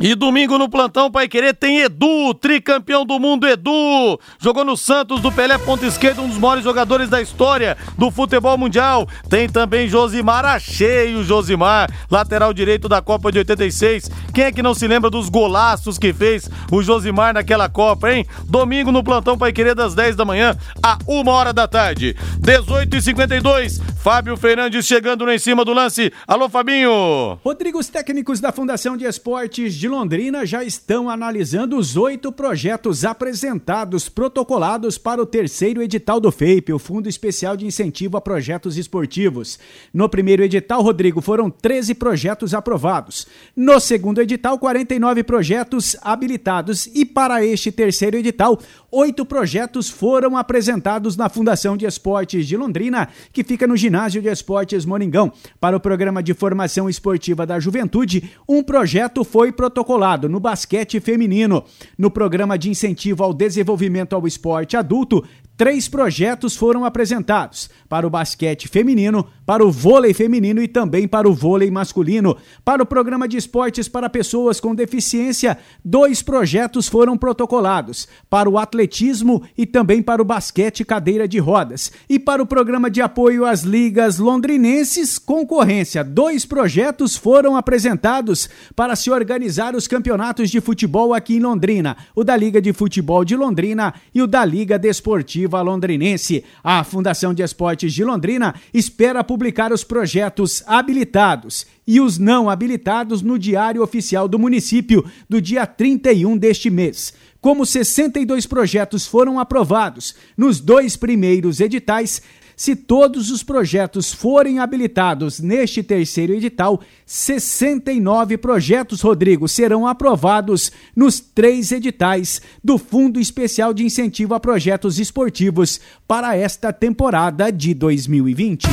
E 0.00 0.14
domingo 0.14 0.56
no 0.56 0.70
plantão 0.70 1.10
Pai 1.10 1.28
Querer 1.28 1.54
tem 1.54 1.80
Edu, 1.80 2.32
tricampeão 2.34 3.04
do 3.04 3.20
mundo 3.20 3.46
Edu. 3.46 4.18
Jogou 4.40 4.64
no 4.64 4.74
Santos 4.74 5.20
do 5.20 5.30
Pelé 5.30 5.58
ponta 5.58 5.84
esquerda, 5.86 6.22
um 6.22 6.28
dos 6.28 6.38
maiores 6.38 6.64
jogadores 6.64 7.10
da 7.10 7.20
história 7.20 7.76
do 7.98 8.10
futebol 8.10 8.56
mundial. 8.56 9.06
Tem 9.28 9.48
também 9.48 9.88
Josimar, 9.88 10.46
achei 10.46 11.14
o 11.14 11.22
Josimar, 11.22 11.90
lateral 12.10 12.54
direito 12.54 12.88
da 12.88 13.02
Copa 13.02 13.30
de 13.30 13.38
86. 13.38 14.10
Quem 14.32 14.44
é 14.44 14.52
que 14.52 14.62
não 14.62 14.72
se 14.72 14.88
lembra 14.88 15.10
dos 15.10 15.28
golaços 15.28 15.98
que 15.98 16.12
fez 16.12 16.48
o 16.70 16.82
Josimar 16.82 17.34
naquela 17.34 17.68
Copa, 17.68 18.12
hein? 18.12 18.26
Domingo 18.44 18.90
no 18.90 19.04
plantão 19.04 19.36
Pai 19.36 19.52
Querer 19.52 19.74
das 19.74 19.94
10 19.94 20.16
da 20.16 20.24
manhã 20.24 20.56
a 20.82 20.96
1 21.06 21.28
hora 21.28 21.52
da 21.52 21.68
tarde. 21.68 22.16
18 22.38 22.96
e 22.96 23.02
52 23.02 23.91
Fábio 24.02 24.36
Fernandes 24.36 24.84
chegando 24.84 25.24
lá 25.24 25.32
em 25.32 25.38
cima 25.38 25.64
do 25.64 25.72
lance. 25.72 26.12
Alô, 26.26 26.48
Fabinho. 26.48 27.38
Rodrigo, 27.44 27.78
os 27.78 27.88
técnicos 27.88 28.40
da 28.40 28.50
Fundação 28.50 28.96
de 28.96 29.04
Esportes 29.04 29.76
de 29.76 29.86
Londrina 29.86 30.44
já 30.44 30.64
estão 30.64 31.08
analisando 31.08 31.76
os 31.76 31.96
oito 31.96 32.32
projetos 32.32 33.04
apresentados, 33.04 34.08
protocolados 34.08 34.98
para 34.98 35.22
o 35.22 35.26
terceiro 35.26 35.80
edital 35.80 36.18
do 36.18 36.32
FEIP, 36.32 36.72
o 36.72 36.80
Fundo 36.80 37.08
Especial 37.08 37.56
de 37.56 37.64
Incentivo 37.64 38.16
a 38.16 38.20
Projetos 38.20 38.76
Esportivos. 38.76 39.56
No 39.94 40.08
primeiro 40.08 40.42
edital, 40.42 40.82
Rodrigo, 40.82 41.20
foram 41.20 41.48
13 41.48 41.94
projetos 41.94 42.54
aprovados. 42.54 43.28
No 43.54 43.78
segundo 43.78 44.20
edital, 44.20 44.58
49 44.58 45.22
projetos 45.22 45.94
habilitados. 46.02 46.86
E 46.86 47.04
para 47.04 47.46
este 47.46 47.70
terceiro 47.70 48.16
edital, 48.16 48.58
oito 48.92 49.24
projetos 49.24 49.88
foram 49.88 50.36
apresentados 50.36 51.16
na 51.16 51.30
Fundação 51.30 51.78
de 51.78 51.86
Esportes 51.86 52.46
de 52.46 52.58
Londrina, 52.58 53.08
que 53.32 53.42
fica 53.42 53.66
no 53.66 53.74
Ginásio 53.74 54.20
de 54.20 54.28
Esportes 54.28 54.84
Moringão. 54.84 55.32
Para 55.58 55.74
o 55.74 55.80
programa 55.80 56.22
de 56.22 56.34
formação 56.34 56.90
esportiva 56.90 57.46
da 57.46 57.58
juventude, 57.58 58.30
um 58.46 58.62
projeto 58.62 59.24
foi 59.24 59.50
protocolado 59.50 60.28
no 60.28 60.38
basquete 60.38 61.00
feminino. 61.00 61.64
No 61.96 62.10
programa 62.10 62.58
de 62.58 62.68
incentivo 62.68 63.24
ao 63.24 63.32
desenvolvimento 63.32 64.14
ao 64.14 64.26
esporte 64.26 64.76
adulto, 64.76 65.24
Três 65.62 65.88
projetos 65.88 66.56
foram 66.56 66.84
apresentados 66.84 67.70
para 67.88 68.04
o 68.04 68.10
basquete 68.10 68.66
feminino, 68.66 69.24
para 69.46 69.64
o 69.64 69.70
vôlei 69.70 70.12
feminino 70.12 70.60
e 70.60 70.66
também 70.66 71.06
para 71.06 71.28
o 71.28 71.32
vôlei 71.32 71.70
masculino. 71.70 72.36
Para 72.64 72.82
o 72.82 72.86
programa 72.86 73.28
de 73.28 73.36
esportes 73.36 73.86
para 73.86 74.10
pessoas 74.10 74.58
com 74.58 74.74
deficiência, 74.74 75.56
dois 75.84 76.20
projetos 76.20 76.88
foram 76.88 77.16
protocolados 77.16 78.08
para 78.28 78.50
o 78.50 78.58
atletismo 78.58 79.44
e 79.56 79.64
também 79.64 80.02
para 80.02 80.20
o 80.20 80.24
basquete 80.24 80.84
cadeira 80.84 81.28
de 81.28 81.38
rodas. 81.38 81.92
E 82.08 82.18
para 82.18 82.42
o 82.42 82.46
programa 82.46 82.90
de 82.90 83.00
apoio 83.00 83.46
às 83.46 83.60
ligas 83.62 84.18
londrinenses, 84.18 85.16
concorrência, 85.16 86.02
dois 86.02 86.44
projetos 86.44 87.16
foram 87.16 87.56
apresentados 87.56 88.50
para 88.74 88.96
se 88.96 89.12
organizar 89.12 89.76
os 89.76 89.86
campeonatos 89.86 90.50
de 90.50 90.60
futebol 90.60 91.14
aqui 91.14 91.36
em 91.36 91.40
Londrina: 91.40 91.96
o 92.16 92.24
da 92.24 92.36
Liga 92.36 92.60
de 92.60 92.72
Futebol 92.72 93.24
de 93.24 93.36
Londrina 93.36 93.94
e 94.12 94.20
o 94.20 94.26
da 94.26 94.44
Liga 94.44 94.76
Desportiva 94.76 95.51
Londrinense. 95.60 96.44
A 96.62 96.82
Fundação 96.84 97.34
de 97.34 97.42
Esportes 97.42 97.92
de 97.92 98.04
Londrina 98.04 98.54
espera 98.72 99.22
publicar 99.22 99.72
os 99.72 99.84
projetos 99.84 100.62
habilitados 100.66 101.66
e 101.86 102.00
os 102.00 102.16
não 102.16 102.48
habilitados 102.48 103.20
no 103.20 103.38
Diário 103.38 103.82
Oficial 103.82 104.28
do 104.28 104.38
Município 104.38 105.04
do 105.28 105.40
dia 105.40 105.66
31 105.66 106.38
deste 106.38 106.70
mês. 106.70 107.12
Como 107.40 107.66
62 107.66 108.46
projetos 108.46 109.04
foram 109.04 109.40
aprovados 109.40 110.14
nos 110.36 110.60
dois 110.60 110.96
primeiros 110.96 111.58
editais, 111.58 112.22
se 112.56 112.76
todos 112.76 113.30
os 113.30 113.42
projetos 113.42 114.12
forem 114.12 114.58
habilitados 114.58 115.40
neste 115.40 115.82
terceiro 115.82 116.32
edital, 116.32 116.80
69 117.06 118.36
projetos, 118.36 119.00
Rodrigo, 119.00 119.48
serão 119.48 119.86
aprovados 119.86 120.72
nos 120.94 121.20
três 121.20 121.72
editais 121.72 122.40
do 122.62 122.78
Fundo 122.78 123.18
Especial 123.18 123.72
de 123.72 123.84
Incentivo 123.84 124.34
a 124.34 124.40
Projetos 124.40 124.98
Esportivos 124.98 125.80
para 126.06 126.36
esta 126.36 126.72
temporada 126.72 127.50
de 127.50 127.74
2020. 127.74 128.68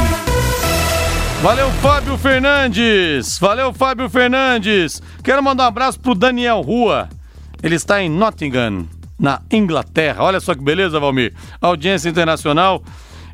Valeu, 1.41 1.71
Fábio 1.81 2.17
Fernandes! 2.17 3.39
Valeu, 3.39 3.73
Fábio 3.73 4.09
Fernandes! 4.09 5.01
Quero 5.23 5.41
mandar 5.41 5.63
um 5.63 5.67
abraço 5.67 5.97
pro 5.97 6.13
Daniel 6.13 6.59
Rua. 6.61 7.07
Ele 7.63 7.75
está 7.75 8.03
em 8.03 8.09
Nottingham, 8.09 8.85
na 9.17 9.41
Inglaterra. 9.51 10.23
Olha 10.23 10.39
só 10.39 10.53
que 10.53 10.61
beleza, 10.61 10.99
Valmir. 10.99 11.33
Audiência 11.61 12.09
internacional. 12.09 12.83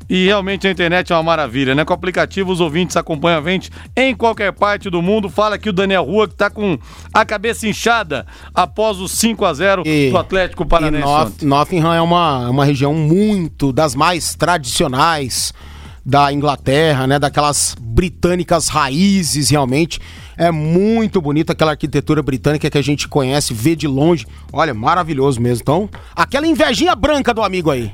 E 0.09 0.25
realmente 0.25 0.67
a 0.67 0.71
internet 0.71 1.11
é 1.11 1.15
uma 1.15 1.23
maravilha, 1.23 1.73
né? 1.73 1.83
Com 1.83 1.91
o 1.91 1.95
aplicativo, 1.95 2.51
os 2.51 2.59
ouvintes 2.61 2.95
acompanham 2.95 3.39
a 3.39 3.49
gente 3.51 3.71
em 3.95 4.15
qualquer 4.15 4.51
parte 4.53 4.89
do 4.89 5.01
mundo. 5.01 5.29
Fala 5.29 5.55
aqui 5.55 5.69
o 5.69 5.73
Daniel 5.73 6.03
Rua, 6.03 6.27
que 6.27 6.35
tá 6.35 6.49
com 6.49 6.77
a 7.13 7.25
cabeça 7.25 7.67
inchada 7.67 8.25
após 8.53 8.99
o 8.99 9.07
5 9.07 9.43
a 9.45 9.53
0 9.53 9.83
E- 9.85 10.11
do 10.11 10.17
Atlético 10.17 10.65
Paranaense. 10.65 11.07
Ontem. 11.07 11.45
Nottingham 11.47 11.93
é 11.93 12.01
uma, 12.01 12.49
uma 12.49 12.65
região 12.65 12.93
muito 12.93 13.73
das 13.73 13.95
mais 13.95 14.35
tradicionais 14.35 15.53
da 16.05 16.31
Inglaterra, 16.31 17.07
né? 17.07 17.17
Daquelas 17.17 17.75
britânicas 17.79 18.67
raízes, 18.67 19.49
realmente. 19.49 19.99
É 20.37 20.51
muito 20.51 21.19
bonita 21.19 21.53
aquela 21.53 21.71
arquitetura 21.71 22.21
britânica 22.21 22.69
que 22.69 22.77
a 22.77 22.81
gente 22.81 23.07
conhece, 23.07 23.53
vê 23.55 23.75
de 23.75 23.87
longe. 23.87 24.27
Olha, 24.53 24.73
maravilhoso 24.73 25.41
mesmo. 25.41 25.61
Então, 25.63 25.89
aquela 26.15 26.45
invejinha 26.45 26.93
branca 26.93 27.33
do 27.33 27.41
amigo 27.41 27.71
aí. 27.71 27.91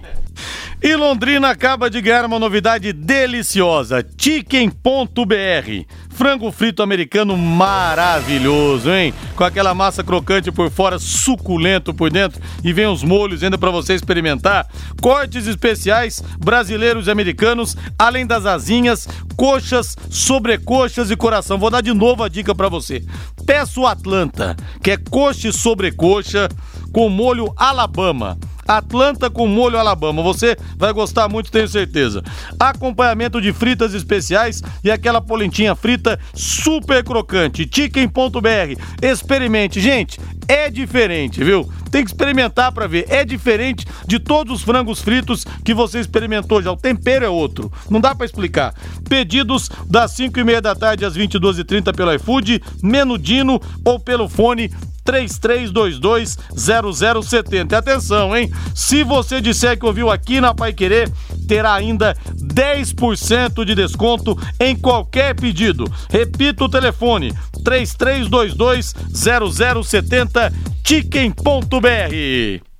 E 0.83 0.95
Londrina 0.95 1.47
acaba 1.47 1.91
de 1.91 2.01
ganhar 2.01 2.25
uma 2.25 2.39
novidade 2.39 2.91
deliciosa: 2.91 4.03
Chicken.br. 4.17 5.85
Frango 6.09 6.51
frito 6.51 6.81
americano 6.81 7.37
maravilhoso, 7.37 8.91
hein? 8.91 9.13
Com 9.35 9.43
aquela 9.43 9.75
massa 9.75 10.03
crocante 10.03 10.51
por 10.51 10.71
fora, 10.71 10.97
suculento 10.97 11.93
por 11.93 12.09
dentro 12.09 12.41
e 12.63 12.73
vem 12.73 12.87
os 12.87 13.03
molhos 13.03 13.43
ainda 13.43 13.59
para 13.59 13.69
você 13.69 13.93
experimentar. 13.93 14.67
Cortes 14.99 15.45
especiais 15.45 16.23
brasileiros 16.39 17.05
e 17.05 17.11
americanos, 17.11 17.77
além 17.97 18.25
das 18.25 18.47
asinhas, 18.47 19.07
coxas, 19.37 19.95
sobrecoxas 20.09 21.11
e 21.11 21.15
coração. 21.15 21.59
Vou 21.59 21.69
dar 21.69 21.81
de 21.81 21.93
novo 21.93 22.23
a 22.23 22.29
dica 22.29 22.55
para 22.55 22.69
você. 22.69 23.03
Peça 23.45 23.79
o 23.79 23.87
Atlanta, 23.87 24.55
que 24.83 24.91
é 24.91 24.97
coxa 24.97 25.47
e 25.47 25.53
sobrecoxa 25.53 26.49
com 26.91 27.09
molho 27.09 27.53
Alabama. 27.55 28.37
Atlanta 28.67 29.29
com 29.29 29.47
molho 29.47 29.77
Alabama. 29.77 30.21
Você 30.21 30.55
vai 30.77 30.93
gostar 30.93 31.27
muito, 31.27 31.51
tenho 31.51 31.67
certeza. 31.67 32.23
Acompanhamento 32.59 33.41
de 33.41 33.51
fritas 33.51 33.93
especiais 33.93 34.61
e 34.83 34.91
aquela 34.91 35.21
polentinha 35.21 35.75
frita 35.75 36.19
super 36.33 37.03
crocante. 37.03 37.69
Chicken.br. 37.71 38.81
Experimente, 39.01 39.79
gente. 39.81 40.19
É 40.47 40.69
diferente, 40.69 41.43
viu? 41.43 41.69
Tem 41.89 42.03
que 42.03 42.11
experimentar 42.11 42.71
pra 42.71 42.87
ver. 42.87 43.05
É 43.09 43.23
diferente 43.23 43.85
de 44.07 44.19
todos 44.19 44.59
os 44.59 44.61
frangos 44.61 45.01
fritos 45.01 45.45
que 45.63 45.73
você 45.73 45.99
experimentou 45.99 46.61
já. 46.61 46.71
O 46.71 46.77
tempero 46.77 47.25
é 47.25 47.29
outro. 47.29 47.71
Não 47.89 47.99
dá 47.99 48.15
pra 48.15 48.25
explicar. 48.25 48.73
Pedidos 49.07 49.69
das 49.87 50.11
5 50.11 50.39
e 50.39 50.43
meia 50.43 50.61
da 50.61 50.75
tarde 50.75 51.05
às 51.05 51.17
22h30 51.17 51.95
pelo 51.95 52.13
iFood, 52.13 52.61
Menudino 52.81 53.61
ou 53.83 53.99
pelo 53.99 54.29
fone 54.29 54.71
33220070. 55.05 57.71
E 57.71 57.75
atenção, 57.75 58.35
hein? 58.35 58.51
Se 58.75 59.03
você 59.03 59.39
disser 59.41 59.79
que 59.79 59.85
ouviu 59.85 60.09
aqui 60.09 60.41
na 60.41 60.53
Pai 60.53 60.73
Querer, 60.73 61.09
terá 61.47 61.73
ainda 61.73 62.13
10% 62.35 63.63
de 63.65 63.73
desconto 63.75 64.37
em 64.59 64.75
qualquer 64.75 65.33
pedido. 65.35 65.89
Repita 66.09 66.65
o 66.65 66.69
telefone: 66.69 67.33
33220070 67.63 70.51
chicken.br. 70.83 72.71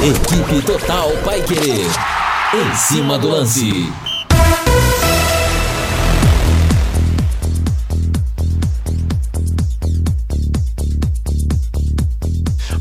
Equipe 0.00 0.62
Total 0.62 1.10
Paiquerê. 1.24 1.82
Em 2.54 2.74
cima 2.74 3.18
do 3.18 3.28
lance. 3.28 4.07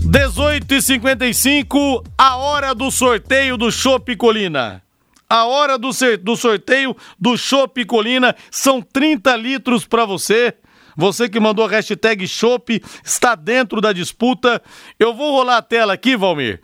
18 0.10 0.74
e 0.74 0.82
55 0.82 2.02
a 2.18 2.38
hora 2.38 2.74
do 2.74 2.90
sorteio 2.90 3.58
do 3.58 3.70
Chopp 3.70 4.16
Colina. 4.16 4.82
A 5.30 5.44
hora 5.44 5.78
do, 5.78 5.90
do 6.22 6.38
sorteio 6.38 6.96
do 7.20 7.38
Chopp 7.38 7.84
Colina 7.84 8.34
são 8.50 8.82
30 8.82 9.36
litros 9.36 9.86
para 9.86 10.06
você. 10.06 10.54
Você 10.96 11.28
que 11.28 11.42
mandou 11.42 11.66
a 11.66 11.68
hashtag 11.68 12.26
Chopp 12.26 12.82
está 13.04 13.36
dentro 13.36 13.82
da 13.82 13.92
disputa. 13.92 14.62
Eu 14.98 15.14
vou 15.14 15.34
rolar 15.34 15.58
a 15.58 15.62
tela 15.62 15.92
aqui, 15.92 16.16
Valmir. 16.16 16.62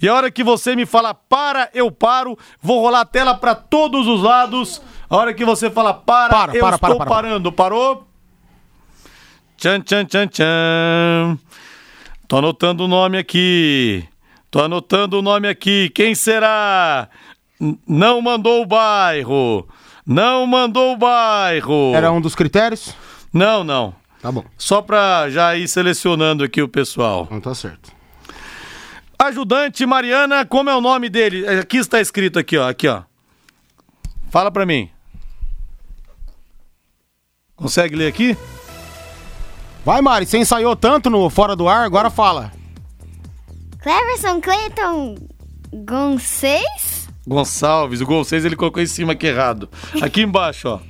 E 0.00 0.08
a 0.08 0.14
hora 0.14 0.30
que 0.30 0.42
você 0.42 0.74
me 0.74 0.86
falar 0.86 1.12
para, 1.12 1.68
eu 1.74 1.90
paro. 1.90 2.38
Vou 2.62 2.80
rolar 2.80 3.02
a 3.02 3.04
tela 3.04 3.34
para 3.34 3.54
todos 3.54 4.06
os 4.06 4.22
lados. 4.22 4.80
A 5.10 5.16
hora 5.18 5.34
que 5.34 5.44
você 5.44 5.68
falar 5.68 5.92
para, 5.92 6.30
Para, 6.30 6.56
eu 6.56 6.60
para, 6.62 6.76
estou 6.76 6.96
para. 6.96 7.10
parando. 7.10 7.52
Parou? 7.52 8.08
Tchan, 9.58 9.82
tchan, 9.82 10.06
tchan, 10.06 10.28
tchan. 10.28 11.38
Tô 12.28 12.38
anotando 12.38 12.84
o 12.84 12.88
nome 12.88 13.18
aqui. 13.18 14.06
Tô 14.50 14.60
anotando 14.62 15.18
o 15.18 15.22
nome 15.22 15.48
aqui. 15.48 15.90
Quem 15.90 16.14
será? 16.14 17.08
N- 17.60 17.78
não 17.86 18.20
mandou 18.20 18.62
o 18.62 18.66
bairro. 18.66 19.68
Não 20.04 20.46
mandou 20.46 20.92
o 20.92 20.96
bairro. 20.96 21.92
Era 21.94 22.10
um 22.12 22.20
dos 22.20 22.34
critérios? 22.34 22.94
Não, 23.32 23.62
não. 23.62 23.94
Tá 24.20 24.30
bom. 24.32 24.44
Só 24.56 24.82
pra 24.82 25.28
já 25.30 25.56
ir 25.56 25.68
selecionando 25.68 26.42
aqui 26.42 26.60
o 26.62 26.68
pessoal. 26.68 27.28
Não 27.30 27.40
tá 27.40 27.54
certo. 27.54 27.92
Ajudante 29.18 29.86
Mariana, 29.86 30.44
como 30.44 30.68
é 30.68 30.76
o 30.76 30.80
nome 30.80 31.08
dele? 31.08 31.46
Aqui 31.48 31.78
está 31.78 32.00
escrito 32.00 32.38
aqui, 32.38 32.56
ó, 32.58 32.68
aqui, 32.68 32.86
ó. 32.88 33.02
Fala 34.30 34.50
pra 34.50 34.66
mim. 34.66 34.90
Consegue 37.54 37.96
ler 37.96 38.08
aqui? 38.08 38.36
Vai, 39.86 40.02
Mari, 40.02 40.26
você 40.26 40.38
ensaiou 40.38 40.74
tanto 40.74 41.08
no 41.08 41.30
Fora 41.30 41.54
do 41.54 41.68
Ar, 41.68 41.84
agora 41.84 42.10
fala. 42.10 42.50
Cleverson 43.80 44.40
Clayton 44.40 45.14
Gonçalves? 45.72 47.08
Gonçalves. 47.24 48.00
O 48.00 48.24
6 48.24 48.44
ele 48.44 48.56
colocou 48.56 48.82
em 48.82 48.86
cima 48.86 49.12
aqui 49.12 49.28
errado. 49.28 49.70
Aqui 50.02 50.22
embaixo, 50.22 50.66
ó. 50.70 50.80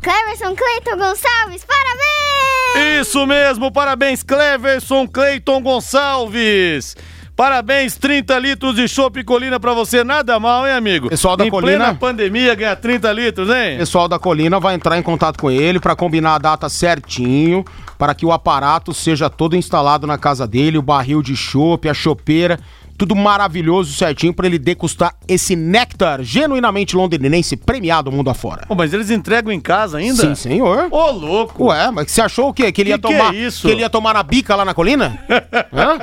Cleverson 0.00 0.56
Cleiton 0.56 0.96
Gonçalves, 0.96 1.62
parabéns! 1.66 3.02
Isso 3.02 3.26
mesmo, 3.26 3.70
parabéns, 3.70 4.22
Cleverson 4.22 5.06
Cleiton 5.06 5.60
Gonçalves. 5.60 6.96
Parabéns, 7.36 7.96
30 7.98 8.38
litros 8.38 8.76
de 8.76 8.88
chopp 8.88 9.22
Colina 9.24 9.60
pra 9.60 9.74
você, 9.74 10.02
nada 10.02 10.40
mal, 10.40 10.66
hein, 10.66 10.72
amigo? 10.72 11.10
Pessoal 11.10 11.36
da 11.36 11.46
em 11.46 11.50
Colina- 11.50 11.84
plena 11.84 11.94
pandemia, 11.94 12.54
ganhar 12.54 12.76
30 12.76 13.12
litros, 13.12 13.50
hein? 13.50 13.76
pessoal 13.78 14.08
da 14.08 14.18
Colina 14.18 14.58
vai 14.58 14.74
entrar 14.74 14.98
em 14.98 15.02
contato 15.02 15.38
com 15.38 15.50
ele 15.50 15.78
para 15.78 15.94
combinar 15.96 16.34
a 16.36 16.38
data 16.38 16.68
certinho, 16.68 17.64
para 18.00 18.14
que 18.14 18.24
o 18.24 18.32
aparato 18.32 18.94
seja 18.94 19.28
todo 19.28 19.54
instalado 19.54 20.06
na 20.06 20.16
casa 20.16 20.46
dele, 20.46 20.78
o 20.78 20.82
barril 20.82 21.22
de 21.22 21.36
chopp, 21.36 21.86
a 21.86 21.92
chopeira, 21.92 22.58
tudo 23.00 23.16
maravilhoso 23.16 23.94
certinho 23.94 24.34
para 24.34 24.46
ele 24.46 24.58
degustar 24.58 25.14
esse 25.26 25.56
néctar 25.56 26.22
genuinamente 26.22 26.94
londrinense 26.94 27.56
premiado 27.56 28.12
mundo 28.12 28.28
afora. 28.28 28.66
Pô, 28.68 28.74
mas 28.74 28.92
eles 28.92 29.08
entregam 29.10 29.50
em 29.50 29.58
casa 29.58 29.96
ainda? 29.96 30.20
Sim, 30.20 30.34
senhor. 30.34 30.88
Ô, 30.90 31.10
louco! 31.10 31.68
Ué, 31.68 31.90
mas 31.90 32.10
você 32.10 32.20
achou 32.20 32.50
o 32.50 32.52
quê? 32.52 32.70
Que 32.70 32.82
ele 32.82 32.90
Que 32.90 32.94
ia 32.94 32.98
que 32.98 33.08
tomar 33.18 33.34
é 33.34 33.38
isso? 33.38 33.66
que 33.66 33.72
ele 33.72 33.80
ia 33.80 33.88
tomar 33.88 34.12
na 34.12 34.22
bica 34.22 34.54
lá 34.54 34.66
na 34.66 34.74
colina? 34.74 35.18
Hã? 35.72 35.98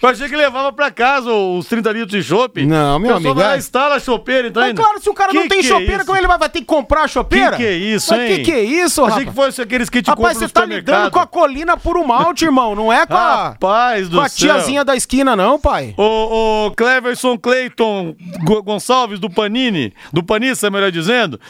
Eu 0.00 0.08
achei 0.08 0.28
que 0.28 0.36
levava 0.36 0.72
pra 0.72 0.92
casa 0.92 1.28
os 1.32 1.66
30 1.66 1.90
litros 1.90 2.12
de 2.12 2.22
chopp. 2.22 2.64
Não, 2.64 3.00
meu 3.00 3.16
amigo, 3.16 3.34
lá 3.34 3.54
é- 3.54 3.58
instala 3.58 3.96
a 3.96 4.00
chopeira, 4.00 4.46
então 4.46 4.62
Mas 4.62 4.74
claro, 4.74 5.00
se 5.02 5.10
o 5.10 5.14
cara 5.14 5.32
não 5.32 5.42
Que 5.42 5.48
tem 5.48 5.60
que 5.60 5.66
é 5.66 5.68
chopeira, 5.68 5.96
isso? 5.96 6.06
como 6.06 6.18
ele 6.18 6.28
vai, 6.28 6.38
vai 6.38 6.48
ter 6.48 6.60
que 6.60 6.66
comprar 6.66 7.02
a 7.02 7.08
chopeira? 7.08 7.56
Que 7.56 7.62
que 7.62 7.66
é 7.66 7.72
isso, 7.74 8.12
Mas 8.12 8.20
hein? 8.30 8.36
que 8.36 8.42
que 8.44 8.52
é 8.52 8.62
isso, 8.62 9.00
Achei 9.04 9.24
rapaz? 9.24 9.28
que 9.28 9.34
fosse 9.34 9.60
aqueles 9.62 9.90
que 9.90 10.00
te 10.02 10.08
Rapaz, 10.08 10.38
você 10.38 10.48
tá 10.48 10.64
lidando 10.64 11.10
com 11.10 11.18
a 11.18 11.26
colina 11.26 11.76
puro 11.76 12.06
malte, 12.06 12.44
irmão, 12.44 12.76
não 12.76 12.92
é 12.92 13.04
com 13.06 13.14
a, 13.14 13.48
Rapaz 13.48 14.08
do 14.08 14.18
com 14.18 14.22
a 14.22 14.28
céu. 14.28 14.54
tiazinha 14.54 14.84
da 14.84 14.94
esquina, 14.94 15.34
não, 15.34 15.58
pai. 15.58 15.94
O, 16.12 16.66
o 16.66 16.70
Cleverson 16.72 17.38
Clayton 17.38 18.14
Go- 18.44 18.62
Gonçalves 18.62 19.18
do 19.18 19.30
Panini, 19.30 19.92
do 20.12 20.22
Panissa, 20.22 20.70
melhor 20.70 20.90
dizendo, 20.92 21.40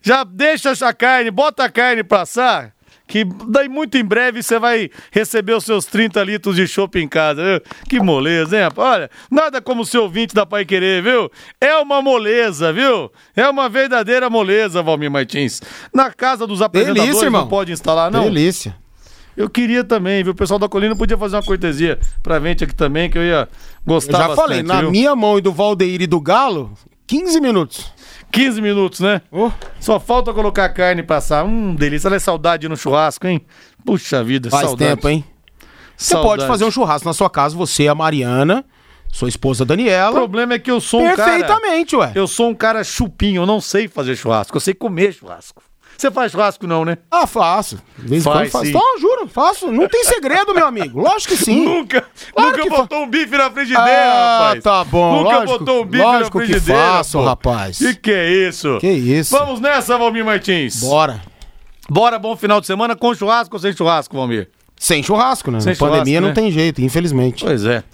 já 0.00 0.22
deixa 0.24 0.70
a 0.86 0.92
carne, 0.92 1.30
bota 1.30 1.64
a 1.64 1.68
carne 1.68 2.04
pra 2.04 2.22
assar, 2.22 2.72
que 3.06 3.24
daí 3.48 3.68
muito 3.68 3.96
em 3.98 4.04
breve 4.04 4.42
você 4.42 4.58
vai 4.58 4.88
receber 5.10 5.54
os 5.54 5.64
seus 5.64 5.84
30 5.86 6.22
litros 6.24 6.56
de 6.56 6.66
chopp 6.66 6.96
em 6.98 7.08
casa, 7.08 7.42
viu? 7.42 7.60
Que 7.88 8.00
moleza, 8.00 8.56
hein, 8.56 8.62
rapaz? 8.62 8.88
Olha, 8.94 9.10
nada 9.30 9.60
como 9.60 9.82
o 9.82 9.86
seu 9.86 10.04
ouvinte 10.04 10.34
da 10.34 10.46
Pai 10.46 10.64
Querer, 10.64 11.02
viu? 11.02 11.30
É 11.60 11.76
uma 11.76 12.00
moleza, 12.00 12.72
viu? 12.72 13.10
É 13.36 13.46
uma 13.48 13.68
verdadeira 13.68 14.30
moleza, 14.30 14.82
Valmir 14.82 15.10
Martins. 15.10 15.60
Na 15.92 16.10
casa 16.12 16.46
dos 16.46 16.62
apresentadores 16.62 17.06
Delícia, 17.08 17.26
irmão. 17.26 17.42
não 17.42 17.48
pode 17.48 17.72
instalar, 17.72 18.10
não? 18.10 18.24
Delícia. 18.24 18.76
Eu 19.36 19.48
queria 19.48 19.82
também, 19.82 20.22
viu? 20.22 20.32
O 20.32 20.36
pessoal 20.36 20.58
da 20.58 20.68
Colina 20.68 20.94
podia 20.94 21.16
fazer 21.16 21.36
uma 21.36 21.42
cortesia 21.42 21.98
pra 22.22 22.38
gente 22.40 22.64
aqui 22.64 22.74
também, 22.74 23.08
que 23.10 23.16
eu 23.16 23.22
ia 23.22 23.48
Eu 23.48 23.48
gostar 23.86 24.12
já 24.18 24.28
bastante, 24.28 24.36
falei, 24.36 24.62
na 24.62 24.80
viu? 24.80 24.90
minha 24.90 25.16
mão 25.16 25.38
e 25.38 25.40
do 25.40 25.52
Valdeir 25.52 26.02
e 26.02 26.06
do 26.06 26.20
Galo, 26.20 26.72
15 27.06 27.40
minutos. 27.40 27.92
15 28.30 28.60
minutos, 28.62 29.00
né? 29.00 29.20
Oh. 29.30 29.50
Só 29.78 30.00
falta 30.00 30.32
colocar 30.32 30.64
a 30.64 30.68
carne 30.68 31.02
e 31.02 31.04
passar. 31.04 31.44
Hum, 31.44 31.74
delícia. 31.74 32.08
Olha 32.08 32.16
a 32.16 32.20
saudade 32.20 32.66
no 32.68 32.76
churrasco, 32.76 33.26
hein? 33.26 33.42
Puxa 33.84 34.24
vida, 34.24 34.48
Faz 34.50 34.68
saudade. 34.68 34.90
tempo, 34.96 35.08
hein? 35.08 35.24
Você 35.96 36.14
Saudade. 36.14 36.28
pode 36.36 36.46
fazer 36.46 36.64
um 36.64 36.70
churrasco 36.70 37.06
na 37.06 37.12
sua 37.12 37.28
casa, 37.28 37.54
você, 37.54 37.86
a 37.88 37.94
Mariana, 37.94 38.64
sua 39.12 39.28
esposa 39.28 39.62
O 39.64 39.66
Daniela. 39.66 40.12
problema 40.12 40.54
é 40.54 40.58
que 40.58 40.70
eu 40.70 40.80
sou 40.80 41.02
um 41.02 41.14
cara... 41.14 41.32
Perfeitamente, 41.38 41.94
ué. 41.94 42.12
Eu 42.14 42.26
sou 42.26 42.48
um 42.48 42.54
cara 42.54 42.82
chupinho, 42.82 43.42
eu 43.42 43.46
não 43.46 43.60
sei 43.60 43.86
fazer 43.86 44.16
churrasco, 44.16 44.56
eu 44.56 44.60
sei 44.60 44.72
comer 44.74 45.12
churrasco. 45.12 45.62
Você 46.02 46.10
faz 46.10 46.32
churrasco 46.32 46.66
não, 46.66 46.84
né? 46.84 46.98
Ah, 47.08 47.28
faço. 47.28 47.78
De 47.96 48.08
vez 48.08 48.26
em 48.26 48.28
quando 48.28 48.48
faço. 48.50 48.64
sim. 48.66 48.72
Não, 48.72 48.98
juro, 48.98 49.28
faço. 49.28 49.70
Não 49.70 49.86
tem 49.86 50.02
segredo, 50.04 50.52
meu 50.52 50.66
amigo. 50.66 51.00
Lógico 51.00 51.36
que 51.36 51.44
sim. 51.44 51.64
Nunca, 51.64 52.04
Claro 52.34 52.50
nunca 52.50 52.62
que 52.64 52.68
fa- 52.70 52.76
botou 52.78 53.02
um 53.04 53.08
bife 53.08 53.36
na 53.36 53.48
frigideira, 53.52 53.84
Ah, 53.84 54.38
rapaz. 54.46 54.64
tá 54.64 54.82
bom, 54.84 55.18
Nunca 55.22 55.36
lógico- 55.38 55.58
botou 55.60 55.82
um 55.82 55.86
bife 55.86 56.02
lógico 56.02 56.38
na 56.40 56.44
que 56.44 56.50
frigideira. 56.52 56.82
faço, 56.82 57.18
pô. 57.18 57.24
rapaz. 57.24 57.78
Que 57.78 57.94
que 57.94 58.10
é 58.10 58.30
isso? 58.48 58.78
Que 58.80 58.90
isso. 58.90 59.38
Vamos 59.38 59.60
nessa, 59.60 59.96
Valmir 59.96 60.24
Martins. 60.24 60.80
Bora. 60.80 61.20
Bora, 61.88 62.18
bom 62.18 62.36
final 62.36 62.60
de 62.60 62.66
semana 62.66 62.96
com 62.96 63.14
churrasco 63.14 63.54
ou 63.54 63.60
sem 63.60 63.72
churrasco, 63.72 64.16
Valmir? 64.16 64.48
Sem 64.76 65.04
churrasco, 65.04 65.52
né? 65.52 65.60
Sem 65.60 65.74
Na 65.74 65.78
pandemia 65.78 66.04
churrasco, 66.18 66.20
não 66.20 66.28
né? 66.30 66.34
tem 66.34 66.50
jeito, 66.50 66.82
infelizmente. 66.82 67.44
Pois 67.44 67.64
é. 67.64 67.84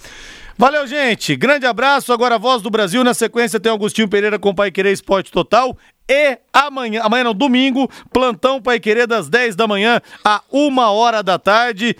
Valeu, 0.60 0.88
gente. 0.88 1.36
Grande 1.36 1.66
abraço. 1.66 2.12
Agora 2.12 2.34
a 2.34 2.38
voz 2.38 2.60
do 2.60 2.68
Brasil. 2.68 3.04
Na 3.04 3.14
sequência 3.14 3.60
tem 3.60 3.70
Agostinho 3.70 4.08
Pereira 4.08 4.40
com 4.40 4.52
Pai 4.52 4.72
Querer 4.72 4.90
Esporte 4.90 5.30
Total. 5.30 5.78
E 6.10 6.36
amanhã, 6.52 7.00
amanhã 7.04 7.22
não, 7.22 7.32
domingo, 7.32 7.88
plantão 8.12 8.60
Pai 8.60 8.80
Querer 8.80 9.06
das 9.06 9.28
10 9.28 9.54
da 9.54 9.68
manhã 9.68 10.00
a 10.24 10.42
1 10.52 10.78
hora 10.78 11.22
da 11.22 11.38
tarde. 11.38 11.96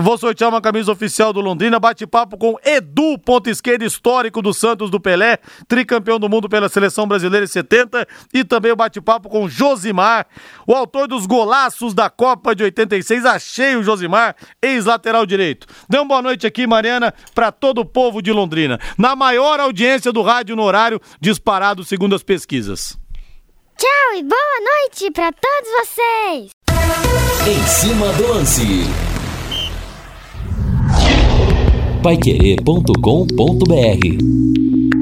Vou 0.00 0.16
sortear 0.16 0.48
uma 0.48 0.60
camisa 0.60 0.92
oficial 0.92 1.32
do 1.32 1.40
Londrina, 1.40 1.80
bate-papo 1.80 2.38
com 2.38 2.56
Edu, 2.64 3.18
ponto 3.18 3.50
esquerda 3.50 3.84
histórico 3.84 4.40
do 4.40 4.54
Santos 4.54 4.90
do 4.90 5.00
Pelé, 5.00 5.38
tricampeão 5.66 6.20
do 6.20 6.28
mundo 6.28 6.48
pela 6.48 6.68
seleção 6.68 7.04
brasileira 7.04 7.44
em 7.44 7.48
70, 7.48 8.06
e 8.32 8.44
também 8.44 8.70
o 8.70 8.76
bate-papo 8.76 9.28
com 9.28 9.48
Josimar, 9.48 10.28
o 10.68 10.72
autor 10.72 11.08
dos 11.08 11.26
golaços 11.26 11.94
da 11.94 12.08
Copa 12.08 12.54
de 12.54 12.62
86. 12.62 13.26
Achei 13.26 13.74
o 13.74 13.82
Josimar, 13.82 14.36
ex-lateral 14.62 15.26
direito. 15.26 15.66
Dê 15.88 15.98
uma 15.98 16.06
boa 16.06 16.22
noite 16.22 16.46
aqui, 16.46 16.64
Mariana, 16.64 17.12
para 17.34 17.50
todo 17.50 17.80
o 17.80 17.84
povo 17.84 18.22
de 18.22 18.30
Londrina, 18.30 18.78
na 18.96 19.16
maior 19.16 19.58
audiência 19.58 20.12
do 20.12 20.22
rádio 20.22 20.54
no 20.54 20.62
horário 20.62 21.00
disparado 21.20 21.82
segundo 21.82 22.14
as 22.14 22.22
pesquisas. 22.22 22.96
Tchau 23.76 24.14
e 24.16 24.22
boa 24.22 24.60
noite 24.60 25.10
pra 25.10 25.32
todos 25.32 25.88
vocês! 25.88 26.50
Em 27.48 27.66
cima 27.66 28.12
do 28.12 28.28
lance 28.28 29.07
paiquerê.com.br 32.08 34.97